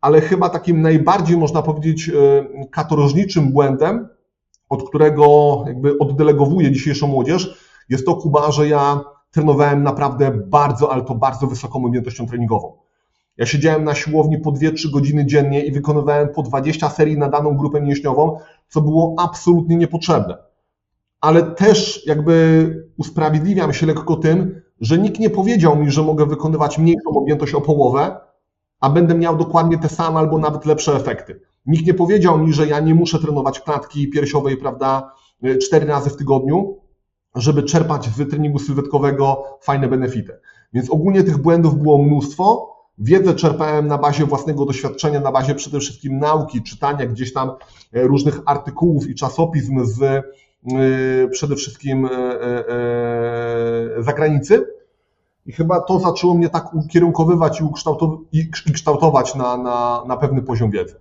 ale 0.00 0.20
chyba 0.20 0.48
takim 0.48 0.82
najbardziej, 0.82 1.36
można 1.36 1.62
powiedzieć, 1.62 2.08
e, 2.08 2.12
katorżniczym 2.70 3.52
błędem, 3.52 4.08
od 4.68 4.88
którego 4.88 5.24
jakby 5.66 5.98
oddelegowuję 5.98 6.72
dzisiejszą 6.72 7.06
młodzież, 7.06 7.70
jest 7.88 8.06
to, 8.06 8.14
Kuba, 8.14 8.52
że 8.52 8.68
ja 8.68 9.00
trenowałem 9.30 9.82
naprawdę 9.82 10.30
bardzo, 10.30 10.92
ale 10.92 11.02
to 11.02 11.14
bardzo 11.14 11.46
wysoką 11.46 11.84
objętością 11.84 12.26
treningową. 12.26 12.76
Ja 13.36 13.46
siedziałem 13.46 13.84
na 13.84 13.94
siłowni 13.94 14.38
po 14.38 14.52
2-3 14.52 14.90
godziny 14.92 15.26
dziennie 15.26 15.64
i 15.64 15.72
wykonywałem 15.72 16.28
po 16.28 16.42
20 16.42 16.90
serii 16.90 17.18
na 17.18 17.28
daną 17.28 17.56
grupę 17.56 17.80
mięśniową, 17.80 18.38
co 18.68 18.80
było 18.80 19.14
absolutnie 19.18 19.76
niepotrzebne 19.76 20.49
ale 21.20 21.42
też 21.42 22.06
jakby 22.06 22.88
usprawiedliwiam 22.96 23.72
się 23.72 23.86
lekko 23.86 24.16
tym, 24.16 24.62
że 24.80 24.98
nikt 24.98 25.20
nie 25.20 25.30
powiedział 25.30 25.76
mi, 25.76 25.90
że 25.90 26.02
mogę 26.02 26.26
wykonywać 26.26 26.78
mniejszą 26.78 27.10
objętość 27.10 27.54
o 27.54 27.60
połowę, 27.60 28.16
a 28.80 28.90
będę 28.90 29.14
miał 29.14 29.36
dokładnie 29.36 29.78
te 29.78 29.88
same 29.88 30.18
albo 30.18 30.38
nawet 30.38 30.66
lepsze 30.66 30.94
efekty. 30.94 31.40
Nikt 31.66 31.86
nie 31.86 31.94
powiedział 31.94 32.38
mi, 32.38 32.52
że 32.52 32.66
ja 32.66 32.80
nie 32.80 32.94
muszę 32.94 33.18
trenować 33.18 33.60
klatki 33.60 34.08
piersiowej, 34.08 34.56
prawda, 34.56 35.14
cztery 35.62 35.86
razy 35.86 36.10
w 36.10 36.16
tygodniu, 36.16 36.76
żeby 37.34 37.62
czerpać 37.62 38.06
z 38.06 38.30
treningu 38.30 38.58
sylwetkowego 38.58 39.44
fajne 39.60 39.88
benefity. 39.88 40.40
Więc 40.72 40.90
ogólnie 40.90 41.24
tych 41.24 41.38
błędów 41.38 41.78
było 41.78 41.98
mnóstwo. 41.98 42.70
Wiedzę 42.98 43.34
czerpałem 43.34 43.86
na 43.86 43.98
bazie 43.98 44.26
własnego 44.26 44.64
doświadczenia, 44.64 45.20
na 45.20 45.32
bazie 45.32 45.54
przede 45.54 45.80
wszystkim 45.80 46.18
nauki, 46.18 46.62
czytania 46.62 47.06
gdzieś 47.06 47.32
tam 47.32 47.50
e, 47.92 48.02
różnych 48.02 48.40
artykułów 48.46 49.08
i 49.08 49.14
czasopism 49.14 49.84
z 49.84 50.24
przede 51.32 51.56
wszystkim 51.56 52.04
y, 52.04 52.08
y, 53.98 54.02
zagranicy. 54.02 54.64
I 55.46 55.52
chyba 55.52 55.80
to 55.80 56.00
zaczęło 56.00 56.34
mnie 56.34 56.48
tak 56.48 56.74
ukierunkowywać 56.74 57.62
i, 58.32 58.50
kształtować 58.72 59.34
na, 59.34 59.56
na, 59.56 60.02
na 60.08 60.16
pewny 60.16 60.42
poziom 60.42 60.70
wiedzy. 60.70 60.94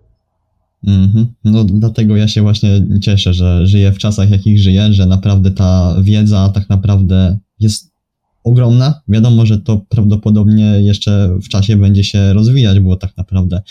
Mhm. 0.88 1.34
No 1.44 1.64
dlatego 1.64 2.16
ja 2.16 2.28
się 2.28 2.42
właśnie 2.42 2.88
cieszę, 3.02 3.34
że 3.34 3.68
żyję 3.68 3.92
w 3.92 3.98
czasach, 3.98 4.30
jakich 4.30 4.60
żyję, 4.60 4.94
że 4.94 5.06
naprawdę 5.06 5.52
ta 5.52 5.96
wiedza 6.02 6.52
tak 6.54 6.70
naprawdę 6.70 7.38
jest 7.60 7.92
ogromna. 8.44 9.02
Wiadomo, 9.08 9.46
że 9.46 9.58
to 9.58 9.82
prawdopodobnie 9.90 10.82
jeszcze 10.82 11.38
w 11.44 11.50
czasie 11.50 11.78
będzie 11.78 12.04
się 12.04 12.34
rozwijać, 12.34 12.80
bo 12.80 12.96
tak 12.96 13.18
naprawdę 13.18 13.62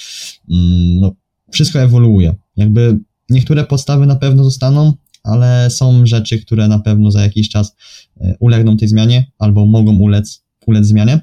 mm, 0.51 1.01
no, 1.01 1.13
wszystko 1.51 1.81
ewoluuje. 1.81 2.35
Jakby 2.57 2.99
niektóre 3.31 3.65
podstawy 3.65 4.07
na 4.07 4.17
pewno 4.17 4.45
zostaną, 4.45 4.93
ale 5.25 5.71
są 5.71 6.07
rzeczy, 6.07 6.39
które 6.39 6.69
na 6.69 6.79
pewno 6.79 7.11
za 7.11 7.23
jakiś 7.23 7.49
czas 7.49 7.77
e, 8.21 8.37
ulegną 8.41 8.77
tej 8.77 8.89
zmianie 8.89 9.31
albo 9.39 9.67
mogą 9.67 9.97
ulec, 9.97 10.45
ulec 10.67 10.87
zmianie. 10.87 11.21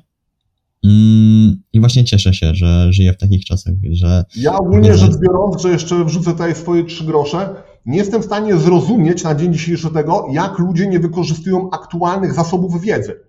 Mm, 0.83 1.61
I 1.73 1.79
właśnie 1.79 2.03
cieszę 2.03 2.33
się, 2.33 2.55
że 2.55 2.93
żyję 2.93 3.13
w 3.13 3.17
takich 3.17 3.45
czasach, 3.45 3.73
że. 3.91 4.25
Ja 4.35 4.57
ogólnie 4.57 4.97
rzecz 4.97 5.17
biorąc, 5.17 5.61
że 5.61 5.69
jeszcze 5.69 6.05
wrzucę 6.05 6.31
tutaj 6.31 6.55
swoje 6.55 6.83
trzy 6.83 7.03
grosze, 7.03 7.49
nie 7.85 7.97
jestem 7.97 8.21
w 8.21 8.25
stanie 8.25 8.57
zrozumieć 8.57 9.23
na 9.23 9.35
dzień 9.35 9.53
dzisiejszy 9.53 9.89
tego, 9.89 10.27
jak 10.31 10.59
ludzie 10.59 10.87
nie 10.87 10.99
wykorzystują 10.99 11.69
aktualnych 11.71 12.33
zasobów 12.33 12.81
wiedzy. 12.81 13.19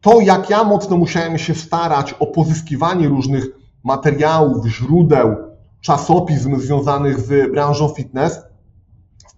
To, 0.00 0.20
jak 0.20 0.50
ja 0.50 0.64
mocno 0.64 0.96
musiałem 0.96 1.38
się 1.38 1.54
starać 1.54 2.14
o 2.18 2.26
pozyskiwanie 2.26 3.08
różnych 3.08 3.46
materiałów, 3.84 4.66
źródeł, 4.66 5.36
czasopism 5.80 6.60
związanych 6.60 7.20
z 7.20 7.52
branżą 7.52 7.88
fitness, 7.88 8.40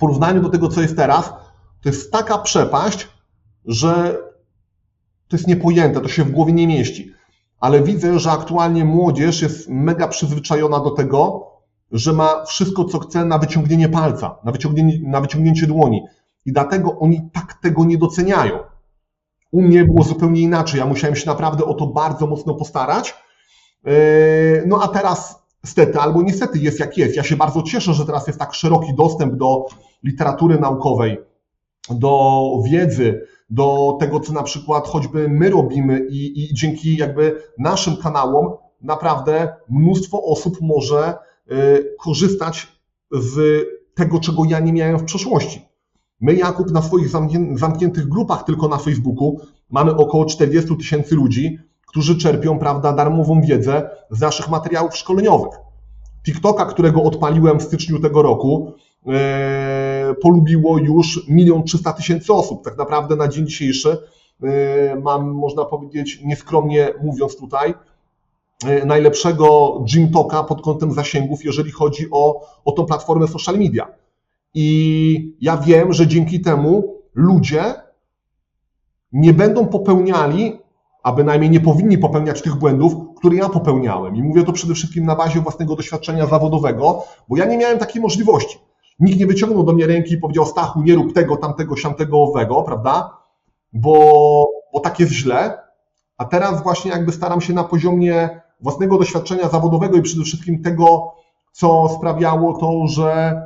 porównaniu 0.00 0.42
do 0.42 0.48
tego, 0.48 0.68
co 0.68 0.82
jest 0.82 0.96
teraz, 0.96 1.32
to 1.82 1.88
jest 1.88 2.12
taka 2.12 2.38
przepaść, 2.38 3.08
że 3.64 4.18
to 5.28 5.36
jest 5.36 5.46
niepojęte, 5.46 6.00
to 6.00 6.08
się 6.08 6.24
w 6.24 6.30
głowie 6.30 6.52
nie 6.52 6.66
mieści. 6.66 7.12
Ale 7.60 7.82
widzę, 7.82 8.18
że 8.18 8.30
aktualnie 8.30 8.84
młodzież 8.84 9.42
jest 9.42 9.68
mega 9.68 10.08
przyzwyczajona 10.08 10.80
do 10.80 10.90
tego, 10.90 11.50
że 11.92 12.12
ma 12.12 12.44
wszystko, 12.44 12.84
co 12.84 12.98
chce 12.98 13.24
na 13.24 13.38
wyciągnięcie 13.38 13.88
palca, 13.88 14.38
na 14.44 14.52
wyciągnięcie, 14.52 14.98
na 15.02 15.20
wyciągnięcie 15.20 15.66
dłoni. 15.66 16.02
I 16.46 16.52
dlatego 16.52 16.98
oni 16.98 17.30
tak 17.32 17.54
tego 17.62 17.84
nie 17.84 17.98
doceniają. 17.98 18.58
U 19.50 19.62
mnie 19.62 19.84
było 19.84 20.02
zupełnie 20.02 20.40
inaczej. 20.40 20.80
Ja 20.80 20.86
musiałem 20.86 21.16
się 21.16 21.26
naprawdę 21.26 21.64
o 21.64 21.74
to 21.74 21.86
bardzo 21.86 22.26
mocno 22.26 22.54
postarać. 22.54 23.14
Yy, 23.84 23.92
no 24.66 24.82
a 24.82 24.88
teraz 24.88 25.42
stety 25.66 26.00
albo 26.00 26.22
niestety 26.22 26.58
jest 26.58 26.80
jak 26.80 26.98
jest. 26.98 27.16
Ja 27.16 27.22
się 27.22 27.36
bardzo 27.36 27.62
cieszę, 27.62 27.94
że 27.94 28.06
teraz 28.06 28.26
jest 28.26 28.38
tak 28.38 28.54
szeroki 28.54 28.94
dostęp 28.94 29.34
do 29.34 29.66
literatury 30.04 30.58
naukowej, 30.58 31.18
do 31.90 32.50
wiedzy, 32.70 33.26
do 33.50 33.96
tego, 34.00 34.20
co 34.20 34.32
na 34.32 34.42
przykład 34.42 34.88
choćby 34.88 35.28
my 35.28 35.50
robimy 35.50 36.06
i, 36.10 36.44
i 36.44 36.54
dzięki 36.54 36.96
jakby 36.96 37.42
naszym 37.58 37.96
kanałom 37.96 38.56
naprawdę 38.80 39.54
mnóstwo 39.68 40.24
osób 40.24 40.58
może 40.60 41.14
y, 41.52 41.96
korzystać 42.00 42.68
z 43.12 43.64
tego, 43.94 44.20
czego 44.20 44.42
ja 44.48 44.60
nie 44.60 44.72
miałem 44.72 44.98
w 44.98 45.04
przeszłości. 45.04 45.62
My, 46.20 46.34
Jakub, 46.34 46.70
na 46.70 46.82
swoich 46.82 47.08
zamkniętych 47.54 48.08
grupach 48.08 48.44
tylko 48.44 48.68
na 48.68 48.78
Facebooku 48.78 49.40
mamy 49.70 49.96
około 49.96 50.24
40 50.24 50.76
tysięcy 50.76 51.14
ludzi, 51.14 51.58
którzy 51.86 52.18
czerpią, 52.18 52.58
prawda, 52.58 52.92
darmową 52.92 53.40
wiedzę 53.40 53.90
z 54.10 54.20
naszych 54.20 54.48
materiałów 54.48 54.96
szkoleniowych. 54.96 55.54
TikToka, 56.24 56.64
którego 56.64 57.02
odpaliłem 57.02 57.60
w 57.60 57.62
styczniu 57.62 58.00
tego 58.00 58.22
roku, 58.22 58.72
polubiło 60.22 60.78
już 60.78 61.28
milion 61.28 61.62
trzysta 61.62 61.92
tysięcy 61.92 62.32
osób. 62.32 62.64
Tak 62.64 62.78
naprawdę 62.78 63.16
na 63.16 63.28
dzień 63.28 63.46
dzisiejszy 63.46 63.98
e, 64.42 64.96
mam, 64.96 65.30
można 65.30 65.64
powiedzieć, 65.64 66.20
nieskromnie 66.24 66.88
mówiąc 67.02 67.36
tutaj, 67.36 67.74
e, 68.66 68.84
najlepszego 68.84 69.78
Gym 69.92 70.12
Talka 70.12 70.44
pod 70.44 70.62
kątem 70.62 70.92
zasięgów, 70.92 71.44
jeżeli 71.44 71.70
chodzi 71.70 72.06
o, 72.10 72.46
o 72.64 72.72
tą 72.72 72.86
platformę 72.86 73.28
social 73.28 73.58
media. 73.58 73.86
I 74.54 75.36
ja 75.40 75.56
wiem, 75.56 75.92
że 75.92 76.06
dzięki 76.06 76.40
temu 76.40 76.94
ludzie 77.14 77.74
nie 79.12 79.32
będą 79.32 79.66
popełniali, 79.66 80.58
a 81.02 81.12
bynajmniej 81.12 81.50
nie 81.50 81.60
powinni 81.60 81.98
popełniać 81.98 82.42
tych 82.42 82.54
błędów, 82.54 82.92
które 83.16 83.36
ja 83.36 83.48
popełniałem. 83.48 84.16
I 84.16 84.22
mówię 84.22 84.44
to 84.44 84.52
przede 84.52 84.74
wszystkim 84.74 85.04
na 85.04 85.16
bazie 85.16 85.40
własnego 85.40 85.76
doświadczenia 85.76 86.26
zawodowego, 86.26 87.04
bo 87.28 87.36
ja 87.36 87.44
nie 87.44 87.58
miałem 87.58 87.78
takiej 87.78 88.02
możliwości. 88.02 88.58
Nikt 89.00 89.18
nie 89.18 89.26
wyciągnął 89.26 89.64
do 89.64 89.72
mnie 89.72 89.86
ręki 89.86 90.14
i 90.14 90.18
powiedział, 90.18 90.46
Stachu, 90.46 90.82
nie 90.82 90.94
rób 90.94 91.12
tego, 91.12 91.36
tamtego, 91.36 91.76
siamtego, 91.76 92.22
owego, 92.22 92.62
prawda? 92.62 93.16
Bo, 93.72 94.48
bo 94.72 94.80
tak 94.80 95.00
jest 95.00 95.12
źle. 95.12 95.58
A 96.18 96.24
teraz 96.24 96.62
właśnie 96.62 96.90
jakby 96.90 97.12
staram 97.12 97.40
się 97.40 97.52
na 97.52 97.64
poziomie 97.64 98.40
własnego 98.60 98.98
doświadczenia 98.98 99.48
zawodowego 99.48 99.96
i 99.96 100.02
przede 100.02 100.24
wszystkim 100.24 100.62
tego, 100.62 101.12
co 101.52 101.88
sprawiało 101.98 102.58
to, 102.58 102.86
że 102.86 103.40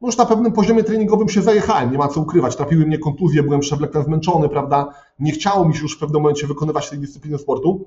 no 0.00 0.08
już 0.08 0.16
na 0.16 0.26
pewnym 0.26 0.52
poziomie 0.52 0.84
treningowym 0.84 1.28
się 1.28 1.42
zajechałem, 1.42 1.92
nie 1.92 1.98
ma 1.98 2.08
co 2.08 2.20
ukrywać. 2.20 2.56
Trapiły 2.56 2.86
mnie 2.86 2.98
kontuzje, 2.98 3.42
byłem 3.42 3.60
przewlekle 3.60 4.02
zmęczony, 4.02 4.48
prawda? 4.48 4.88
Nie 5.18 5.32
chciało 5.32 5.68
mi 5.68 5.74
się 5.74 5.82
już 5.82 5.96
w 5.96 6.00
pewnym 6.00 6.22
momencie 6.22 6.46
wykonywać 6.46 6.90
tej 6.90 6.98
dyscypliny 6.98 7.38
sportu. 7.38 7.84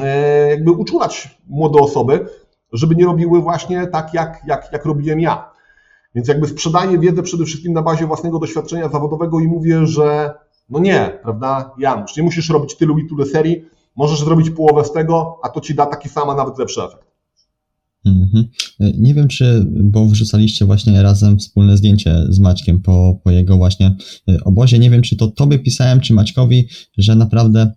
E, 0.00 0.50
jakby 0.50 0.70
uczulać 0.70 1.38
młode 1.48 1.78
osoby, 1.78 2.26
żeby 2.72 2.94
nie 2.94 3.04
robiły 3.04 3.42
właśnie 3.42 3.86
tak, 3.86 4.14
jak, 4.14 4.40
jak, 4.46 4.72
jak 4.72 4.84
robiłem 4.84 5.20
ja. 5.20 5.53
Więc 6.14 6.28
jakby 6.28 6.48
sprzedaję 6.48 6.98
wiedzę 6.98 7.22
przede 7.22 7.44
wszystkim 7.44 7.72
na 7.72 7.82
bazie 7.82 8.06
własnego 8.06 8.38
doświadczenia 8.38 8.88
zawodowego 8.88 9.40
i 9.40 9.48
mówię, 9.48 9.86
że 9.86 10.34
no 10.70 10.78
nie, 10.78 11.18
prawda, 11.22 11.74
Janusz, 11.78 12.16
nie 12.16 12.22
musisz 12.22 12.48
robić 12.48 12.76
tylu 12.76 12.98
i 12.98 13.08
tylu 13.08 13.26
serii, 13.26 13.64
możesz 13.96 14.20
zrobić 14.20 14.50
połowę 14.50 14.84
z 14.84 14.92
tego, 14.92 15.40
a 15.42 15.48
to 15.48 15.60
ci 15.60 15.74
da 15.74 15.86
taki 15.86 16.08
sam, 16.08 16.30
a 16.30 16.34
nawet 16.34 16.58
lepszy 16.58 16.82
efekt. 16.82 17.14
Mhm. 18.06 18.48
Nie 18.98 19.14
wiem, 19.14 19.28
czy, 19.28 19.66
bo 19.68 20.06
wrzucaliście 20.06 20.64
właśnie 20.64 21.02
razem 21.02 21.38
wspólne 21.38 21.76
zdjęcie 21.76 22.26
z 22.28 22.38
Maćkiem 22.38 22.82
po, 22.82 23.20
po 23.24 23.30
jego 23.30 23.56
właśnie 23.56 23.96
e, 24.28 24.44
obozie. 24.44 24.78
Nie 24.78 24.90
wiem, 24.90 25.02
czy 25.02 25.16
to 25.16 25.28
tobie 25.28 25.58
pisałem, 25.58 26.00
czy 26.00 26.14
Maćkowi, 26.14 26.68
że 26.98 27.14
naprawdę 27.14 27.72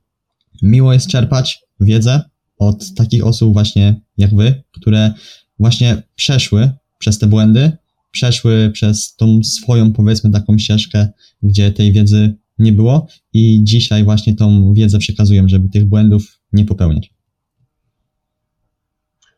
miło 0.61 0.93
jest 0.93 1.07
czerpać 1.07 1.61
wiedzę 1.79 2.21
od 2.57 2.93
takich 2.93 3.25
osób 3.25 3.53
właśnie 3.53 4.01
jak 4.17 4.35
wy, 4.35 4.63
które 4.71 5.13
właśnie 5.59 6.03
przeszły 6.15 6.71
przez 6.97 7.19
te 7.19 7.27
błędy, 7.27 7.71
przeszły 8.17 8.71
przez 8.73 9.15
tą 9.15 9.43
swoją, 9.43 9.93
powiedzmy, 9.93 10.31
taką 10.31 10.57
ścieżkę, 10.57 11.09
gdzie 11.43 11.71
tej 11.71 11.91
wiedzy 11.91 12.37
nie 12.59 12.73
było 12.73 13.07
i 13.33 13.59
dzisiaj 13.63 14.03
właśnie 14.03 14.35
tą 14.35 14.73
wiedzę 14.73 14.97
przekazuję, 14.97 15.43
żeby 15.45 15.69
tych 15.69 15.85
błędów 15.85 16.39
nie 16.53 16.65
popełniać. 16.65 17.13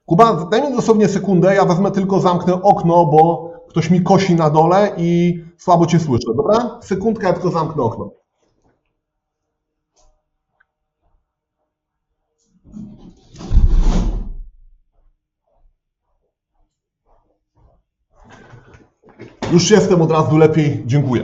Kuba, 0.06 0.48
daj 0.52 0.62
mi 0.62 0.76
dosłownie 0.76 1.08
sekundę, 1.08 1.56
ja 1.56 1.66
wezmę 1.66 1.92
tylko, 1.92 2.20
zamknę 2.20 2.62
okno, 2.62 3.06
bo 3.06 3.52
ktoś 3.70 3.90
mi 3.90 4.02
kosi 4.04 4.36
na 4.36 4.50
dole 4.50 4.92
i 4.98 5.40
słabo 5.58 5.86
Cię 5.86 6.00
słyszę, 6.00 6.28
dobra? 6.36 6.80
Sekundkę, 6.84 7.28
ja 7.28 7.34
tylko 7.34 7.52
zamknę 7.52 7.84
okno. 7.84 8.19
Już 19.52 19.72
jestem 19.72 20.02
od 20.02 20.12
razu 20.12 20.38
lepiej, 20.38 20.84
dziękuję. 20.86 21.24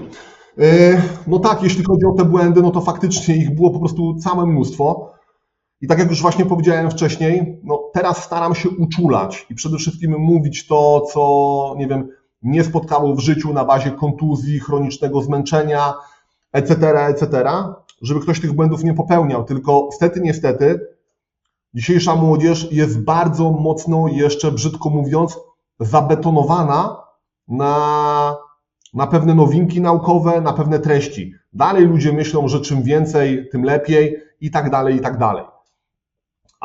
E, 0.59 1.01
no 1.27 1.39
tak, 1.39 1.63
jeśli 1.63 1.83
chodzi 1.83 2.05
o 2.05 2.11
te 2.11 2.25
błędy, 2.25 2.61
no 2.61 2.71
to 2.71 2.81
faktycznie 2.81 3.35
ich 3.35 3.55
było 3.55 3.71
po 3.71 3.79
prostu 3.79 4.15
całe 4.15 4.45
mnóstwo. 4.45 5.11
I 5.81 5.87
tak 5.87 5.99
jak 5.99 6.09
już 6.09 6.21
właśnie 6.21 6.45
powiedziałem 6.45 6.91
wcześniej, 6.91 7.61
no 7.63 7.89
teraz 7.93 8.23
staram 8.23 8.55
się 8.55 8.69
uczulać 8.69 9.45
i 9.49 9.55
przede 9.55 9.77
wszystkim 9.77 10.17
mówić 10.17 10.67
to, 10.67 11.01
co, 11.13 11.75
nie 11.77 11.87
wiem, 11.87 12.07
nie 12.41 12.63
spotkało 12.63 13.15
w 13.15 13.19
życiu 13.19 13.53
na 13.53 13.65
bazie 13.65 13.91
kontuzji, 13.91 14.59
chronicznego 14.59 15.21
zmęczenia, 15.21 15.93
etc., 16.51 17.05
etc., 17.07 17.43
żeby 18.01 18.19
ktoś 18.19 18.41
tych 18.41 18.53
błędów 18.53 18.83
nie 18.83 18.93
popełniał. 18.93 19.43
Tylko 19.43 19.89
stety, 19.91 20.21
niestety, 20.21 20.79
dzisiejsza 21.73 22.15
młodzież 22.15 22.71
jest 22.71 23.03
bardzo 23.03 23.51
mocno, 23.51 24.07
jeszcze 24.07 24.51
brzydko 24.51 24.89
mówiąc, 24.89 25.39
zabetonowana 25.79 27.04
na, 27.47 28.37
na 28.93 29.07
pewne 29.07 29.35
nowinki 29.35 29.81
naukowe, 29.81 30.41
na 30.41 30.53
pewne 30.53 30.79
treści. 30.79 31.33
Dalej 31.53 31.85
ludzie 31.85 32.13
myślą, 32.13 32.47
że 32.47 32.61
czym 32.61 32.83
więcej, 32.83 33.49
tym 33.51 33.63
lepiej 33.63 34.17
i 34.41 34.51
tak 34.51 34.69
dalej, 34.69 34.95
i 34.95 34.99
tak 34.99 35.17
dalej 35.17 35.45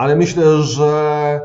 ale 0.01 0.17
myślę, 0.17 0.63
że 0.63 1.41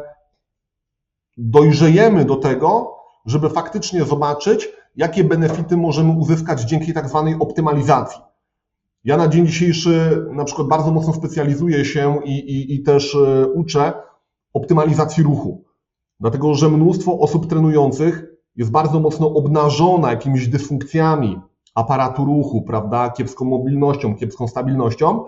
dojrzejemy 1.38 2.26
do 2.26 2.36
tego, 2.36 2.96
żeby 3.26 3.50
faktycznie 3.50 4.04
zobaczyć, 4.04 4.70
jakie 4.96 5.24
benefity 5.24 5.78
możemy 5.78 6.12
uzyskać 6.12 6.62
dzięki 6.62 6.94
tak 6.94 7.10
zwanej 7.10 7.36
optymalizacji. 7.40 8.22
Ja 9.04 9.18
na 9.18 9.28
dzień 9.28 9.48
dzisiejszy 9.48 10.26
na 10.32 10.44
przykład 10.44 10.68
bardzo 10.68 10.92
mocno 10.92 11.14
specjalizuję 11.14 11.86
się 11.86 12.20
i, 12.26 12.32
i, 12.32 12.76
i 12.76 12.84
też 12.84 13.16
e, 13.16 13.48
uczę 13.48 13.94
optymalizacji 14.54 15.24
ruchu, 15.24 15.64
dlatego 16.20 16.54
że 16.54 16.70
mnóstwo 16.70 17.20
osób 17.20 17.50
trenujących 17.50 18.24
jest 18.56 18.72
bardzo 18.72 19.00
mocno 19.00 19.34
obnażona 19.34 20.12
jakimiś 20.12 20.48
dysfunkcjami 20.48 21.40
aparatu 21.76 22.26
ruchu, 22.26 22.62
prawda, 22.62 23.10
kiepską 23.10 23.46
mobilnością, 23.46 24.16
kiepską 24.16 24.48
stabilnością, 24.48 25.26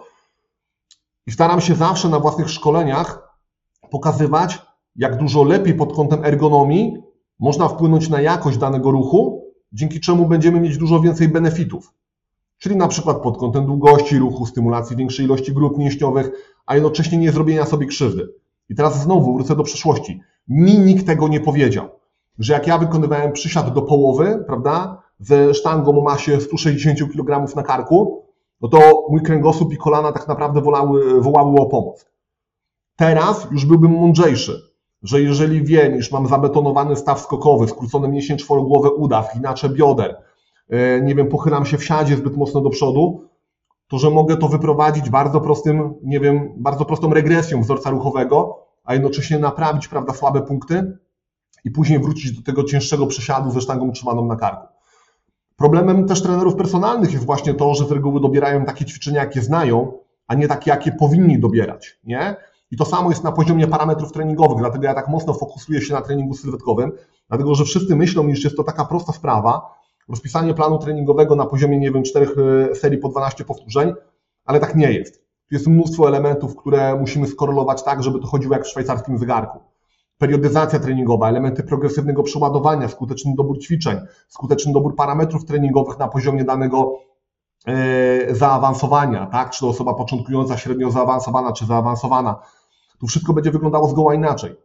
i 1.28 1.32
staram 1.32 1.62
się 1.62 1.76
zawsze 1.76 2.10
na 2.10 2.20
własnych 2.20 2.50
szkoleniach 2.50 3.38
pokazywać, 3.92 4.62
jak 4.96 5.18
dużo 5.18 5.44
lepiej 5.44 5.74
pod 5.74 5.96
kątem 5.96 6.26
ergonomii 6.26 6.98
można 7.40 7.68
wpłynąć 7.68 8.10
na 8.10 8.22
jakość 8.22 8.58
danego 8.58 8.92
ruchu, 8.92 9.46
dzięki 9.72 10.00
czemu 10.00 10.26
będziemy 10.26 10.60
mieć 10.60 10.78
dużo 10.78 11.00
więcej 11.00 11.28
benefitów. 11.28 11.94
Czyli 12.58 12.76
na 12.76 12.88
przykład 12.88 13.22
pod 13.22 13.38
kątem 13.38 13.66
długości 13.66 14.18
ruchu, 14.20 14.46
stymulacji 14.46 14.96
większej 14.96 15.26
ilości 15.26 15.54
grup 15.54 15.78
mięśniowych, 15.78 16.32
a 16.66 16.76
jednocześnie 16.76 17.18
nie 17.18 17.32
zrobienia 17.32 17.66
sobie 17.66 17.86
krzywdy. 17.86 18.28
I 18.70 18.76
teraz 18.76 19.04
znowu 19.04 19.34
wrócę 19.34 19.56
do 19.56 19.64
przeszłości. 19.64 20.22
Mi 20.48 20.80
nikt 20.80 21.06
tego 21.06 21.28
nie 21.28 21.40
powiedział, 21.40 21.90
że 22.40 22.54
jak 22.54 22.68
ja 22.68 22.78
wykonywałem 22.78 23.32
przysiad 23.32 23.74
do 23.74 23.82
połowy, 23.82 24.44
prawda, 24.48 25.02
ze 25.20 25.54
sztangą 25.54 26.00
o 26.00 26.02
masie 26.02 26.42
160 26.42 27.12
kg 27.12 27.56
na 27.56 27.64
karku, 27.64 28.26
no 28.62 28.68
to 28.68 29.06
mój 29.10 29.22
kręgosłup 29.22 29.74
i 29.74 29.78
kolana 29.78 30.12
tak 30.12 30.28
naprawdę 30.28 30.62
wołały, 30.62 31.22
wołały 31.22 31.60
o 31.60 31.66
pomoc. 31.66 32.06
Teraz 32.96 33.48
już 33.52 33.66
byłbym 33.66 33.92
mądrzejszy, 33.92 34.62
że 35.04 35.22
jeżeli 35.22 35.64
wiem, 35.64 35.98
iż 35.98 36.12
mam 36.12 36.28
zabetonowany 36.28 36.96
staw 36.96 37.20
skokowy, 37.20 37.68
skrócony 37.68 38.08
mięsień 38.08 38.38
czworogłowy 38.38 38.90
uda, 38.90 39.28
inaczej 39.36 39.70
bioder, 39.70 40.18
e, 40.70 41.02
nie 41.02 41.16
wiem, 41.16 41.28
pochylam 41.28 41.66
się 41.66 41.78
w 41.78 41.86
siadzie 41.86 42.18
zbyt 42.18 42.38
mocno 42.38 42.62
do 42.62 42.70
przodu, 42.70 43.24
to 43.88 44.00
że 44.00 44.10
mogę 44.10 44.38
to 44.38 44.48
wyprowadzić 44.48 45.10
bardzo 45.10 45.42
prostym, 45.42 45.94
nie 46.04 46.20
wiem, 46.20 46.54
bardzo 46.58 46.86
prostą 46.86 47.14
regresją 47.14 47.62
wzorca 47.62 47.90
ruchowego, 47.90 48.66
a 48.84 48.94
jednocześnie 48.94 49.40
naprawić, 49.40 49.88
prawda, 49.88 50.14
słabe 50.14 50.42
punkty 50.42 50.98
i 51.68 51.72
później 51.72 52.00
wrócić 52.00 52.32
do 52.32 52.42
tego 52.42 52.64
cięższego 52.64 53.08
przesiadu 53.08 53.52
ze 53.52 53.62
sztangą 53.62 53.92
trzymaną 53.92 54.26
na 54.26 54.36
karku. 54.36 54.68
Problemem 55.56 56.08
też 56.08 56.22
trenerów 56.22 56.56
personalnych 56.56 57.14
jest 57.14 57.26
właśnie 57.26 57.54
to, 57.54 57.74
że 57.74 57.86
z 57.86 57.92
reguły 57.92 58.22
dobierają 58.22 58.66
takie 58.66 58.86
ćwiczenia, 58.86 59.20
jakie 59.22 59.42
znają, 59.42 59.94
a 60.28 60.36
nie 60.36 60.48
takie, 60.48 60.72
jakie 60.72 60.92
powinni 60.92 61.40
dobierać, 61.40 62.00
nie? 62.04 62.36
I 62.72 62.78
to 62.78 62.86
samo 62.86 63.10
jest 63.10 63.24
na 63.24 63.32
poziomie 63.32 63.68
parametrów 63.68 64.12
treningowych, 64.12 64.58
dlatego 64.58 64.84
ja 64.84 64.94
tak 64.94 65.08
mocno 65.08 65.34
fokusuję 65.34 65.82
się 65.82 65.94
na 65.94 66.02
treningu 66.02 66.34
sylwetkowym, 66.34 66.92
dlatego 67.30 67.56
że 67.56 67.64
wszyscy 67.64 67.96
myślą, 67.96 68.28
iż 68.28 68.44
jest 68.44 68.58
to 68.58 68.64
taka 68.64 68.86
prosta 68.86 69.14
sprawa, 69.14 69.76
rozpisanie 70.10 70.54
planu 70.54 70.80
treningowego 70.80 71.36
na 71.36 71.46
poziomie, 71.46 71.78
nie 71.78 71.92
wiem, 71.92 72.04
czterech 72.04 72.36
e, 72.72 72.76
serii 72.76 72.98
po 72.98 73.10
12 73.10 73.46
powtórzeń, 73.46 73.94
ale 74.46 74.60
tak 74.60 74.76
nie 74.76 74.92
jest. 74.92 75.16
Tu 75.50 75.56
jest 75.56 75.68
mnóstwo 75.68 76.08
elementów, 76.08 76.56
które 76.56 76.96
musimy 76.96 77.28
skorelować 77.28 77.84
tak, 77.84 78.04
żeby 78.04 78.20
to 78.20 78.28
chodziło 78.28 78.54
jak 78.54 78.66
w 78.66 78.68
szwajcarskim 78.68 79.18
zegarku. 79.18 79.60
Periodyzacja 80.18 80.80
treningowa, 80.80 81.30
elementy 81.30 81.64
progresywnego 81.64 82.24
przeładowania, 82.24 82.88
skuteczny 82.88 83.34
dobór 83.38 83.60
ćwiczeń, 83.60 83.98
skuteczny 84.28 84.74
dobór 84.74 84.96
parametrów 84.96 85.46
treningowych 85.46 86.00
na 86.00 86.08
poziomie 86.08 86.44
danego 86.44 87.00
e, 87.68 88.36
zaawansowania, 88.36 89.26
tak? 89.26 89.50
Czy 89.50 89.60
to 89.60 89.70
osoba 89.70 89.94
początkująca, 89.94 90.58
średnio 90.58 90.92
zaawansowana, 90.92 91.54
czy 91.54 91.66
zaawansowana. 91.66 92.40
Tu 93.00 93.08
wszystko 93.08 93.34
będzie 93.34 93.52
wyglądało 93.52 93.90
zgoła 93.90 94.14
inaczej. 94.14 94.56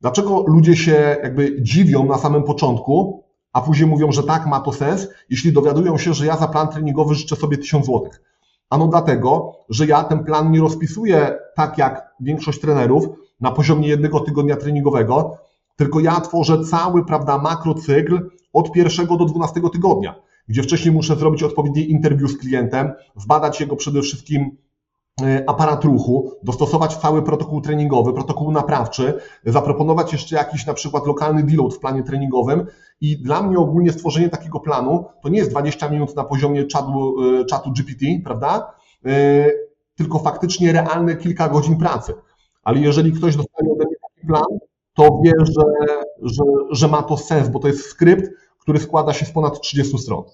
Dlaczego 0.00 0.44
ludzie 0.46 0.76
się 0.76 1.16
jakby 1.22 1.62
dziwią 1.62 2.04
na 2.06 2.18
samym 2.18 2.42
początku, 2.42 3.24
a 3.52 3.60
później 3.60 3.88
mówią, 3.88 4.12
że 4.12 4.22
tak, 4.22 4.46
ma 4.46 4.60
to 4.60 4.72
sens, 4.72 5.08
jeśli 5.30 5.52
dowiadują 5.52 5.98
się, 5.98 6.14
że 6.14 6.26
ja 6.26 6.36
za 6.36 6.48
plan 6.48 6.68
treningowy 6.68 7.14
życzę 7.14 7.36
sobie 7.36 7.58
1000 7.58 7.86
złotych? 7.86 8.22
Ano 8.70 8.88
dlatego, 8.88 9.52
że 9.68 9.86
ja 9.86 10.04
ten 10.04 10.24
plan 10.24 10.50
nie 10.50 10.60
rozpisuję 10.60 11.38
tak 11.54 11.78
jak 11.78 12.14
większość 12.20 12.60
trenerów 12.60 13.08
na 13.40 13.50
poziomie 13.50 13.88
jednego 13.88 14.20
tygodnia 14.20 14.56
treningowego, 14.56 15.36
tylko 15.76 16.00
ja 16.00 16.20
tworzę 16.20 16.64
cały, 16.64 17.04
prawda, 17.04 17.38
makrocykl 17.38 18.30
od 18.52 18.72
pierwszego 18.72 19.16
do 19.16 19.24
dwunastego 19.24 19.68
tygodnia, 19.68 20.14
gdzie 20.48 20.62
wcześniej 20.62 20.94
muszę 20.94 21.16
zrobić 21.16 21.42
odpowiednie 21.42 21.84
interwiu 21.84 22.28
z 22.28 22.38
klientem, 22.38 22.92
zbadać 23.16 23.60
jego 23.60 23.76
przede 23.76 24.02
wszystkim 24.02 24.56
E, 25.22 25.44
aparat 25.46 25.84
ruchu, 25.84 26.32
dostosować 26.42 26.96
cały 26.96 27.22
protokół 27.22 27.60
treningowy, 27.60 28.12
protokół 28.12 28.52
naprawczy, 28.52 29.20
zaproponować 29.44 30.12
jeszcze 30.12 30.36
jakiś 30.36 30.66
na 30.66 30.74
przykład 30.74 31.06
lokalny 31.06 31.42
deload 31.42 31.74
w 31.74 31.78
planie 31.78 32.02
treningowym 32.02 32.66
i 33.00 33.22
dla 33.22 33.42
mnie 33.42 33.58
ogólnie 33.58 33.92
stworzenie 33.92 34.28
takiego 34.28 34.60
planu 34.60 35.04
to 35.22 35.28
nie 35.28 35.38
jest 35.38 35.50
20 35.50 35.88
minut 35.88 36.16
na 36.16 36.24
poziomie 36.24 36.64
czatu, 36.64 37.16
e, 37.40 37.44
czatu 37.44 37.72
GPT, 37.72 38.06
prawda? 38.24 38.72
E, 39.06 39.10
tylko 39.94 40.18
faktycznie 40.18 40.72
realne 40.72 41.16
kilka 41.16 41.48
godzin 41.48 41.76
pracy. 41.76 42.14
Ale 42.66 42.80
jeżeli 42.80 43.12
ktoś 43.12 43.36
dostanie 43.36 43.72
ode 43.72 43.84
mnie 43.84 43.96
taki 44.08 44.26
plan, 44.26 44.58
to 44.94 45.20
wie, 45.24 45.32
że, 45.38 45.62
że, 46.22 46.42
że 46.70 46.88
ma 46.88 47.02
to 47.02 47.16
sens, 47.16 47.48
bo 47.48 47.58
to 47.58 47.68
jest 47.68 47.80
skrypt, 47.80 48.30
który 48.60 48.80
składa 48.80 49.12
się 49.12 49.26
z 49.26 49.30
ponad 49.30 49.60
30 49.60 49.98
stron. 49.98 50.24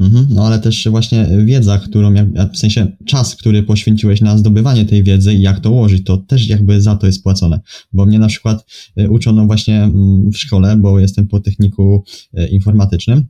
Mhm, 0.00 0.26
no 0.30 0.46
ale 0.46 0.58
też 0.58 0.88
właśnie 0.90 1.28
wiedza, 1.44 1.78
którą, 1.78 2.14
w 2.54 2.58
sensie 2.58 2.86
czas, 3.04 3.36
który 3.36 3.62
poświęciłeś 3.62 4.20
na 4.20 4.38
zdobywanie 4.38 4.84
tej 4.84 5.02
wiedzy 5.02 5.34
i 5.34 5.42
jak 5.42 5.60
to 5.60 5.70
ułożyć, 5.70 6.04
to 6.04 6.16
też 6.16 6.48
jakby 6.48 6.80
za 6.80 6.96
to 6.96 7.06
jest 7.06 7.22
płacone. 7.22 7.60
Bo 7.92 8.06
mnie 8.06 8.18
na 8.18 8.28
przykład 8.28 8.64
y, 9.00 9.10
uczono 9.10 9.46
właśnie 9.46 9.82
mm, 9.82 10.30
w 10.30 10.38
szkole, 10.38 10.76
bo 10.76 10.98
jestem 10.98 11.28
po 11.28 11.40
techniku 11.40 12.04
y, 12.38 12.46
informatycznym, 12.46 13.24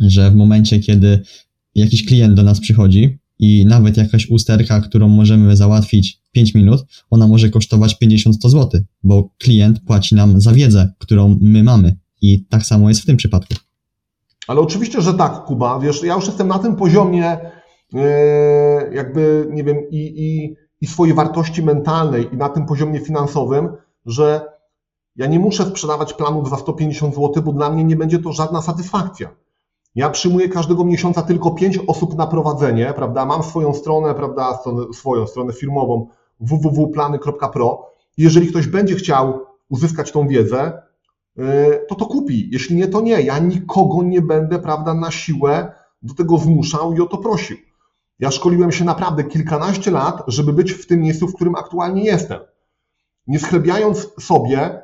że 0.00 0.30
w 0.30 0.34
momencie, 0.34 0.80
kiedy 0.80 1.20
jakiś 1.74 2.06
klient 2.06 2.34
do 2.34 2.42
nas 2.42 2.60
przychodzi 2.60 3.18
i 3.38 3.66
nawet 3.66 3.96
jakaś 3.96 4.30
usterka, 4.30 4.80
którą 4.80 5.08
możemy 5.08 5.56
załatwić 5.56 6.22
5 6.32 6.54
minut, 6.54 6.80
ona 7.10 7.26
może 7.26 7.50
kosztować 7.50 7.96
50-100 8.02 8.48
zł, 8.48 8.80
bo 9.02 9.30
klient 9.38 9.80
płaci 9.80 10.14
nam 10.14 10.40
za 10.40 10.52
wiedzę, 10.52 10.92
którą 10.98 11.38
my 11.40 11.62
mamy. 11.62 11.96
I 12.22 12.44
tak 12.44 12.62
samo 12.62 12.88
jest 12.88 13.00
w 13.00 13.06
tym 13.06 13.16
przypadku. 13.16 13.54
Ale 14.46 14.60
oczywiście, 14.60 15.02
że 15.02 15.14
tak, 15.14 15.44
Kuba. 15.44 15.80
Wiesz, 15.80 16.02
ja 16.02 16.14
już 16.14 16.26
jestem 16.26 16.48
na 16.48 16.58
tym 16.58 16.76
poziomie, 16.76 17.36
e, 17.94 18.94
jakby, 18.94 19.48
nie 19.50 19.64
wiem, 19.64 19.76
i, 19.90 19.96
i, 20.16 20.56
i 20.80 20.86
swojej 20.86 21.14
wartości 21.14 21.62
mentalnej, 21.62 22.28
i 22.32 22.36
na 22.36 22.48
tym 22.48 22.66
poziomie 22.66 23.00
finansowym, 23.00 23.68
że 24.06 24.40
ja 25.16 25.26
nie 25.26 25.38
muszę 25.38 25.64
sprzedawać 25.64 26.12
planów 26.14 26.50
za 26.50 26.56
150 26.56 27.14
zł, 27.14 27.42
bo 27.42 27.52
dla 27.52 27.70
mnie 27.70 27.84
nie 27.84 27.96
będzie 27.96 28.18
to 28.18 28.32
żadna 28.32 28.62
satysfakcja. 28.62 29.30
Ja 29.96 30.10
przyjmuję 30.10 30.48
każdego 30.48 30.84
miesiąca 30.84 31.22
tylko 31.22 31.50
5 31.50 31.78
osób 31.86 32.16
na 32.16 32.26
prowadzenie, 32.26 32.92
prawda? 32.96 33.26
Mam 33.26 33.42
swoją 33.42 33.74
stronę, 33.74 34.14
prawda, 34.14 34.58
swoją 34.92 35.26
stronę 35.26 35.52
firmową 35.52 36.08
www.plany.pro. 36.40 37.92
Jeżeli 38.18 38.46
ktoś 38.48 38.66
będzie 38.66 38.94
chciał 38.94 39.40
uzyskać 39.68 40.12
tą 40.12 40.28
wiedzę, 40.28 40.86
E, 41.38 41.78
to 41.88 41.94
to 41.94 42.06
kupi. 42.06 42.48
Jeśli 42.52 42.76
nie, 42.76 42.88
to 42.88 43.00
nie. 43.00 43.20
Ja 43.20 43.38
nikogo 43.38 44.02
nie 44.02 44.22
będę, 44.22 44.58
prawda, 44.58 44.94
na 44.94 45.10
siłę 45.10 45.72
do 46.02 46.14
tego 46.14 46.38
zmuszał 46.38 46.92
i 46.92 47.00
o 47.00 47.06
to 47.06 47.18
prosił. 47.18 47.56
Ja 48.18 48.30
szkoliłem 48.30 48.72
się 48.72 48.84
naprawdę 48.84 49.24
kilkanaście 49.24 49.90
lat, 49.90 50.22
żeby 50.26 50.52
być 50.52 50.72
w 50.72 50.86
tym 50.86 51.00
miejscu, 51.00 51.28
w 51.28 51.34
którym 51.34 51.54
aktualnie 51.54 52.04
jestem. 52.04 52.40
Nie 53.26 53.38
schlebiając 53.38 54.08
sobie, 54.20 54.82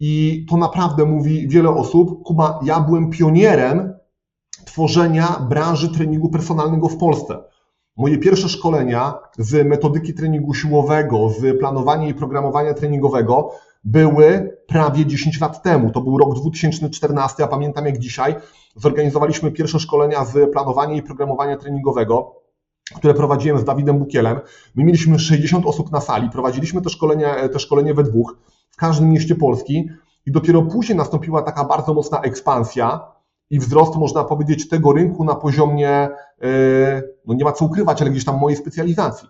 i 0.00 0.46
to 0.50 0.56
naprawdę 0.56 1.04
mówi 1.04 1.48
wiele 1.48 1.70
osób, 1.70 2.22
Kuba, 2.22 2.60
ja 2.64 2.80
byłem 2.80 3.10
pionierem 3.10 3.94
tworzenia 4.66 5.46
branży 5.48 5.88
treningu 5.88 6.28
personalnego 6.28 6.88
w 6.88 6.96
Polsce. 6.96 7.38
Moje 7.96 8.18
pierwsze 8.18 8.48
szkolenia 8.48 9.14
z 9.38 9.66
metodyki 9.66 10.14
treningu 10.14 10.54
siłowego, 10.54 11.28
z 11.28 11.58
planowania 11.58 12.08
i 12.08 12.14
programowania 12.14 12.74
treningowego 12.74 13.50
były 13.84 14.58
prawie 14.66 15.06
10 15.06 15.40
lat 15.40 15.62
temu. 15.62 15.90
To 15.90 16.00
był 16.00 16.18
rok 16.18 16.34
2014, 16.34 17.42
ja 17.42 17.48
pamiętam 17.48 17.86
jak 17.86 17.98
dzisiaj. 17.98 18.34
Zorganizowaliśmy 18.76 19.52
pierwsze 19.52 19.80
szkolenia 19.80 20.24
z 20.24 20.52
planowania 20.52 20.94
i 20.94 21.02
programowania 21.02 21.56
treningowego, 21.56 22.34
które 22.94 23.14
prowadziłem 23.14 23.58
z 23.58 23.64
Dawidem 23.64 23.98
Bukielem. 23.98 24.40
My 24.74 24.84
mieliśmy 24.84 25.18
60 25.18 25.66
osób 25.66 25.92
na 25.92 26.00
sali, 26.00 26.30
prowadziliśmy 26.30 26.82
te 26.82 26.90
szkolenie, 26.90 27.34
te 27.52 27.58
szkolenie 27.58 27.94
we 27.94 28.02
dwóch 28.02 28.36
w 28.70 28.76
każdym 28.76 29.10
mieście 29.10 29.34
Polski 29.34 29.88
i 30.26 30.32
dopiero 30.32 30.62
później 30.62 30.98
nastąpiła 30.98 31.42
taka 31.42 31.64
bardzo 31.64 31.94
mocna 31.94 32.20
ekspansja 32.20 33.15
i 33.50 33.58
wzrost, 33.58 33.96
można 33.96 34.24
powiedzieć, 34.24 34.68
tego 34.68 34.92
rynku 34.92 35.24
na 35.24 35.34
poziomie, 35.34 35.90
e, 35.90 36.08
no 37.26 37.34
nie 37.34 37.44
ma 37.44 37.52
co 37.52 37.64
ukrywać, 37.64 38.02
ale 38.02 38.10
gdzieś 38.10 38.24
tam 38.24 38.38
mojej 38.38 38.56
specjalizacji. 38.56 39.28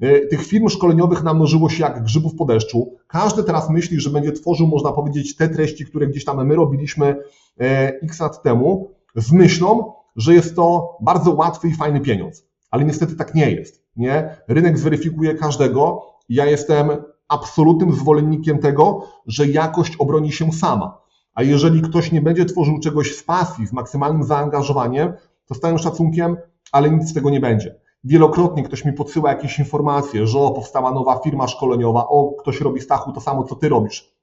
E, 0.00 0.20
tych 0.20 0.46
firm 0.46 0.68
szkoleniowych 0.68 1.22
namnożyło 1.22 1.70
się 1.70 1.82
jak 1.82 2.04
grzybów 2.04 2.34
po 2.34 2.44
deszczu. 2.44 2.96
Każdy 3.06 3.44
teraz 3.44 3.70
myśli, 3.70 4.00
że 4.00 4.10
będzie 4.10 4.32
tworzył, 4.32 4.66
można 4.66 4.92
powiedzieć, 4.92 5.36
te 5.36 5.48
treści, 5.48 5.86
które 5.86 6.06
gdzieś 6.06 6.24
tam 6.24 6.46
my 6.46 6.56
robiliśmy 6.56 7.16
e, 7.60 7.92
x 8.02 8.20
lat 8.20 8.42
temu, 8.42 8.90
z 9.14 9.32
myślą, 9.32 9.92
że 10.16 10.34
jest 10.34 10.56
to 10.56 10.96
bardzo 11.00 11.30
łatwy 11.30 11.68
i 11.68 11.74
fajny 11.74 12.00
pieniądz. 12.00 12.46
Ale 12.70 12.84
niestety 12.84 13.16
tak 13.16 13.34
nie 13.34 13.50
jest. 13.50 13.84
Nie? 13.96 14.36
Rynek 14.48 14.78
zweryfikuje 14.78 15.34
każdego. 15.34 16.02
Ja 16.28 16.46
jestem 16.46 16.90
absolutnym 17.28 17.92
zwolennikiem 17.92 18.58
tego, 18.58 19.08
że 19.26 19.46
jakość 19.46 19.96
obroni 19.96 20.32
się 20.32 20.52
sama. 20.52 20.98
A 21.36 21.42
jeżeli 21.42 21.82
ktoś 21.82 22.12
nie 22.12 22.22
będzie 22.22 22.44
tworzył 22.44 22.80
czegoś 22.80 23.16
z 23.16 23.22
pasji, 23.22 23.66
z 23.66 23.72
maksymalnym 23.72 24.22
zaangażowaniem, 24.22 25.12
to 25.46 25.54
z 25.54 25.60
całym 25.60 25.78
szacunkiem, 25.78 26.36
ale 26.72 26.90
nic 26.90 27.08
z 27.08 27.14
tego 27.14 27.30
nie 27.30 27.40
będzie. 27.40 27.74
Wielokrotnie 28.04 28.62
ktoś 28.62 28.84
mi 28.84 28.92
podsyła 28.92 29.30
jakieś 29.30 29.58
informacje, 29.58 30.26
że 30.26 30.38
o, 30.38 30.50
powstała 30.50 30.92
nowa 30.92 31.18
firma 31.24 31.48
szkoleniowa, 31.48 32.08
o, 32.08 32.32
ktoś 32.40 32.60
robi 32.60 32.80
Stachu 32.80 33.12
to 33.12 33.20
samo, 33.20 33.44
co 33.44 33.54
ty 33.54 33.68
robisz. 33.68 34.14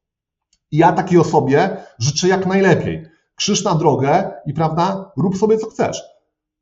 I 0.72 0.78
ja 0.78 0.92
takiej 0.92 1.20
osobie 1.20 1.78
życzę 2.00 2.28
jak 2.28 2.46
najlepiej. 2.46 3.06
Krzyż 3.36 3.64
na 3.64 3.76
drogę 3.76 4.32
i 4.46 4.54
prawda, 4.54 5.12
rób 5.18 5.38
sobie 5.38 5.58
co 5.58 5.70
chcesz. 5.70 6.04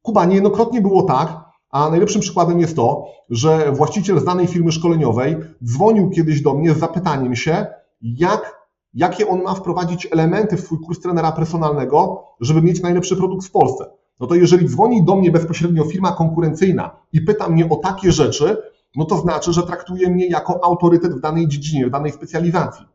Kuba, 0.02 0.26
niejednokrotnie 0.26 0.82
było 0.82 1.04
tak, 1.04 1.39
a 1.70 1.89
najlepszym 1.89 2.22
przykładem 2.22 2.60
jest 2.60 2.76
to, 2.76 3.06
że 3.30 3.72
właściciel 3.72 4.20
znanej 4.20 4.47
firmy 4.47 4.72
szkoleniowej 4.72 5.38
dzwonił 5.64 6.10
kiedyś 6.10 6.41
do 6.41 6.54
mnie 6.54 6.74
z 6.74 6.80
zapytaniem 6.80 7.36
się, 7.36 7.66
jak 8.02 8.61
jakie 8.93 9.27
on 9.27 9.41
ma 9.41 9.53
wprowadzić 9.53 10.07
elementy 10.11 10.57
w 10.57 10.61
swój 10.61 10.79
kurs 10.79 10.99
trenera 10.99 11.31
personalnego, 11.31 12.23
żeby 12.39 12.61
mieć 12.61 12.81
najlepszy 12.81 13.15
produkt 13.15 13.47
w 13.47 13.51
Polsce. 13.51 13.85
No 14.19 14.27
to 14.27 14.35
jeżeli 14.35 14.69
dzwoni 14.69 15.05
do 15.05 15.15
mnie 15.15 15.31
bezpośrednio 15.31 15.83
firma 15.85 16.11
konkurencyjna 16.11 16.95
i 17.13 17.21
pyta 17.21 17.49
mnie 17.49 17.69
o 17.69 17.75
takie 17.75 18.11
rzeczy, 18.11 18.57
no 18.95 19.05
to 19.05 19.17
znaczy, 19.17 19.53
że 19.53 19.63
traktuje 19.63 20.09
mnie 20.09 20.27
jako 20.27 20.63
autorytet 20.63 21.13
w 21.13 21.19
danej 21.19 21.47
dziedzinie, 21.47 21.87
w 21.87 21.89
danej 21.89 22.11
specjalizacji. 22.11 22.85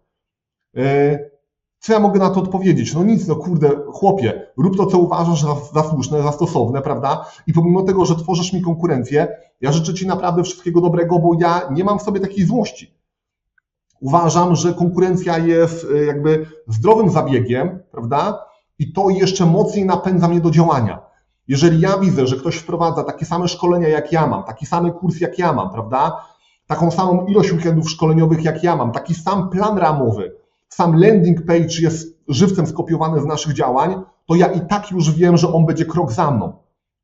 E, 0.77 1.19
co 1.79 1.93
ja 1.93 2.01
mogę 2.01 2.21
na 2.21 2.31
to 2.31 2.41
odpowiedzieć? 2.41 2.95
No 2.95 3.05
nic, 3.05 3.29
no 3.29 3.37
kurde, 3.37 3.71
chłopie, 3.93 4.47
rób 4.57 4.77
to, 4.77 4.87
co 4.87 4.99
uważasz 4.99 5.43
za, 5.43 5.57
za 5.75 5.89
słuszne, 5.89 6.23
za 6.23 6.33
stosowne, 6.33 6.83
prawda? 6.83 7.25
I 7.47 7.53
pomimo 7.53 7.83
tego, 7.83 8.05
że 8.05 8.17
tworzysz 8.17 8.53
mi 8.53 8.63
konkurencję, 8.63 9.29
ja 9.61 9.73
życzę 9.73 9.95
Ci 9.95 10.07
naprawdę 10.07 10.43
wszystkiego 10.43 10.81
dobrego, 10.81 11.19
bo 11.19 11.37
ja 11.41 11.69
nie 11.71 11.85
mam 11.85 11.99
w 11.99 12.03
sobie 12.03 12.21
takiej 12.21 12.45
złości. 12.45 12.96
Uważam, 14.01 14.57
że 14.57 14.75
konkurencja 14.75 15.39
jest 15.39 15.87
e, 15.95 16.05
jakby 16.05 16.47
zdrowym 16.69 17.11
zabiegiem, 17.11 17.79
prawda? 17.91 18.45
I 18.79 18.93
to 18.93 19.11
jeszcze 19.11 19.47
mocniej 19.47 19.85
napędza 19.85 20.29
mnie 20.29 20.41
do 20.41 20.51
działania. 20.51 21.01
Jeżeli 21.49 21.81
ja 21.81 21.99
widzę, 21.99 22.27
że 22.27 22.37
ktoś 22.37 22.57
wprowadza 22.57 23.05
takie 23.05 23.27
same 23.27 23.49
szkolenia 23.49 23.89
jak 23.89 24.13
ja 24.13 24.27
mam, 24.27 24.45
taki 24.45 24.67
sam 24.67 24.93
kurs 24.93 25.21
jak 25.21 25.39
ja 25.39 25.53
mam, 25.53 25.71
prawda? 25.71 26.25
Taką 26.67 26.91
samą 26.91 27.27
ilość 27.27 27.53
weekendów 27.53 27.91
szkoleniowych 27.91 28.45
jak 28.45 28.65
ja 28.65 28.77
mam, 28.77 28.93
taki 28.93 29.15
sam 29.15 29.51
plan 29.51 29.79
ramowy, 29.79 30.37
sam 30.69 31.01
landing 31.01 31.47
page 31.47 31.81
jest 31.81 32.19
żywcem 32.29 32.67
skopiowany 32.67 33.21
z 33.21 33.25
naszych 33.25 33.53
działań, 33.53 34.03
to 34.27 34.35
ja 34.35 34.47
i 34.47 34.61
tak 34.61 34.91
już 34.91 35.13
wiem, 35.13 35.37
że 35.37 35.53
on 35.53 35.67
będzie 35.67 35.85
krok 35.85 36.13
za 36.13 36.31
mną. 36.31 36.53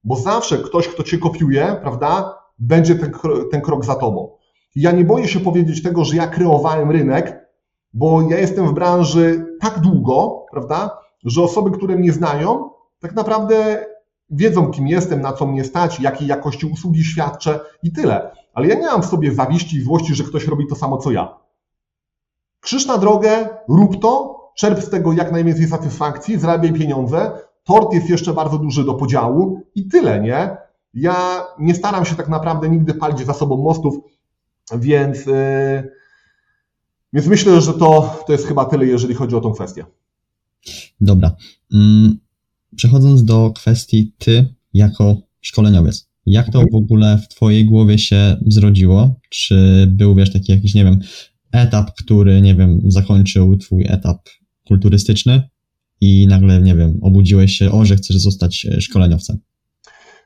Bo 0.05 0.17
zawsze 0.17 0.59
ktoś, 0.59 0.89
kto 0.89 1.03
cię 1.03 1.19
kopiuje, 1.19 1.77
prawda, 1.83 2.39
będzie 2.59 2.95
ten, 2.95 3.13
ten 3.51 3.61
krok 3.61 3.85
za 3.85 3.95
tobą. 3.95 4.31
Ja 4.75 4.93
nie 4.93 5.05
boję 5.05 5.29
się 5.29 5.41
powiedzieć 5.41 5.83
tego, 5.83 6.05
że 6.05 6.17
ja 6.17 6.27
kreowałem 6.27 6.91
rynek, 6.91 7.49
bo 7.95 8.23
ja 8.23 8.39
jestem 8.39 8.69
w 8.69 8.73
branży 8.73 9.47
tak 9.61 9.81
długo, 9.81 10.47
prawda, 10.51 10.99
że 11.25 11.43
osoby, 11.43 11.71
które 11.71 11.97
mnie 11.97 12.13
znają, 12.13 12.71
tak 13.01 13.15
naprawdę 13.15 13.87
wiedzą, 14.31 14.71
kim 14.71 14.89
jestem, 14.89 15.21
na 15.21 15.33
co 15.33 15.47
mnie 15.47 15.65
stać, 15.65 16.01
jakiej 16.01 16.29
jakości 16.29 16.67
usługi 16.67 17.05
świadczę 17.05 17.61
i 17.83 17.93
tyle. 17.93 18.31
Ale 18.55 18.69
ja 18.69 18.75
nie 18.75 18.87
mam 18.87 19.03
w 19.03 19.07
sobie 19.07 19.35
zawiści 19.35 19.77
i 19.77 19.83
złości, 19.83 20.15
że 20.15 20.25
ktoś 20.25 20.47
robi 20.47 20.67
to 20.67 20.75
samo 20.75 20.99
co 20.99 21.11
ja. 21.11 21.39
Krzyż 22.61 22.87
na 22.87 22.99
drogę, 22.99 23.49
rób 23.69 24.01
to, 24.01 24.43
czerp 24.57 24.81
z 24.81 24.91
tego 24.91 25.13
jak 25.13 25.33
najwięcej 25.33 25.67
satysfakcji, 25.67 26.39
zarabiaj 26.39 26.73
pieniądze, 26.73 27.33
tort 27.65 27.93
jest 27.93 28.11
jeszcze 28.11 28.33
bardzo 28.33 28.59
duży 28.59 28.85
do 28.85 28.95
podziału 28.95 29.61
i 29.75 29.89
tyle, 29.89 30.21
nie? 30.21 30.57
Ja 30.95 31.47
nie 31.59 31.75
staram 31.75 32.05
się 32.05 32.15
tak 32.15 32.29
naprawdę 32.29 32.69
nigdy 32.69 32.95
palić 32.95 33.27
za 33.27 33.33
sobą 33.33 33.57
mostów, 33.57 33.95
więc, 34.79 35.27
yy, 35.27 35.91
więc 37.13 37.27
myślę, 37.27 37.61
że 37.61 37.73
to, 37.73 38.23
to 38.27 38.33
jest 38.33 38.47
chyba 38.47 38.65
tyle, 38.65 38.87
jeżeli 38.87 39.15
chodzi 39.15 39.37
o 39.37 39.41
tą 39.41 39.53
kwestię. 39.53 39.85
Dobra. 41.01 41.37
Mm, 41.75 42.19
przechodząc 42.77 43.25
do 43.25 43.51
kwestii 43.51 44.15
ty 44.19 44.55
jako 44.75 45.17
szkoleniowiec. 45.41 46.09
Jak 46.27 46.51
to 46.51 46.65
w 46.73 46.75
ogóle 46.75 47.19
w 47.19 47.29
twojej 47.29 47.65
głowie 47.65 47.99
się 47.99 48.37
zrodziło? 48.47 49.21
Czy 49.29 49.87
był, 49.91 50.15
wiesz, 50.15 50.33
taki 50.33 50.53
jakiś, 50.53 50.75
nie 50.75 50.85
wiem, 50.85 51.01
etap, 51.53 51.91
który, 51.99 52.41
nie 52.41 52.55
wiem, 52.55 52.81
zakończył 52.89 53.57
twój 53.57 53.85
etap 53.89 54.29
kulturystyczny 54.67 55.43
i 56.01 56.27
nagle, 56.27 56.63
nie 56.63 56.75
wiem, 56.75 56.99
obudziłeś 57.03 57.53
się, 57.53 57.73
o, 57.73 57.85
że 57.85 57.97
chcesz 57.97 58.17
zostać 58.17 58.67
e, 58.67 58.81
szkoleniowcem? 58.81 59.39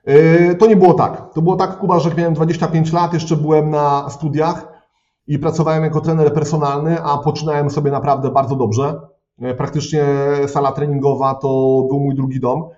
E, 0.06 0.54
to 0.54 0.66
nie 0.66 0.76
było 0.76 0.94
tak. 0.94 1.32
To 1.34 1.42
było 1.42 1.56
tak, 1.56 1.78
Kuba, 1.78 2.00
że 2.00 2.14
miałem 2.14 2.34
25 2.34 2.92
lat, 2.92 3.14
jeszcze 3.14 3.36
byłem 3.36 3.70
na 3.70 4.10
studiach 4.10 4.68
i 5.26 5.38
pracowałem 5.38 5.84
jako 5.84 6.00
trener 6.00 6.34
personalny, 6.34 7.02
a 7.02 7.18
poczynałem 7.18 7.70
sobie 7.70 7.90
naprawdę 7.90 8.30
bardzo 8.30 8.56
dobrze. 8.56 9.00
E, 9.40 9.54
praktycznie 9.54 10.04
sala 10.46 10.72
treningowa 10.72 11.34
to 11.34 11.48
był 11.90 12.00
mój 12.00 12.14
drugi 12.14 12.40
dom. 12.40 12.68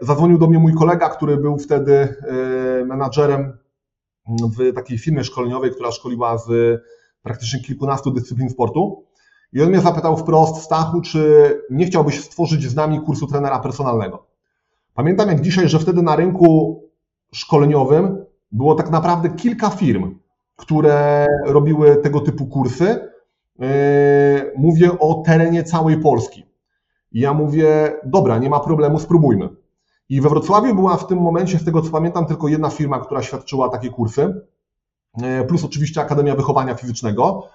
Zadzwonił 0.00 0.38
do 0.38 0.46
mnie 0.46 0.58
mój 0.58 0.74
kolega, 0.74 1.08
który 1.08 1.36
był 1.36 1.58
wtedy 1.58 2.16
menadżerem 2.86 3.58
w 4.28 4.74
takiej 4.74 4.98
firmie 4.98 5.24
szkoleniowej, 5.24 5.70
która 5.70 5.90
szkoliła 5.90 6.38
z 6.38 6.80
praktycznie 7.22 7.60
kilkunastu 7.60 8.10
dyscyplin 8.10 8.50
sportu. 8.50 9.04
I 9.52 9.62
on 9.62 9.68
mnie 9.68 9.80
zapytał 9.80 10.16
wprost, 10.16 10.56
Stachu, 10.56 11.00
czy 11.00 11.50
nie 11.70 11.86
chciałbyś 11.86 12.20
stworzyć 12.20 12.62
z 12.62 12.74
nami 12.74 13.00
kursu 13.00 13.26
trenera 13.26 13.58
personalnego. 13.58 14.33
Pamiętam 14.94 15.28
jak 15.28 15.40
dzisiaj, 15.40 15.68
że 15.68 15.78
wtedy 15.78 16.02
na 16.02 16.16
rynku 16.16 16.82
szkoleniowym 17.32 18.24
było 18.52 18.74
tak 18.74 18.90
naprawdę 18.90 19.30
kilka 19.30 19.70
firm, 19.70 20.18
które 20.56 21.26
robiły 21.46 21.96
tego 21.96 22.20
typu 22.20 22.46
kursy. 22.46 23.08
Yy, 23.58 23.68
mówię 24.56 24.98
o 24.98 25.22
terenie 25.26 25.64
całej 25.64 26.00
Polski. 26.00 26.46
I 27.12 27.20
ja 27.20 27.34
mówię, 27.34 27.92
dobra, 28.04 28.38
nie 28.38 28.50
ma 28.50 28.60
problemu, 28.60 28.98
spróbujmy. 28.98 29.48
I 30.08 30.20
we 30.20 30.28
Wrocławiu 30.28 30.74
była 30.74 30.96
w 30.96 31.06
tym 31.06 31.18
momencie, 31.18 31.58
z 31.58 31.64
tego 31.64 31.82
co 31.82 31.90
pamiętam, 31.90 32.26
tylko 32.26 32.48
jedna 32.48 32.70
firma, 32.70 33.00
która 33.00 33.22
świadczyła 33.22 33.68
takie 33.68 33.90
kursy. 33.90 34.46
E, 35.22 35.44
plus 35.44 35.64
oczywiście 35.64 36.00
Akademia 36.00 36.34
Wychowania 36.34 36.74
Fizycznego. 36.74 37.48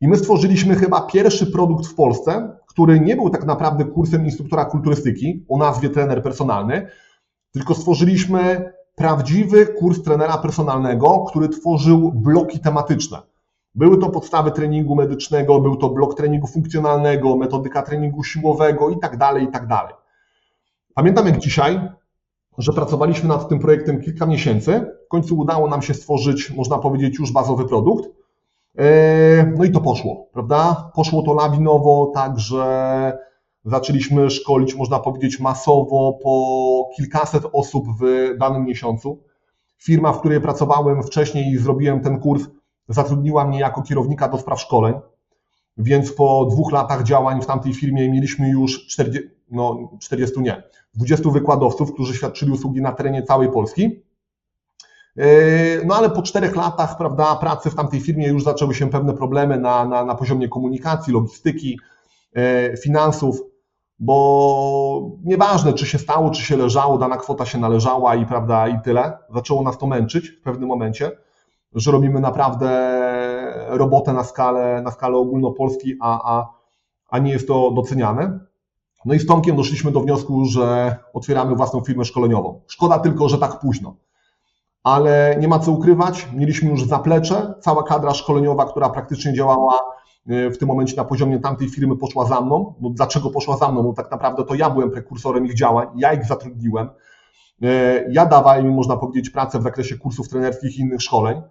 I 0.00 0.08
my 0.08 0.16
stworzyliśmy 0.16 0.74
chyba 0.74 1.00
pierwszy 1.00 1.46
produkt 1.46 1.86
w 1.86 1.94
Polsce, 1.94 2.57
który 2.78 3.00
nie 3.00 3.16
był 3.16 3.30
tak 3.30 3.44
naprawdę 3.44 3.84
kursem 3.84 4.24
instruktora 4.24 4.64
kulturystyki 4.64 5.44
o 5.48 5.58
nazwie 5.58 5.90
trener 5.90 6.22
personalny, 6.22 6.88
tylko 7.52 7.74
stworzyliśmy 7.74 8.72
prawdziwy 8.94 9.66
kurs 9.66 10.02
trenera 10.02 10.38
personalnego, 10.38 11.24
który 11.28 11.48
tworzył 11.48 12.12
bloki 12.12 12.60
tematyczne. 12.60 13.18
Były 13.74 13.98
to 13.98 14.10
podstawy 14.10 14.50
treningu 14.50 14.94
medycznego, 14.94 15.60
był 15.60 15.76
to 15.76 15.88
blok 15.88 16.14
treningu 16.14 16.46
funkcjonalnego, 16.46 17.36
metodyka 17.36 17.82
treningu 17.82 18.24
siłowego 18.24 18.90
i 18.90 18.98
tak 18.98 19.16
dalej, 19.16 19.44
i 19.44 19.48
tak 19.48 19.66
dalej. 19.66 19.94
Pamiętam 20.94 21.26
jak 21.26 21.38
dzisiaj, 21.38 21.80
że 22.58 22.72
pracowaliśmy 22.72 23.28
nad 23.28 23.48
tym 23.48 23.58
projektem 23.58 24.00
kilka 24.00 24.26
miesięcy. 24.26 24.86
W 25.06 25.08
końcu 25.08 25.38
udało 25.38 25.68
nam 25.68 25.82
się 25.82 25.94
stworzyć, 25.94 26.50
można 26.50 26.78
powiedzieć, 26.78 27.18
już 27.18 27.32
bazowy 27.32 27.64
produkt. 27.64 28.17
E, 28.78 29.52
no 29.56 29.64
i 29.64 29.70
to 29.70 29.80
poszło, 29.80 30.28
prawda? 30.32 30.90
Poszło 30.94 31.22
to 31.22 31.34
lawinowo, 31.34 32.12
tak 32.14 32.38
że 32.38 33.18
zaczęliśmy 33.64 34.30
szkolić, 34.30 34.74
można 34.74 34.98
powiedzieć, 34.98 35.40
masowo 35.40 36.18
po 36.22 36.90
kilkaset 36.96 37.42
osób 37.52 37.86
w 38.00 38.34
danym 38.38 38.64
miesiącu. 38.64 39.22
Firma, 39.78 40.12
w 40.12 40.20
której 40.20 40.40
pracowałem 40.40 41.02
wcześniej 41.02 41.52
i 41.52 41.58
zrobiłem 41.58 42.00
ten 42.00 42.20
kurs, 42.20 42.44
zatrudniła 42.88 43.44
mnie 43.44 43.60
jako 43.60 43.82
kierownika 43.82 44.28
do 44.28 44.38
spraw 44.38 44.60
szkoleń, 44.60 44.94
więc 45.76 46.12
po 46.12 46.44
dwóch 46.50 46.72
latach 46.72 47.02
działań 47.02 47.42
w 47.42 47.46
tamtej 47.46 47.74
firmie 47.74 48.10
mieliśmy 48.10 48.50
już 48.50 48.86
40, 48.86 49.28
no 49.50 49.90
40 50.00 50.40
nie, 50.40 50.62
20 50.94 51.30
wykładowców, 51.30 51.92
którzy 51.92 52.14
świadczyli 52.14 52.52
usługi 52.52 52.82
na 52.82 52.92
terenie 52.92 53.22
całej 53.22 53.52
Polski. 53.52 54.02
E, 55.18 55.84
no 55.86 55.94
ale 55.94 56.10
po 56.10 56.22
czterech 56.22 56.56
latach 56.56 56.96
prawda, 56.96 57.36
pracy 57.36 57.70
w 57.70 57.74
tamtej 57.74 58.00
firmie 58.00 58.28
już 58.28 58.44
zaczęły 58.44 58.74
się 58.74 58.90
pewne 58.90 59.14
problemy 59.14 59.58
na, 59.58 59.84
na, 59.84 60.04
na 60.04 60.14
poziomie 60.14 60.48
komunikacji, 60.48 61.12
logistyki, 61.12 61.80
e, 62.34 62.76
finansów, 62.76 63.42
bo 63.98 65.10
nieważne, 65.24 65.72
czy 65.72 65.86
się 65.86 65.98
stało, 65.98 66.30
czy 66.30 66.42
się 66.42 66.56
leżało, 66.56 66.98
dana 66.98 67.16
kwota 67.16 67.46
się 67.46 67.58
należała 67.58 68.14
i, 68.14 68.26
prawda, 68.26 68.68
i 68.68 68.80
tyle. 68.80 69.18
Zaczęło 69.34 69.62
nas 69.62 69.78
to 69.78 69.86
męczyć 69.86 70.30
w 70.30 70.42
pewnym 70.42 70.68
momencie, 70.68 71.10
że 71.74 71.92
robimy 71.92 72.20
naprawdę 72.20 72.70
robotę 73.68 74.12
na 74.12 74.24
skalę, 74.24 74.82
na 74.84 74.90
skalę 74.90 75.16
ogólnopolskiej, 75.16 75.96
a, 76.00 76.38
a, 76.38 76.52
a 77.08 77.18
nie 77.18 77.32
jest 77.32 77.48
to 77.48 77.70
doceniane. 77.70 78.40
No 79.04 79.14
i 79.14 79.18
z 79.18 79.26
Tomkiem 79.26 79.56
doszliśmy 79.56 79.92
do 79.92 80.00
wniosku, 80.00 80.44
że 80.44 80.96
otwieramy 81.12 81.54
własną 81.54 81.80
firmę 81.80 82.04
szkoleniową. 82.04 82.60
Szkoda 82.66 82.98
tylko, 82.98 83.28
że 83.28 83.38
tak 83.38 83.60
późno. 83.60 83.96
Ale 84.88 85.36
nie 85.40 85.48
ma 85.48 85.58
co 85.58 85.72
ukrywać, 85.72 86.28
mieliśmy 86.34 86.70
już 86.70 86.84
zaplecze, 86.84 87.54
cała 87.60 87.82
kadra 87.82 88.14
szkoleniowa, 88.14 88.66
która 88.66 88.90
praktycznie 88.90 89.34
działała 89.34 89.78
e, 90.28 90.50
w 90.50 90.58
tym 90.58 90.68
momencie 90.68 90.96
na 90.96 91.04
poziomie 91.04 91.38
tamtej 91.38 91.68
firmy 91.68 91.96
poszła 91.96 92.26
za 92.26 92.40
mną. 92.40 92.74
No 92.80 92.90
dlaczego 92.90 93.30
poszła 93.30 93.56
za 93.56 93.72
mną? 93.72 93.82
Bo 93.82 93.92
tak 93.92 94.10
naprawdę 94.10 94.44
to 94.44 94.54
ja 94.54 94.70
byłem 94.70 94.90
prekursorem 94.90 95.46
ich 95.46 95.54
działań, 95.54 95.88
ja 95.96 96.12
ich 96.12 96.24
zatrudniłem. 96.24 96.88
E, 97.62 98.04
ja 98.12 98.26
dawałem 98.26 98.66
im, 98.66 98.74
można 98.74 98.96
powiedzieć, 98.96 99.30
pracę 99.30 99.58
w 99.58 99.62
zakresie 99.62 99.98
kursów 99.98 100.28
trenerskich 100.28 100.78
i 100.78 100.80
innych 100.80 101.02
szkoleń. 101.02 101.42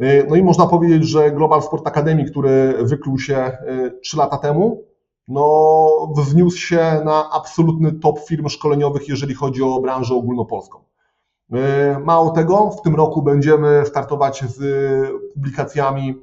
E, 0.00 0.26
no 0.28 0.36
i 0.36 0.42
można 0.42 0.66
powiedzieć, 0.66 1.04
że 1.04 1.30
Global 1.30 1.62
Sport 1.62 1.86
Academy, 1.86 2.24
który 2.24 2.74
wykluł 2.80 3.18
się 3.18 3.58
3 4.02 4.16
lata 4.16 4.38
temu, 4.38 4.82
no, 5.28 5.88
wzniósł 6.16 6.58
się 6.58 7.00
na 7.04 7.30
absolutny 7.30 7.92
top 7.92 8.18
firm 8.28 8.48
szkoleniowych, 8.48 9.08
jeżeli 9.08 9.34
chodzi 9.34 9.62
o 9.62 9.80
branżę 9.80 10.14
ogólnopolską. 10.14 10.93
E, 11.52 11.98
mało 11.98 12.30
tego, 12.30 12.70
w 12.70 12.82
tym 12.82 12.94
roku 12.94 13.22
będziemy 13.22 13.82
startować 13.86 14.44
z 14.48 14.58
publikacjami 15.34 16.14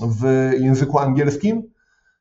w 0.00 0.50
języku 0.58 0.98
angielskim. 0.98 1.62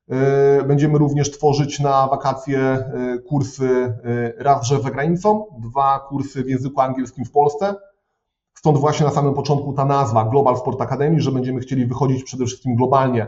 E, 0.09 0.63
będziemy 0.63 0.97
również 0.97 1.31
tworzyć 1.31 1.79
na 1.79 2.07
wakacje 2.07 2.59
e, 2.59 3.17
kursy 3.27 3.93
raz, 4.37 4.67
że 4.67 4.81
za 4.81 4.91
granicą, 4.91 5.45
dwa 5.59 5.99
kursy 5.99 6.43
w 6.43 6.49
języku 6.49 6.81
angielskim 6.81 7.25
w 7.25 7.31
Polsce. 7.31 7.75
Stąd 8.53 8.77
właśnie 8.77 9.05
na 9.05 9.11
samym 9.11 9.33
początku 9.33 9.73
ta 9.73 9.85
nazwa 9.85 10.25
Global 10.25 10.57
Sport 10.57 10.81
Academy, 10.81 11.21
że 11.21 11.31
będziemy 11.31 11.59
chcieli 11.59 11.85
wychodzić 11.85 12.23
przede 12.23 12.45
wszystkim 12.45 12.75
globalnie 12.75 13.27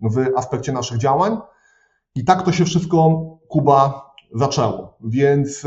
w 0.00 0.26
aspekcie 0.36 0.72
naszych 0.72 0.98
działań. 0.98 1.38
I 2.14 2.24
tak 2.24 2.42
to 2.42 2.52
się 2.52 2.64
wszystko, 2.64 3.20
Kuba, 3.48 4.10
zaczęło. 4.34 4.96
Więc 5.00 5.66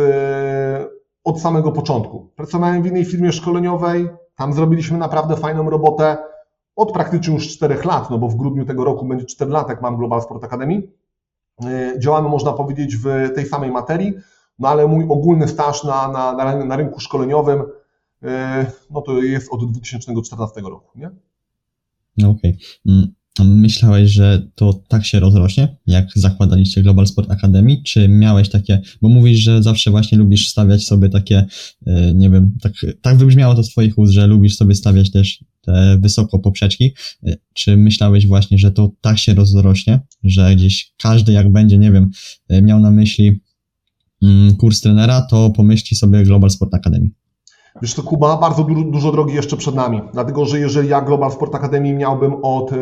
od 1.28 1.42
samego 1.42 1.72
początku. 1.72 2.30
Pracowałem 2.36 2.84
w 2.84 2.86
innej 2.86 3.06
firmie 3.06 3.32
szkoleniowej, 3.32 4.08
tam 4.36 4.54
zrobiliśmy 4.54 4.98
naprawdę 4.98 5.36
fajną 5.36 5.70
robotę 5.70 6.18
od 6.76 6.92
praktycznie 6.92 7.34
już 7.34 7.48
4 7.48 7.76
lat, 7.86 8.10
no 8.10 8.18
bo 8.18 8.28
w 8.30 8.36
grudniu 8.36 8.66
tego 8.66 8.84
roku 8.84 9.06
będzie 9.06 9.26
4 9.26 9.52
lat, 9.52 9.70
jak 9.70 9.82
mam 9.82 9.98
Global 9.98 10.22
Sport 10.22 10.44
Academy. 10.44 10.82
E, 11.66 12.00
działamy, 12.00 12.30
można 12.30 12.54
powiedzieć, 12.54 12.96
w 12.98 13.06
tej 13.36 13.46
samej 13.46 13.72
materii, 13.72 14.14
no 14.60 14.68
ale 14.68 14.88
mój 14.88 15.06
ogólny 15.10 15.48
staż 15.48 15.84
na, 15.84 16.12
na, 16.12 16.56
na 16.66 16.76
rynku 16.76 17.00
szkoleniowym 17.00 17.64
e, 18.24 18.66
no 18.90 19.02
to 19.02 19.22
jest 19.22 19.54
od 19.54 19.72
2014 19.72 20.62
roku, 20.62 21.00
nie? 21.00 21.10
No 22.18 22.30
okej. 22.30 22.58
Okay. 22.86 23.08
Myślałeś, 23.46 24.12
że 24.12 24.48
to 24.56 24.84
tak 24.88 25.06
się 25.06 25.20
rozrośnie, 25.20 25.78
jak 25.88 26.08
zakładaliście 26.16 26.82
Global 26.82 27.08
Sport 27.08 27.32
Academy, 27.32 27.78
czy 27.86 28.08
miałeś 28.08 28.50
takie, 28.50 28.82
bo 29.02 29.10
mówisz, 29.10 29.40
że 29.40 29.64
zawsze 29.64 29.92
właśnie 29.92 30.18
lubisz 30.18 30.50
stawiać 30.50 30.86
sobie 30.86 31.10
takie, 31.10 31.46
e, 31.86 32.14
nie 32.14 32.30
wiem, 32.30 32.58
tak, 32.62 32.74
tak 33.02 33.18
wybrzmiało 33.18 33.56
to 33.56 33.64
z 33.64 33.70
twoich 33.70 33.98
ust, 33.98 34.14
że 34.14 34.28
lubisz 34.28 34.56
sobie 34.56 34.76
stawiać 34.76 35.12
też 35.12 35.44
te 35.62 35.98
wysoko 36.02 36.40
poprzeczki, 36.40 36.94
e, 37.24 37.36
czy 37.54 37.78
myślałeś 37.78 38.28
właśnie, 38.28 38.58
że 38.58 38.72
to 38.72 38.92
tak 39.02 39.20
się 39.20 39.34
rozrośnie, 39.34 40.00
że 40.24 40.56
gdzieś 40.56 40.94
każdy 40.98 41.32
jak 41.32 41.52
będzie, 41.52 41.78
nie 41.78 41.92
wiem, 41.92 42.10
e, 42.50 42.62
miał 42.62 42.80
na 42.80 42.92
myśli 42.92 43.40
mm, 44.24 44.56
kurs 44.56 44.82
trenera, 44.82 45.22
to 45.22 45.50
pomyśli 45.50 45.98
sobie 45.98 46.24
Global 46.24 46.50
Sport 46.50 46.74
Academy? 46.74 47.10
Wiesz 47.82 47.96
to 47.96 48.04
Kuba, 48.04 48.38
bardzo 48.38 48.64
dużo, 48.64 48.82
dużo 48.82 49.12
drogi 49.12 49.34
jeszcze 49.34 49.58
przed 49.58 49.76
nami, 49.76 50.02
dlatego 50.14 50.46
że 50.46 50.60
jeżeli 50.60 50.90
ja 50.90 51.02
Global 51.02 51.32
Sport 51.32 51.56
Academy 51.56 51.94
miałbym 51.94 52.36
od, 52.44 52.74
e, 52.74 52.76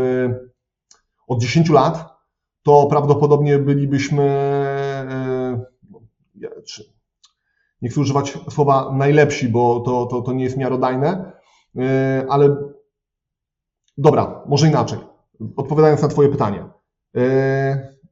od 1.28 1.41
10 1.41 1.70
lat, 1.70 2.16
to 2.64 2.88
prawdopodobnie 2.89 3.60
bylibyśmy, 3.60 4.24
e, 4.24 5.66
nie 7.82 7.89
chcę 7.89 8.02
używać 8.02 8.38
słowa 8.50 8.91
najlepsi, 8.93 9.50
bo 9.50 9.80
to, 9.80 10.06
to, 10.06 10.22
to 10.22 10.34
nie 10.34 10.43
jest 10.43 10.58
miarodajne, 10.58 11.32
e, 11.78 12.26
ale 12.30 12.56
dobra, 13.98 14.43
może 14.48 14.68
inaczej, 14.68 15.00
odpowiadając 15.56 16.02
na 16.02 16.08
Twoje 16.08 16.30
pytanie. 16.30 16.66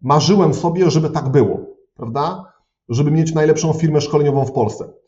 Marzyłem 0.02 0.54
sobie, 0.54 0.92
żeby 0.92 1.10
tak 1.10 1.30
było, 1.30 1.60
prawda? 1.96 2.54
Żeby 2.90 3.12
mieć 3.12 3.34
najlepszą 3.34 3.74
firmę 3.74 4.02
szkoleniową 4.02 4.46
w 4.46 4.52
Polsce. 4.52 5.03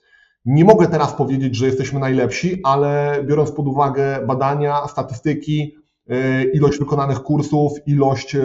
Nie 0.45 0.65
mogę 0.65 0.87
teraz 0.87 1.13
powiedzieć, 1.13 1.55
że 1.55 1.65
jesteśmy 1.65 1.99
najlepsi, 1.99 2.59
ale 2.63 3.19
biorąc 3.23 3.51
pod 3.51 3.67
uwagę 3.67 4.25
badania, 4.27 4.87
statystyki, 4.87 5.75
e, 6.09 6.43
ilość 6.43 6.79
wykonanych 6.79 7.23
kursów, 7.23 7.71
ilość 7.85 8.35
e, 8.35 8.41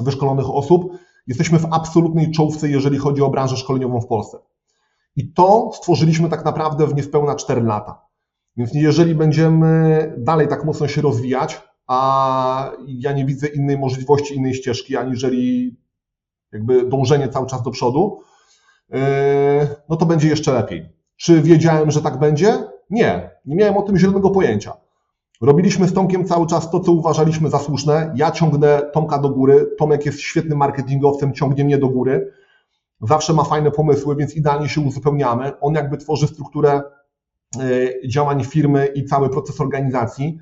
wyszkolonych 0.00 0.50
osób, 0.50 0.92
jesteśmy 1.26 1.58
w 1.58 1.66
absolutnej 1.70 2.30
czołówce, 2.30 2.68
jeżeli 2.68 2.98
chodzi 2.98 3.22
o 3.22 3.30
branżę 3.30 3.56
szkoleniową 3.56 4.00
w 4.00 4.06
Polsce. 4.06 4.38
I 5.16 5.32
to 5.32 5.70
stworzyliśmy 5.74 6.28
tak 6.28 6.44
naprawdę 6.44 6.86
w 6.86 6.94
niespełna 6.94 7.34
4 7.34 7.62
lata. 7.62 8.08
Więc 8.56 8.74
jeżeli 8.74 9.14
będziemy 9.14 10.14
dalej 10.18 10.48
tak 10.48 10.64
mocno 10.64 10.88
się 10.88 11.02
rozwijać, 11.02 11.62
a 11.86 12.72
ja 12.86 13.12
nie 13.12 13.24
widzę 13.24 13.46
innej 13.46 13.78
możliwości, 13.78 14.34
innej 14.36 14.54
ścieżki, 14.54 14.96
aniżeli 14.96 15.76
jakby 16.52 16.88
dążenie 16.88 17.28
cały 17.28 17.46
czas 17.46 17.62
do 17.62 17.70
przodu, 17.70 18.20
no 19.88 19.96
to 19.96 20.06
będzie 20.06 20.28
jeszcze 20.28 20.52
lepiej. 20.52 20.88
Czy 21.16 21.42
wiedziałem, 21.42 21.90
że 21.90 22.02
tak 22.02 22.18
będzie? 22.18 22.58
Nie, 22.90 23.30
nie 23.44 23.56
miałem 23.56 23.76
o 23.76 23.82
tym 23.82 23.98
zielonego 23.98 24.30
pojęcia. 24.30 24.72
Robiliśmy 25.40 25.88
z 25.88 25.92
Tomkiem 25.92 26.24
cały 26.24 26.46
czas 26.46 26.70
to, 26.70 26.80
co 26.80 26.92
uważaliśmy 26.92 27.50
za 27.50 27.58
słuszne. 27.58 28.12
Ja 28.16 28.30
ciągnę 28.30 28.82
Tomka 28.92 29.18
do 29.18 29.30
góry. 29.30 29.70
Tomek 29.78 30.06
jest 30.06 30.20
świetnym 30.20 30.58
marketingowcem, 30.58 31.32
ciągnie 31.32 31.64
mnie 31.64 31.78
do 31.78 31.88
góry. 31.88 32.32
Zawsze 33.00 33.32
ma 33.32 33.44
fajne 33.44 33.70
pomysły, 33.70 34.16
więc 34.16 34.34
idealnie 34.34 34.68
się 34.68 34.80
uzupełniamy. 34.80 35.60
On 35.60 35.74
jakby 35.74 35.96
tworzy 35.96 36.26
strukturę 36.26 36.82
yy, 37.56 38.08
działań 38.08 38.44
firmy 38.44 38.86
i 38.86 39.04
cały 39.04 39.30
proces 39.30 39.60
organizacji. 39.60 40.38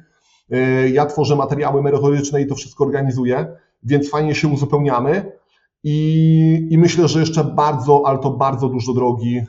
Yy, 0.49 0.90
ja 0.90 1.07
tworzę 1.07 1.36
materiały 1.36 1.82
merytoryczne 1.82 2.42
i 2.42 2.47
to 2.47 2.55
wszystko 2.55 2.84
organizuję, 2.84 3.47
więc 3.82 4.11
fajnie 4.11 4.34
się 4.34 4.49
uzupełniamy. 4.49 5.32
I, 5.89 6.68
I, 6.70 6.78
myślę, 6.78 7.09
że 7.09 7.20
jeszcze 7.20 7.45
bardzo, 7.45 8.03
ale 8.07 8.18
to 8.18 8.30
bardzo 8.30 8.68
dużo 8.68 8.93
drogi, 8.93 9.37
e, 9.37 9.45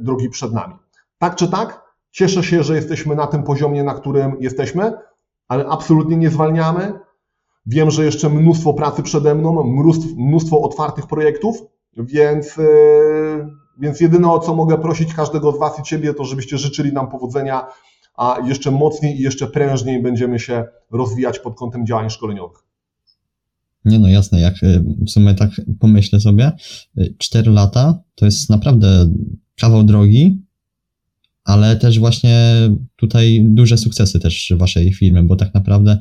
drogi 0.00 0.28
przed 0.28 0.52
nami. 0.52 0.74
Tak 1.18 1.36
czy 1.36 1.48
tak, 1.48 1.82
cieszę 2.10 2.42
się, 2.42 2.62
że 2.62 2.76
jesteśmy 2.76 3.14
na 3.16 3.26
tym 3.26 3.42
poziomie, 3.42 3.84
na 3.84 3.94
którym 3.94 4.36
jesteśmy, 4.40 4.92
ale 5.48 5.66
absolutnie 5.66 6.16
nie 6.16 6.30
zwalniamy. 6.30 6.92
Wiem, 7.66 7.90
że 7.90 8.04
jeszcze 8.04 8.28
mnóstwo 8.28 8.74
pracy 8.74 9.02
przede 9.02 9.34
mną, 9.34 9.64
mnóstwo, 9.64 10.08
mnóstwo 10.16 10.60
otwartych 10.60 11.06
projektów, 11.06 11.56
więc, 11.96 12.58
e, 12.58 12.62
więc 13.78 14.00
jedyne 14.00 14.32
o 14.32 14.38
co 14.38 14.54
mogę 14.54 14.78
prosić 14.78 15.14
każdego 15.14 15.52
z 15.52 15.58
Was 15.58 15.78
i 15.78 15.82
Ciebie, 15.82 16.14
to 16.14 16.24
żebyście 16.24 16.58
życzyli 16.58 16.92
nam 16.92 17.10
powodzenia, 17.10 17.66
a 18.16 18.38
jeszcze 18.44 18.70
mocniej 18.70 19.16
i 19.16 19.22
jeszcze 19.22 19.46
prężniej 19.46 20.02
będziemy 20.02 20.38
się 20.38 20.64
rozwijać 20.90 21.38
pod 21.38 21.58
kątem 21.58 21.86
działań 21.86 22.10
szkoleniowych. 22.10 22.65
Nie 23.86 23.98
no, 23.98 24.08
jasne, 24.08 24.40
jak 24.40 24.62
y, 24.62 24.84
w 25.06 25.10
sumie 25.10 25.34
tak 25.34 25.50
pomyślę 25.80 26.20
sobie, 26.20 26.52
4 27.18 27.50
y, 27.50 27.54
lata 27.54 28.02
to 28.14 28.24
jest 28.24 28.50
naprawdę 28.50 29.12
kawał 29.56 29.84
drogi, 29.84 30.42
ale 31.44 31.76
też 31.76 31.98
właśnie 31.98 32.54
tutaj 32.96 33.44
duże 33.48 33.78
sukcesy 33.78 34.20
też 34.20 34.52
waszej 34.56 34.92
firmy, 34.92 35.22
bo 35.22 35.36
tak 35.36 35.54
naprawdę 35.54 35.98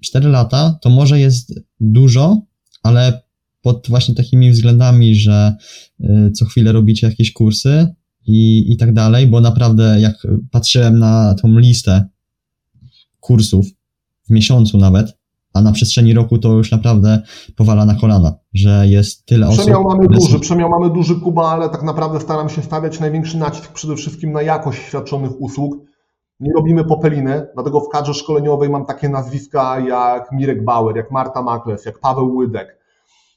4 0.00 0.28
lata 0.28 0.78
to 0.82 0.90
może 0.90 1.20
jest 1.20 1.60
dużo, 1.80 2.42
ale 2.82 3.22
pod 3.62 3.86
właśnie 3.88 4.14
takimi 4.14 4.50
względami, 4.50 5.14
że 5.14 5.56
y, 6.00 6.30
co 6.30 6.44
chwilę 6.44 6.72
robicie 6.72 7.06
jakieś 7.06 7.32
kursy 7.32 7.86
i, 8.26 8.72
i 8.72 8.76
tak 8.76 8.94
dalej, 8.94 9.26
bo 9.26 9.40
naprawdę 9.40 10.00
jak 10.00 10.26
patrzyłem 10.50 10.98
na 10.98 11.34
tą 11.34 11.58
listę 11.58 12.08
kursów 13.20 13.66
w 14.26 14.30
miesiącu 14.30 14.78
nawet, 14.78 15.19
a 15.54 15.60
na 15.60 15.72
przestrzeni 15.72 16.14
roku 16.14 16.38
to 16.38 16.48
już 16.48 16.70
naprawdę 16.70 17.22
powala 17.56 17.84
na 17.84 17.94
kolana, 17.94 18.34
że 18.54 18.86
jest 18.86 19.26
tyle 19.26 19.48
osób. 19.48 19.60
Przemiał 19.60 19.84
mamy 19.84 20.08
duży, 20.08 20.40
przemiał 20.40 20.70
mamy 20.70 20.90
duży 20.90 21.20
Kuba, 21.20 21.50
ale 21.50 21.68
tak 21.68 21.82
naprawdę 21.82 22.20
staram 22.20 22.48
się 22.48 22.62
stawiać 22.62 23.00
największy 23.00 23.38
nacisk 23.38 23.72
przede 23.72 23.96
wszystkim 23.96 24.32
na 24.32 24.42
jakość 24.42 24.82
świadczonych 24.82 25.40
usług. 25.40 25.76
Nie 26.40 26.52
robimy 26.52 26.84
popeliny, 26.84 27.46
dlatego 27.54 27.80
w 27.80 27.88
kadrze 27.88 28.14
szkoleniowej 28.14 28.70
mam 28.70 28.86
takie 28.86 29.08
nazwiska 29.08 29.80
jak 29.80 30.32
Mirek 30.32 30.64
Bauer, 30.64 30.96
jak 30.96 31.10
Marta 31.10 31.42
Makles, 31.42 31.84
jak 31.84 31.98
Paweł 31.98 32.36
Łydek. 32.36 32.78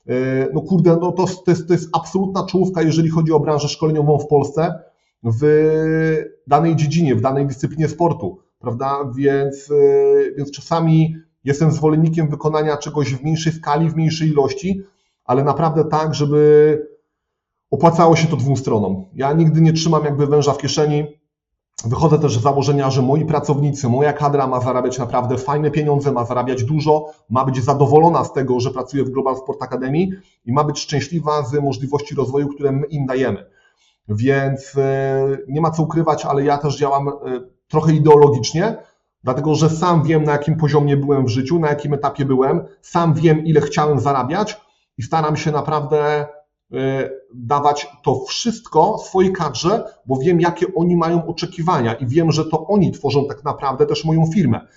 E, 0.07 0.13
no 0.53 0.61
kurde, 0.61 0.97
no 1.01 1.11
to, 1.11 1.25
to, 1.45 1.51
jest, 1.51 1.67
to 1.67 1.73
jest 1.73 1.89
absolutna 1.93 2.45
czołówka, 2.45 2.81
jeżeli 2.81 3.09
chodzi 3.09 3.31
o 3.31 3.39
branżę 3.39 3.69
szkoleniową 3.69 4.19
w 4.19 4.27
Polsce 4.27 4.79
w 5.23 5.41
danej 6.47 6.75
dziedzinie, 6.75 7.15
w 7.15 7.21
danej 7.21 7.47
dyscyplinie 7.47 7.87
sportu, 7.87 8.39
prawda? 8.59 9.11
Więc, 9.15 9.71
e, 9.71 10.35
więc 10.37 10.51
czasami 10.51 11.15
Jestem 11.43 11.71
zwolennikiem 11.71 12.27
wykonania 12.29 12.77
czegoś 12.77 13.15
w 13.15 13.23
mniejszej 13.23 13.53
skali, 13.53 13.89
w 13.89 13.95
mniejszej 13.95 14.29
ilości, 14.29 14.81
ale 15.25 15.43
naprawdę 15.43 15.85
tak, 15.85 16.15
żeby 16.15 16.93
opłacało 17.71 18.15
się 18.15 18.27
to 18.27 18.37
dwóm 18.37 18.57
stronom. 18.57 19.05
Ja 19.13 19.33
nigdy 19.33 19.61
nie 19.61 19.73
trzymam 19.73 20.05
jakby 20.05 20.27
węża 20.27 20.53
w 20.53 20.57
kieszeni. 20.57 21.05
Wychodzę 21.85 22.19
też 22.19 22.37
z 22.37 22.41
założenia, 22.41 22.89
że 22.89 23.01
moi 23.01 23.25
pracownicy, 23.25 23.89
moja 23.89 24.13
kadra 24.13 24.47
ma 24.47 24.59
zarabiać 24.61 24.99
naprawdę 24.99 25.37
fajne 25.37 25.71
pieniądze, 25.71 26.11
ma 26.11 26.25
zarabiać 26.25 26.63
dużo, 26.63 27.11
ma 27.29 27.45
być 27.45 27.63
zadowolona 27.63 28.23
z 28.23 28.33
tego, 28.33 28.59
że 28.59 28.71
pracuje 28.71 29.03
w 29.03 29.09
Global 29.09 29.35
Sport 29.37 29.63
Academy 29.63 30.07
i 30.45 30.53
ma 30.53 30.63
być 30.63 30.79
szczęśliwa 30.79 31.43
z 31.43 31.53
możliwości 31.53 32.15
rozwoju, 32.15 32.47
które 32.47 32.71
my 32.71 32.87
im 32.87 33.05
dajemy. 33.05 33.45
Więc 34.09 34.77
e, 34.77 35.37
nie 35.47 35.61
ma 35.61 35.71
co 35.71 35.83
ukrywać, 35.83 36.25
ale 36.25 36.43
ja 36.43 36.57
też 36.57 36.77
działam 36.77 37.07
e, 37.07 37.11
trochę 37.67 37.93
ideologicznie, 37.93 38.77
Dlatego, 39.23 39.55
że 39.55 39.69
sam 39.69 40.03
wiem, 40.03 40.23
na 40.23 40.31
jakim 40.31 40.57
poziomie 40.57 40.97
byłem 40.97 41.25
w 41.25 41.29
życiu, 41.29 41.59
na 41.59 41.69
jakim 41.69 41.93
etapie 41.93 42.25
byłem, 42.25 42.63
sam 42.81 43.13
wiem, 43.13 43.45
ile 43.45 43.61
chciałem 43.61 43.99
zarabiać 43.99 44.61
i 44.97 45.03
staram 45.03 45.37
się 45.37 45.51
naprawdę 45.51 46.27
e, 46.73 47.09
dawać 47.33 47.87
to 48.03 48.19
wszystko 48.27 48.97
swojej 48.97 49.33
kadrze, 49.33 49.83
bo 50.05 50.17
wiem, 50.17 50.41
jakie 50.41 50.65
oni 50.75 50.95
mają 50.95 51.25
oczekiwania 51.25 51.93
i 51.93 52.07
wiem, 52.07 52.31
że 52.31 52.45
to 52.45 52.67
oni 52.67 52.91
tworzą 52.91 53.27
tak 53.27 53.43
naprawdę 53.43 53.85
też 53.85 54.05
moją 54.05 54.25
firmę. 54.33 54.67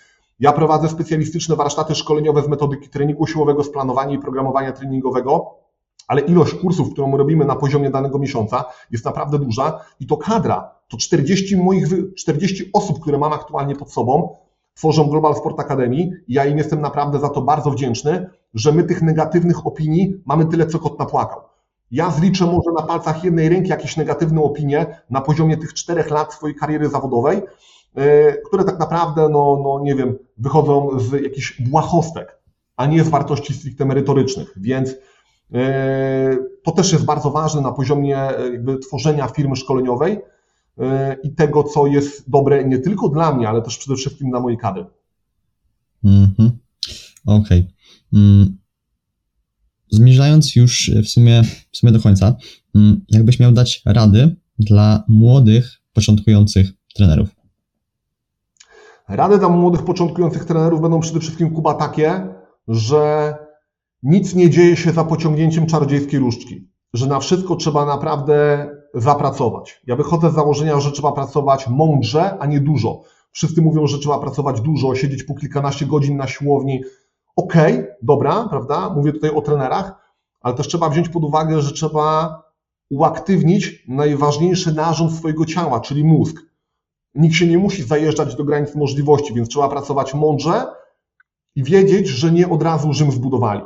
Ja 0.41 0.53
prowadzę 0.53 0.89
specjalistyczne 0.89 1.57
warsztaty 1.57 1.95
szkoleniowe 1.95 2.43
z 2.43 2.49
metodyki 2.49 2.89
treningu 2.89 3.27
siłowego, 3.27 3.65
z 3.65 3.71
planowania 3.71 4.15
i 4.15 4.19
programowania 4.19 4.73
treningowego, 4.73 5.55
ale 6.07 6.21
ilość 6.21 6.55
kursów, 6.55 6.93
którą 6.93 7.17
robimy 7.17 7.45
na 7.45 7.57
poziomie 7.57 7.91
danego 7.91 8.19
miesiąca 8.19 8.65
jest 8.91 9.05
naprawdę 9.05 9.39
duża 9.39 9.81
i 10.01 10.07
to 10.07 10.17
kadra, 10.17 10.71
to 10.89 10.97
40 10.97 11.57
moich, 11.57 11.87
40 12.17 12.71
osób, 12.73 13.01
które 13.01 13.19
mam 13.19 13.33
aktualnie 13.33 13.77
pod 13.77 13.93
sobą, 13.93 14.37
tworzą 14.75 15.09
Global 15.09 15.35
Sport 15.35 15.61
Academy 15.61 16.11
ja 16.29 16.45
im 16.45 16.59
jestem 16.59 16.81
naprawdę 16.81 17.19
za 17.19 17.29
to 17.29 17.43
bardzo 17.43 17.71
wdzięczny, 17.71 18.31
że 18.55 18.73
my 18.73 18.85
tych 18.85 19.03
negatywnych 19.03 19.67
opinii 19.67 20.23
mamy 20.27 20.47
tyle, 20.47 20.67
co 20.67 20.79
kot 20.79 20.99
napłakał. 20.99 21.41
Ja 21.91 22.11
zliczę 22.11 22.47
może 22.47 22.73
na 22.77 22.83
palcach 22.83 23.25
jednej 23.25 23.49
ręki 23.49 23.71
jakieś 23.71 23.97
negatywne 23.97 24.43
opinie 24.43 25.01
na 25.11 25.21
poziomie 25.21 25.57
tych 25.57 25.75
czterech 25.75 26.11
lat 26.11 26.35
swojej 26.35 26.57
kariery 26.57 26.89
zawodowej, 26.89 27.43
e, 27.95 28.33
które 28.33 28.65
tak 28.65 28.79
naprawdę, 28.79 29.29
no, 29.29 29.61
no 29.65 29.81
nie 29.83 29.95
wiem, 29.95 30.19
wychodzą 30.39 30.99
z 30.99 31.13
jakichś 31.13 31.63
błahostek. 31.63 32.37
a 32.77 32.87
nie 32.87 33.05
z 33.05 33.09
wartości 33.09 33.55
stricte 33.55 33.85
merytorycznych. 33.85 34.53
Więc 34.57 34.95
to 36.63 36.73
też 36.73 36.93
jest 36.93 37.05
bardzo 37.05 37.31
ważne 37.31 37.61
na 37.61 37.73
poziomie 37.73 38.19
e, 38.19 38.53
jakby 38.53 38.79
tworzenia 38.79 39.29
firmy 39.29 39.57
szkoleniowej 39.57 40.19
i 41.23 41.35
tego, 41.35 41.63
co 41.65 41.87
jest 41.87 42.31
dobre 42.31 42.65
nie 42.65 42.79
tylko 42.79 43.09
dla 43.09 43.35
mnie, 43.35 43.49
ale 43.49 43.63
też 43.63 43.79
przede 43.79 43.97
wszystkim 43.97 44.31
dla 44.31 44.41
mojej 44.41 44.59
kadry. 44.59 44.85
Mhm. 46.05 46.51
Okej. 47.27 47.59
Okay. 47.59 47.73
Mm. 48.13 48.59
Zmierzając 49.91 50.57
już 50.57 50.91
w 51.05 51.09
sumie, 51.09 51.43
w 51.73 51.77
sumie 51.77 51.93
do 51.93 52.01
końca, 52.01 52.37
mm, 52.75 53.05
jakbyś 53.09 53.41
miał 53.41 53.53
dać 53.53 53.83
rady 53.87 54.37
dla 54.59 55.05
młodych, 55.09 55.83
początkujących 55.93 56.73
trenerów? 56.95 57.29
Rady 59.09 59.39
dla 59.39 59.49
młodych, 59.49 59.85
początkujących 59.85 60.45
trenerów 60.45 60.81
będą 60.81 61.01
przede 61.01 61.21
wszystkim, 61.21 61.51
Kuba, 61.51 61.75
takie, 61.75 62.27
że 62.69 63.35
nic 64.03 64.35
nie 64.35 64.51
dzieje 64.51 64.77
się 64.77 64.93
za 64.93 65.05
pociągnięciem 65.05 65.67
czarodziejskiej 65.67 66.21
różdżki, 66.21 66.69
że 66.93 67.07
na 67.07 67.21
wszystko 67.21 67.57
trzeba 67.57 67.87
naprawdę 67.87 68.69
zapracować. 68.95 69.83
Ja 69.87 69.97
wychodzę 69.97 70.31
z 70.31 70.35
założenia, 70.35 70.81
że 70.81 70.93
trzeba 70.93 71.13
pracować 71.13 71.69
mądrze, 71.69 72.39
a 72.39 72.47
nie 72.47 72.61
dużo. 72.61 73.03
Wszyscy 73.33 73.63
mówią, 73.63 73.87
że 73.87 73.99
trzeba 73.99 74.19
pracować 74.19 74.61
dużo, 74.61 74.95
siedzieć 74.95 75.23
po 75.23 75.35
kilkanaście 75.35 75.87
godzin 75.87 76.17
na 76.17 76.27
siłowni. 76.27 76.83
Okej, 77.37 77.75
okay, 77.75 77.97
dobra, 78.03 78.47
prawda? 78.51 78.91
Mówię 78.91 79.13
tutaj 79.13 79.31
o 79.31 79.41
trenerach, 79.41 79.93
ale 80.41 80.55
też 80.55 80.69
trzeba 80.69 80.89
wziąć 80.89 81.09
pod 81.09 81.25
uwagę, 81.25 81.63
że 81.63 81.73
trzeba 81.73 82.43
uaktywnić 82.91 83.85
najważniejszy 83.89 84.75
narząd 84.75 85.13
swojego 85.13 85.45
ciała, 85.45 85.81
czyli 85.81 86.05
mózg. 86.05 86.37
Nikt 87.15 87.35
się 87.35 87.47
nie 87.47 87.59
musi 87.59 87.83
zajeżdżać 87.83 88.37
do 88.37 88.45
granic 88.45 88.75
możliwości, 88.75 89.35
więc 89.35 89.49
trzeba 89.49 89.69
pracować 89.69 90.15
mądrze 90.15 90.67
i 91.55 91.63
wiedzieć, 91.65 92.09
że 92.09 92.33
nie 92.33 92.49
od 92.49 92.63
razu 92.63 92.93
Rzym 92.93 93.13
zbudowali. 93.13 93.63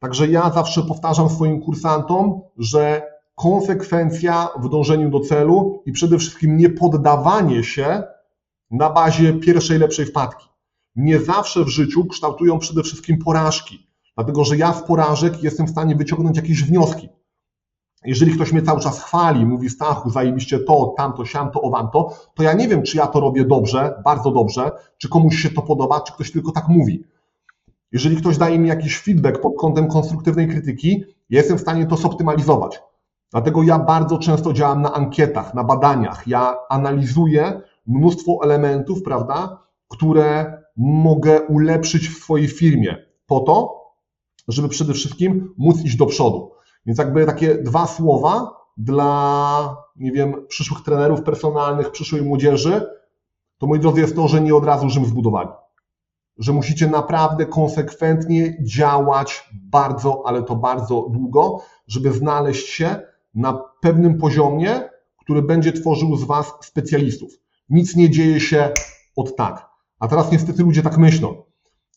Także 0.00 0.28
ja 0.28 0.50
zawsze 0.50 0.82
powtarzam 0.82 1.30
swoim 1.30 1.60
kursantom, 1.60 2.40
że 2.58 3.02
konsekwencja 3.34 4.48
w 4.60 4.68
dążeniu 4.68 5.10
do 5.10 5.20
celu 5.20 5.82
i 5.86 5.92
przede 5.92 6.18
wszystkim 6.18 6.56
nie 6.56 6.70
poddawanie 6.70 7.64
się 7.64 8.02
na 8.70 8.90
bazie 8.90 9.32
pierwszej 9.32 9.78
lepszej 9.78 10.06
wpadki. 10.06 10.48
Nie 10.96 11.20
zawsze 11.20 11.64
w 11.64 11.68
życiu 11.68 12.04
kształtują 12.04 12.58
przede 12.58 12.82
wszystkim 12.82 13.18
porażki, 13.18 13.86
dlatego 14.14 14.44
że 14.44 14.56
ja 14.56 14.72
z 14.72 14.82
porażek 14.82 15.42
jestem 15.42 15.66
w 15.66 15.70
stanie 15.70 15.96
wyciągnąć 15.96 16.36
jakieś 16.36 16.64
wnioski. 16.64 17.08
Jeżeli 18.04 18.32
ktoś 18.34 18.52
mnie 18.52 18.62
cały 18.62 18.80
czas 18.80 19.04
chwali, 19.04 19.46
mówi 19.46 19.70
Stachu, 19.70 20.10
zajebiście 20.10 20.58
to, 20.58 20.94
tamto, 20.96 21.24
siamto, 21.24 21.60
owanto, 21.62 22.14
to 22.34 22.42
ja 22.42 22.52
nie 22.52 22.68
wiem, 22.68 22.82
czy 22.82 22.96
ja 22.96 23.06
to 23.06 23.20
robię 23.20 23.44
dobrze, 23.44 24.02
bardzo 24.04 24.30
dobrze, 24.30 24.70
czy 24.98 25.08
komuś 25.08 25.36
się 25.36 25.50
to 25.50 25.62
podoba, 25.62 26.00
czy 26.00 26.12
ktoś 26.12 26.32
tylko 26.32 26.52
tak 26.52 26.68
mówi. 26.68 27.04
Jeżeli 27.92 28.16
ktoś 28.16 28.38
daje 28.38 28.58
mi 28.58 28.68
jakiś 28.68 28.98
feedback 28.98 29.40
pod 29.40 29.52
kątem 29.58 29.88
konstruktywnej 29.88 30.48
krytyki, 30.48 31.04
jestem 31.30 31.58
w 31.58 31.60
stanie 31.60 31.86
to 31.86 31.96
zoptymalizować. 31.96 32.82
Dlatego 33.30 33.62
ja 33.62 33.78
bardzo 33.78 34.18
często 34.18 34.52
działam 34.52 34.82
na 34.82 34.92
ankietach, 34.92 35.54
na 35.54 35.64
badaniach. 35.64 36.26
Ja 36.26 36.56
analizuję 36.68 37.60
mnóstwo 37.86 38.38
elementów, 38.42 39.02
prawda, 39.02 39.62
które 39.88 40.58
mogę 40.76 41.40
ulepszyć 41.40 42.08
w 42.08 42.22
swojej 42.22 42.48
firmie 42.48 42.96
po 43.26 43.40
to, 43.40 43.80
żeby 44.48 44.68
przede 44.68 44.92
wszystkim 44.92 45.54
móc 45.58 45.84
iść 45.84 45.96
do 45.96 46.06
przodu. 46.06 46.52
Więc 46.86 46.98
jakby 46.98 47.26
takie 47.26 47.54
dwa 47.54 47.86
słowa 47.86 48.50
dla, 48.76 49.76
nie 49.96 50.12
wiem, 50.12 50.46
przyszłych 50.48 50.80
trenerów 50.80 51.22
personalnych, 51.22 51.90
przyszłej 51.90 52.22
młodzieży, 52.22 52.86
to 53.58 53.66
moi 53.66 53.78
drodzy 53.78 54.00
jest 54.00 54.16
to, 54.16 54.28
że 54.28 54.40
nie 54.40 54.54
od 54.54 54.64
razu 54.64 54.90
Rzym 54.90 55.04
zbudowali. 55.04 55.48
Że 56.40 56.52
musicie 56.52 56.86
naprawdę 56.86 57.46
konsekwentnie 57.46 58.64
działać 58.64 59.50
bardzo, 59.52 60.22
ale 60.26 60.42
to 60.42 60.56
bardzo 60.56 61.06
długo, 61.10 61.62
żeby 61.86 62.12
znaleźć 62.12 62.68
się 62.68 62.96
na 63.34 63.62
pewnym 63.80 64.18
poziomie, 64.18 64.80
który 65.18 65.42
będzie 65.42 65.72
tworzył 65.72 66.16
z 66.16 66.24
Was 66.24 66.52
specjalistów. 66.60 67.30
Nic 67.68 67.96
nie 67.96 68.10
dzieje 68.10 68.40
się 68.40 68.72
od 69.16 69.36
tak. 69.36 69.70
A 69.98 70.08
teraz 70.08 70.32
niestety 70.32 70.62
ludzie 70.62 70.82
tak 70.82 70.98
myślą, 70.98 71.42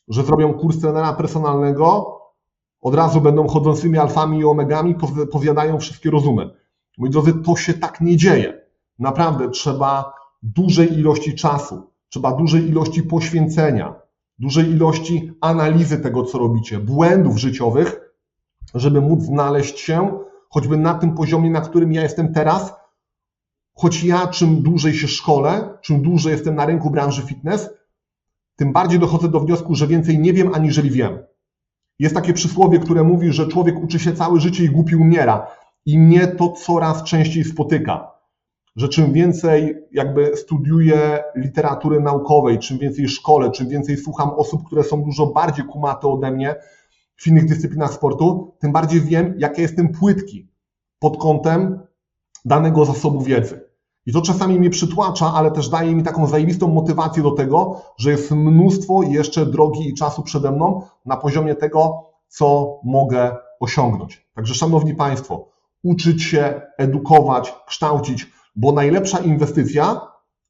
że 0.07 0.23
zrobią 0.23 0.53
kurs 0.53 0.79
trenera 0.79 1.13
personalnego, 1.13 2.19
od 2.81 2.95
razu 2.95 3.21
będą 3.21 3.47
chodzącymi 3.47 3.97
alfami 3.97 4.39
i 4.39 4.45
omegami, 4.45 4.95
powiadają 5.31 5.79
wszystkie 5.79 6.09
rozumy. 6.09 6.49
Moi 6.97 7.09
drodzy, 7.09 7.33
to 7.33 7.55
się 7.55 7.73
tak 7.73 8.01
nie 8.01 8.17
dzieje. 8.17 8.61
Naprawdę 8.99 9.49
trzeba 9.49 10.13
dużej 10.43 10.93
ilości 10.93 11.35
czasu, 11.35 11.89
trzeba 12.09 12.31
dużej 12.31 12.69
ilości 12.69 13.03
poświęcenia, 13.03 14.02
dużej 14.39 14.69
ilości 14.69 15.31
analizy 15.41 15.99
tego, 15.99 16.23
co 16.23 16.37
robicie, 16.37 16.79
błędów 16.79 17.37
życiowych, 17.37 17.99
żeby 18.75 19.01
móc 19.01 19.21
znaleźć 19.21 19.79
się 19.79 20.19
choćby 20.49 20.77
na 20.77 20.93
tym 20.93 21.15
poziomie, 21.15 21.49
na 21.49 21.61
którym 21.61 21.93
ja 21.93 22.01
jestem 22.01 22.33
teraz, 22.33 22.73
choć 23.73 24.03
ja 24.03 24.27
czym 24.27 24.61
dłużej 24.61 24.93
się 24.93 25.07
szkole, 25.07 25.77
czym 25.81 26.01
dłużej 26.01 26.31
jestem 26.31 26.55
na 26.55 26.65
rynku 26.65 26.89
branży 26.89 27.21
fitness, 27.21 27.69
tym 28.55 28.73
bardziej 28.73 28.99
dochodzę 28.99 29.29
do 29.29 29.39
wniosku, 29.39 29.75
że 29.75 29.87
więcej 29.87 30.19
nie 30.19 30.33
wiem, 30.33 30.53
aniżeli 30.53 30.91
wiem. 30.91 31.19
Jest 31.99 32.15
takie 32.15 32.33
przysłowie, 32.33 32.79
które 32.79 33.03
mówi, 33.03 33.33
że 33.33 33.47
człowiek 33.47 33.83
uczy 33.83 33.99
się 33.99 34.13
całe 34.13 34.39
życie 34.39 34.63
i 34.63 34.69
głupi 34.69 34.95
umiera. 34.95 35.47
I 35.85 35.99
mnie 35.99 36.27
to 36.27 36.49
coraz 36.49 37.03
częściej 37.03 37.43
spotyka. 37.43 38.12
Że 38.75 38.89
czym 38.89 39.13
więcej 39.13 39.75
jakby 39.91 40.37
studiuję 40.37 41.23
literatury 41.35 41.99
naukowej, 41.99 42.59
czym 42.59 42.77
więcej 42.77 43.09
szkole, 43.09 43.51
czym 43.51 43.69
więcej 43.69 43.97
słucham 43.97 44.29
osób, 44.29 44.63
które 44.65 44.83
są 44.83 45.03
dużo 45.03 45.27
bardziej 45.27 45.65
kumate 45.65 46.07
ode 46.07 46.31
mnie 46.31 46.55
w 47.15 47.27
innych 47.27 47.45
dyscyplinach 47.45 47.93
sportu, 47.93 48.55
tym 48.59 48.71
bardziej 48.71 49.01
wiem, 49.01 49.35
jakie 49.37 49.61
jestem 49.61 49.89
płytki 49.89 50.47
pod 50.99 51.17
kątem 51.17 51.79
danego 52.45 52.85
zasobu 52.85 53.21
wiedzy. 53.21 53.69
I 54.05 54.13
to 54.13 54.21
czasami 54.21 54.59
mnie 54.59 54.69
przytłacza, 54.69 55.33
ale 55.33 55.51
też 55.51 55.69
daje 55.69 55.95
mi 55.95 56.03
taką 56.03 56.27
zajebistą 56.27 56.67
motywację 56.67 57.23
do 57.23 57.31
tego, 57.31 57.81
że 57.97 58.11
jest 58.11 58.31
mnóstwo 58.31 59.03
jeszcze 59.03 59.45
drogi 59.45 59.89
i 59.89 59.93
czasu 59.93 60.23
przede 60.23 60.51
mną 60.51 60.81
na 61.05 61.17
poziomie 61.17 61.55
tego, 61.55 62.09
co 62.27 62.79
mogę 62.83 63.35
osiągnąć. 63.59 64.27
Także, 64.33 64.53
Szanowni 64.53 64.95
Państwo, 64.95 65.47
uczyć 65.83 66.23
się, 66.23 66.61
edukować, 66.77 67.53
kształcić, 67.67 68.27
bo 68.55 68.71
najlepsza 68.71 69.19
inwestycja 69.19 70.01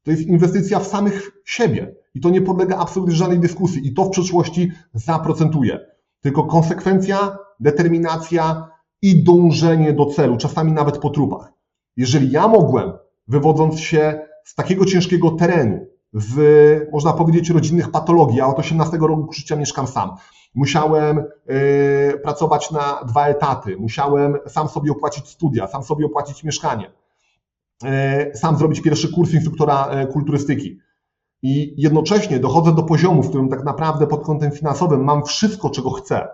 to 0.03 0.11
jest 0.11 0.23
inwestycja 0.23 0.79
w 0.79 0.87
samych 0.87 1.31
siebie. 1.45 1.95
I 2.13 2.21
to 2.21 2.29
nie 2.29 2.41
podlega 2.41 2.77
absolutnie 2.77 3.15
żadnej 3.15 3.39
dyskusji. 3.39 3.87
I 3.87 3.93
to 3.93 4.03
w 4.03 4.09
przyszłości 4.09 4.71
zaprocentuje. 4.93 5.79
Tylko 6.21 6.43
konsekwencja, 6.43 7.37
determinacja 7.59 8.67
i 9.01 9.23
dążenie 9.23 9.93
do 9.93 10.05
celu, 10.05 10.37
czasami 10.37 10.71
nawet 10.71 10.97
po 10.97 11.09
trupach. 11.09 11.53
Jeżeli 11.97 12.31
ja 12.31 12.47
mogłem 12.47 12.93
wywodząc 13.27 13.79
się 13.79 14.25
z 14.45 14.55
takiego 14.55 14.85
ciężkiego 14.85 15.31
terenu, 15.31 15.85
z, 16.13 16.37
można 16.91 17.13
powiedzieć, 17.13 17.49
rodzinnych 17.49 17.91
patologii. 17.91 18.37
Ja 18.37 18.47
od 18.47 18.59
18 18.59 18.97
roku 18.97 19.33
życia 19.33 19.55
mieszkam 19.55 19.87
sam. 19.87 20.15
Musiałem 20.55 21.17
y, 21.19 22.19
pracować 22.23 22.71
na 22.71 23.03
dwa 23.07 23.27
etaty, 23.27 23.77
musiałem 23.77 24.37
sam 24.47 24.67
sobie 24.67 24.91
opłacić 24.91 25.27
studia, 25.27 25.67
sam 25.67 25.83
sobie 25.83 26.05
opłacić 26.05 26.43
mieszkanie, 26.43 26.91
sam 28.33 28.57
zrobić 28.57 28.81
pierwszy 28.81 29.11
kurs 29.11 29.33
instruktora 29.33 30.01
y, 30.01 30.07
kulturystyki. 30.07 30.79
I 31.41 31.81
jednocześnie 31.81 32.39
dochodzę 32.39 32.75
do 32.75 32.83
poziomu, 32.83 33.23
w 33.23 33.29
którym 33.29 33.49
tak 33.49 33.63
naprawdę 33.63 34.07
pod 34.07 34.25
kątem 34.25 34.51
finansowym 34.51 35.03
mam 35.03 35.23
wszystko, 35.23 35.69
czego 35.69 35.91
chcę. 35.91 36.27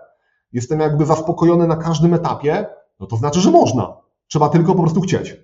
Jestem 0.52 0.80
jakby 0.80 1.06
zaspokojony 1.06 1.66
na 1.66 1.76
każdym 1.76 2.14
etapie, 2.14 2.66
no 3.00 3.06
to 3.06 3.16
znaczy, 3.16 3.40
że 3.40 3.50
można. 3.50 3.96
Trzeba 4.26 4.48
tylko 4.48 4.74
po 4.74 4.82
prostu 4.82 5.00
chcieć. 5.00 5.36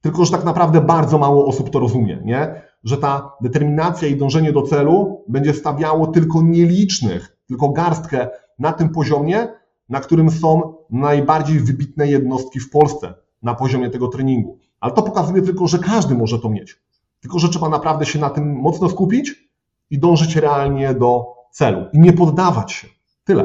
Tylko, 0.00 0.24
że 0.24 0.32
tak 0.32 0.44
naprawdę 0.44 0.80
bardzo 0.80 1.18
mało 1.18 1.46
osób 1.46 1.70
to 1.70 1.78
rozumie, 1.78 2.22
nie? 2.24 2.62
Że 2.84 2.98
ta 2.98 3.32
determinacja 3.40 4.08
i 4.08 4.16
dążenie 4.16 4.52
do 4.52 4.62
celu 4.62 5.24
będzie 5.28 5.54
stawiało 5.54 6.06
tylko 6.06 6.42
nielicznych, 6.42 7.36
tylko 7.46 7.68
garstkę 7.68 8.28
na 8.58 8.72
tym 8.72 8.88
poziomie, 8.88 9.48
na 9.88 10.00
którym 10.00 10.30
są 10.30 10.74
najbardziej 10.90 11.60
wybitne 11.60 12.06
jednostki 12.06 12.60
w 12.60 12.70
Polsce 12.70 13.14
na 13.42 13.54
poziomie 13.54 13.90
tego 13.90 14.08
treningu. 14.08 14.58
Ale 14.82 14.92
to 14.92 15.02
pokazuje 15.02 15.42
tylko, 15.42 15.68
że 15.68 15.78
każdy 15.78 16.14
może 16.14 16.38
to 16.38 16.50
mieć. 16.50 16.76
Tylko, 17.20 17.38
że 17.38 17.48
trzeba 17.48 17.68
naprawdę 17.68 18.06
się 18.06 18.18
na 18.18 18.30
tym 18.30 18.54
mocno 18.54 18.88
skupić 18.88 19.34
i 19.90 19.98
dążyć 19.98 20.36
realnie 20.36 20.94
do 20.94 21.24
celu 21.52 21.86
i 21.92 21.98
nie 21.98 22.12
poddawać 22.12 22.72
się. 22.72 22.88
Tyle. 23.24 23.44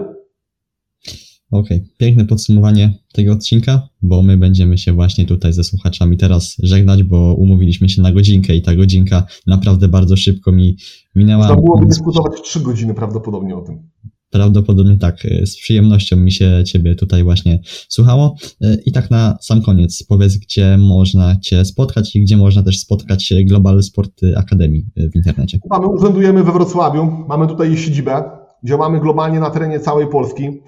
Okej, 1.52 1.78
okay. 1.78 1.90
piękne 1.98 2.26
podsumowanie 2.26 2.94
tego 3.14 3.34
odcinka, 3.34 3.88
bo 4.02 4.22
my 4.22 4.38
będziemy 4.38 4.78
się 4.78 4.94
właśnie 4.94 5.26
tutaj 5.26 5.54
ze 5.54 5.64
słuchaczami 5.64 6.18
teraz 6.18 6.56
żegnać, 6.64 7.04
bo 7.04 7.34
umówiliśmy 7.34 7.90
się 7.90 8.02
na 8.02 8.12
godzinkę 8.12 8.56
i 8.56 8.62
ta 8.62 8.76
godzinka 8.76 9.26
naprawdę 9.48 9.88
bardzo 9.88 10.18
szybko 10.18 10.52
mi 10.52 10.78
minęła. 11.16 11.46
Trzeba 11.46 11.62
byłoby 11.62 11.86
dyskutować 11.86 12.42
trzy 12.42 12.60
godziny 12.60 12.94
prawdopodobnie 12.94 13.56
o 13.56 13.62
tym. 13.62 13.90
Prawdopodobnie 14.38 14.98
tak. 14.98 15.16
Z 15.46 15.58
przyjemnością 15.58 16.16
mi 16.16 16.32
się 16.32 16.64
Ciebie 16.66 16.96
tutaj 16.96 17.24
właśnie 17.24 17.60
słuchało. 17.90 18.36
I 18.86 18.92
tak 18.92 19.12
na 19.12 19.38
sam 19.42 19.62
koniec, 19.62 20.04
powiedz, 20.04 20.38
gdzie 20.38 20.78
można 20.78 21.36
Cię 21.40 21.66
spotkać 21.66 22.16
i 22.16 22.22
gdzie 22.22 22.38
można 22.38 22.64
też 22.64 22.80
spotkać 22.80 23.34
Global 23.46 23.84
Sport 23.84 24.22
Academy 24.36 24.82
w 24.96 25.16
internecie. 25.16 25.60
Mamy, 25.70 25.88
urzędujemy 25.88 26.44
we 26.44 26.52
Wrocławiu, 26.52 27.26
mamy 27.28 27.48
tutaj 27.48 27.78
siedzibę 27.78 28.24
działamy 28.64 29.00
globalnie 29.00 29.40
na 29.40 29.50
terenie 29.50 29.80
całej 29.80 30.08
Polski. 30.08 30.62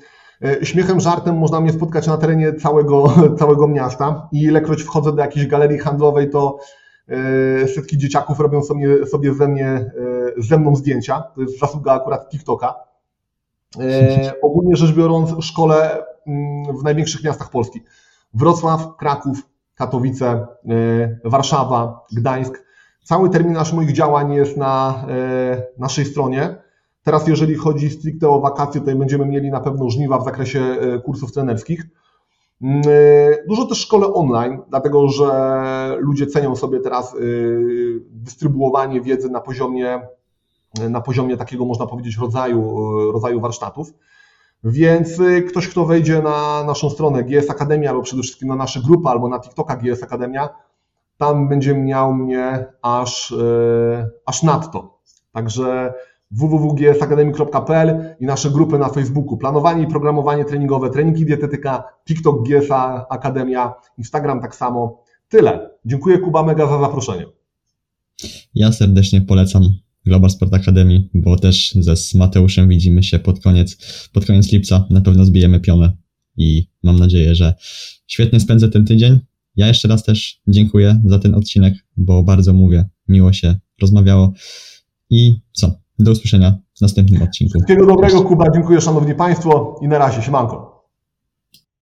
E, 0.44 0.66
śmiechem, 0.66 1.00
żartem 1.00 1.38
można 1.38 1.62
mnie 1.62 1.72
spotkać 1.72 2.08
na 2.08 2.18
terenie 2.18 2.54
całego, 2.54 3.14
całego 3.40 3.68
miasta 3.68 4.30
i 4.32 4.42
ilekroć 4.42 4.84
wchodzę 4.84 5.12
do 5.12 5.22
jakiejś 5.22 5.48
galerii 5.48 5.78
handlowej, 5.78 6.30
to 6.30 6.60
e, 7.08 7.68
setki 7.68 7.98
dzieciaków 7.98 8.40
robią 8.40 8.64
sobie, 8.64 9.06
sobie 9.06 9.34
ze, 9.34 9.48
mnie, 9.48 9.66
e, 9.68 9.92
ze 10.38 10.58
mną 10.58 10.76
zdjęcia. 10.76 11.24
To 11.36 11.42
jest 11.42 11.60
zasługa 11.60 11.94
akurat 11.94 12.30
TikToka. 12.30 12.76
Ogólnie 14.42 14.76
rzecz 14.76 14.96
biorąc, 14.96 15.46
szkole 15.46 16.04
mm, 16.28 16.78
w 16.78 16.84
największych 16.84 17.24
miastach 17.24 17.50
Polski. 17.50 17.84
Wrocław, 18.34 18.96
Kraków, 18.98 19.38
Katowice, 19.76 20.48
Warszawa, 21.24 22.06
Gdańsk. 22.12 22.64
Cały 23.04 23.30
terminarz 23.30 23.74
moich 23.74 23.92
działań 23.92 24.34
jest 24.34 24.58
na 24.58 25.06
naszej 25.78 26.06
stronie. 26.06 26.56
Teraz, 27.04 27.28
jeżeli 27.28 27.56
chodzi 27.56 27.90
stricte 27.90 28.30
o 28.30 28.40
wakacje, 28.40 28.82
tutaj 28.82 28.96
będziemy 28.96 29.26
mieli 29.26 29.52
na 29.52 29.60
pewno 29.60 29.90
żniwa 29.90 30.20
w 30.20 30.26
zakresie 30.26 30.60
e, 30.60 31.00
kursów 31.00 31.32
trenerskich. 31.32 31.86
Mm, 32.62 32.82
e, 32.88 33.48
dużo 33.48 33.66
też 33.66 33.78
szkole 33.78 34.14
online, 34.14 34.62
dlatego 34.70 35.08
że 35.08 35.98
ludzie 36.00 36.28
cenią 36.28 36.56
sobie 36.56 36.80
teraz 36.80 37.14
e, 37.14 37.18
dystrybuowanie 38.10 39.02
wiedzy 39.02 39.30
na 39.30 39.42
poziomie, 39.42 40.02
na 40.90 41.02
poziomie 41.02 41.38
takiego, 41.38 41.66
można 41.66 41.86
powiedzieć, 41.86 42.18
rodzaju, 42.18 42.92
rodzaju 43.12 43.42
warsztatów. 43.42 43.94
Więc 44.64 45.10
ktoś, 45.50 45.68
kto 45.68 45.86
wejdzie 45.86 46.22
na 46.22 46.64
naszą 46.64 46.90
stronę 46.90 47.24
GS 47.24 47.50
Akademia, 47.50 47.90
albo 47.90 48.02
przede 48.02 48.22
wszystkim 48.22 48.48
na 48.48 48.56
nasze 48.56 48.82
grupy, 48.82 49.10
albo 49.10 49.30
na 49.30 49.40
TikToka 49.40 49.76
GS 49.76 50.04
Akademia, 50.04 50.50
tam 51.18 51.50
będzie 51.50 51.76
miał 51.76 52.14
mnie 52.14 52.66
aż, 52.82 53.34
aż 54.26 54.44
nadto. 54.44 55.00
Także 55.32 55.94
www.gsacademy.pl 56.32 58.16
i 58.20 58.26
nasze 58.26 58.50
grupy 58.50 58.78
na 58.78 58.90
Facebooku. 58.90 59.38
Planowanie 59.38 59.84
i 59.84 59.88
programowanie 59.88 60.46
treningowe, 60.46 60.90
treningi 60.90 61.26
dietetyka, 61.26 61.84
TikTok 62.08 62.48
GSA 62.48 63.06
Akademia, 63.10 63.74
Instagram 63.98 64.42
tak 64.42 64.56
samo. 64.56 65.04
Tyle. 65.30 65.70
Dziękuję 65.86 66.18
Kuba 66.18 66.44
mega 66.44 66.68
za 66.68 66.80
zaproszenie. 66.80 67.26
Ja 68.56 68.72
serdecznie 68.72 69.22
polecam 69.22 69.64
Global 70.06 70.30
Sport 70.30 70.54
Academy, 70.54 71.10
bo 71.14 71.38
też 71.38 71.76
ze 71.80 71.98
z 71.98 72.16
Mateuszem 72.16 72.70
widzimy 72.70 73.04
się 73.04 73.20
pod 73.20 73.40
koniec, 73.40 73.78
pod 74.14 74.26
koniec 74.26 74.52
lipca. 74.52 74.88
Na 74.90 75.02
pewno 75.02 75.26
zbijemy 75.26 75.60
pionę 75.60 75.98
i 76.38 76.68
mam 76.84 77.00
nadzieję, 77.00 77.36
że 77.36 77.54
świetnie 78.08 78.40
spędzę 78.40 78.70
ten 78.70 78.86
tydzień. 78.86 79.20
Ja 79.56 79.68
jeszcze 79.68 79.88
raz 79.88 80.04
też 80.04 80.42
dziękuję 80.48 81.02
za 81.06 81.20
ten 81.20 81.36
odcinek, 81.36 81.74
bo 81.98 82.24
bardzo 82.24 82.54
mówię, 82.54 82.86
miło 83.08 83.34
się 83.34 83.56
rozmawiało. 83.82 84.34
I 85.10 85.36
co? 85.52 85.72
Do 86.00 86.12
usłyszenia 86.12 86.58
w 86.78 86.82
następnym 86.82 87.22
odcinku. 87.22 87.52
Wszystkiego 87.52 87.86
dobrego, 87.86 88.22
Kuba. 88.22 88.46
Dziękuję, 88.54 88.82
Szanowni 88.82 89.16
Państwo 89.16 89.80
i 89.82 89.88
na 89.88 89.98
razie. 89.98 90.22
Siemanko. 90.22 90.79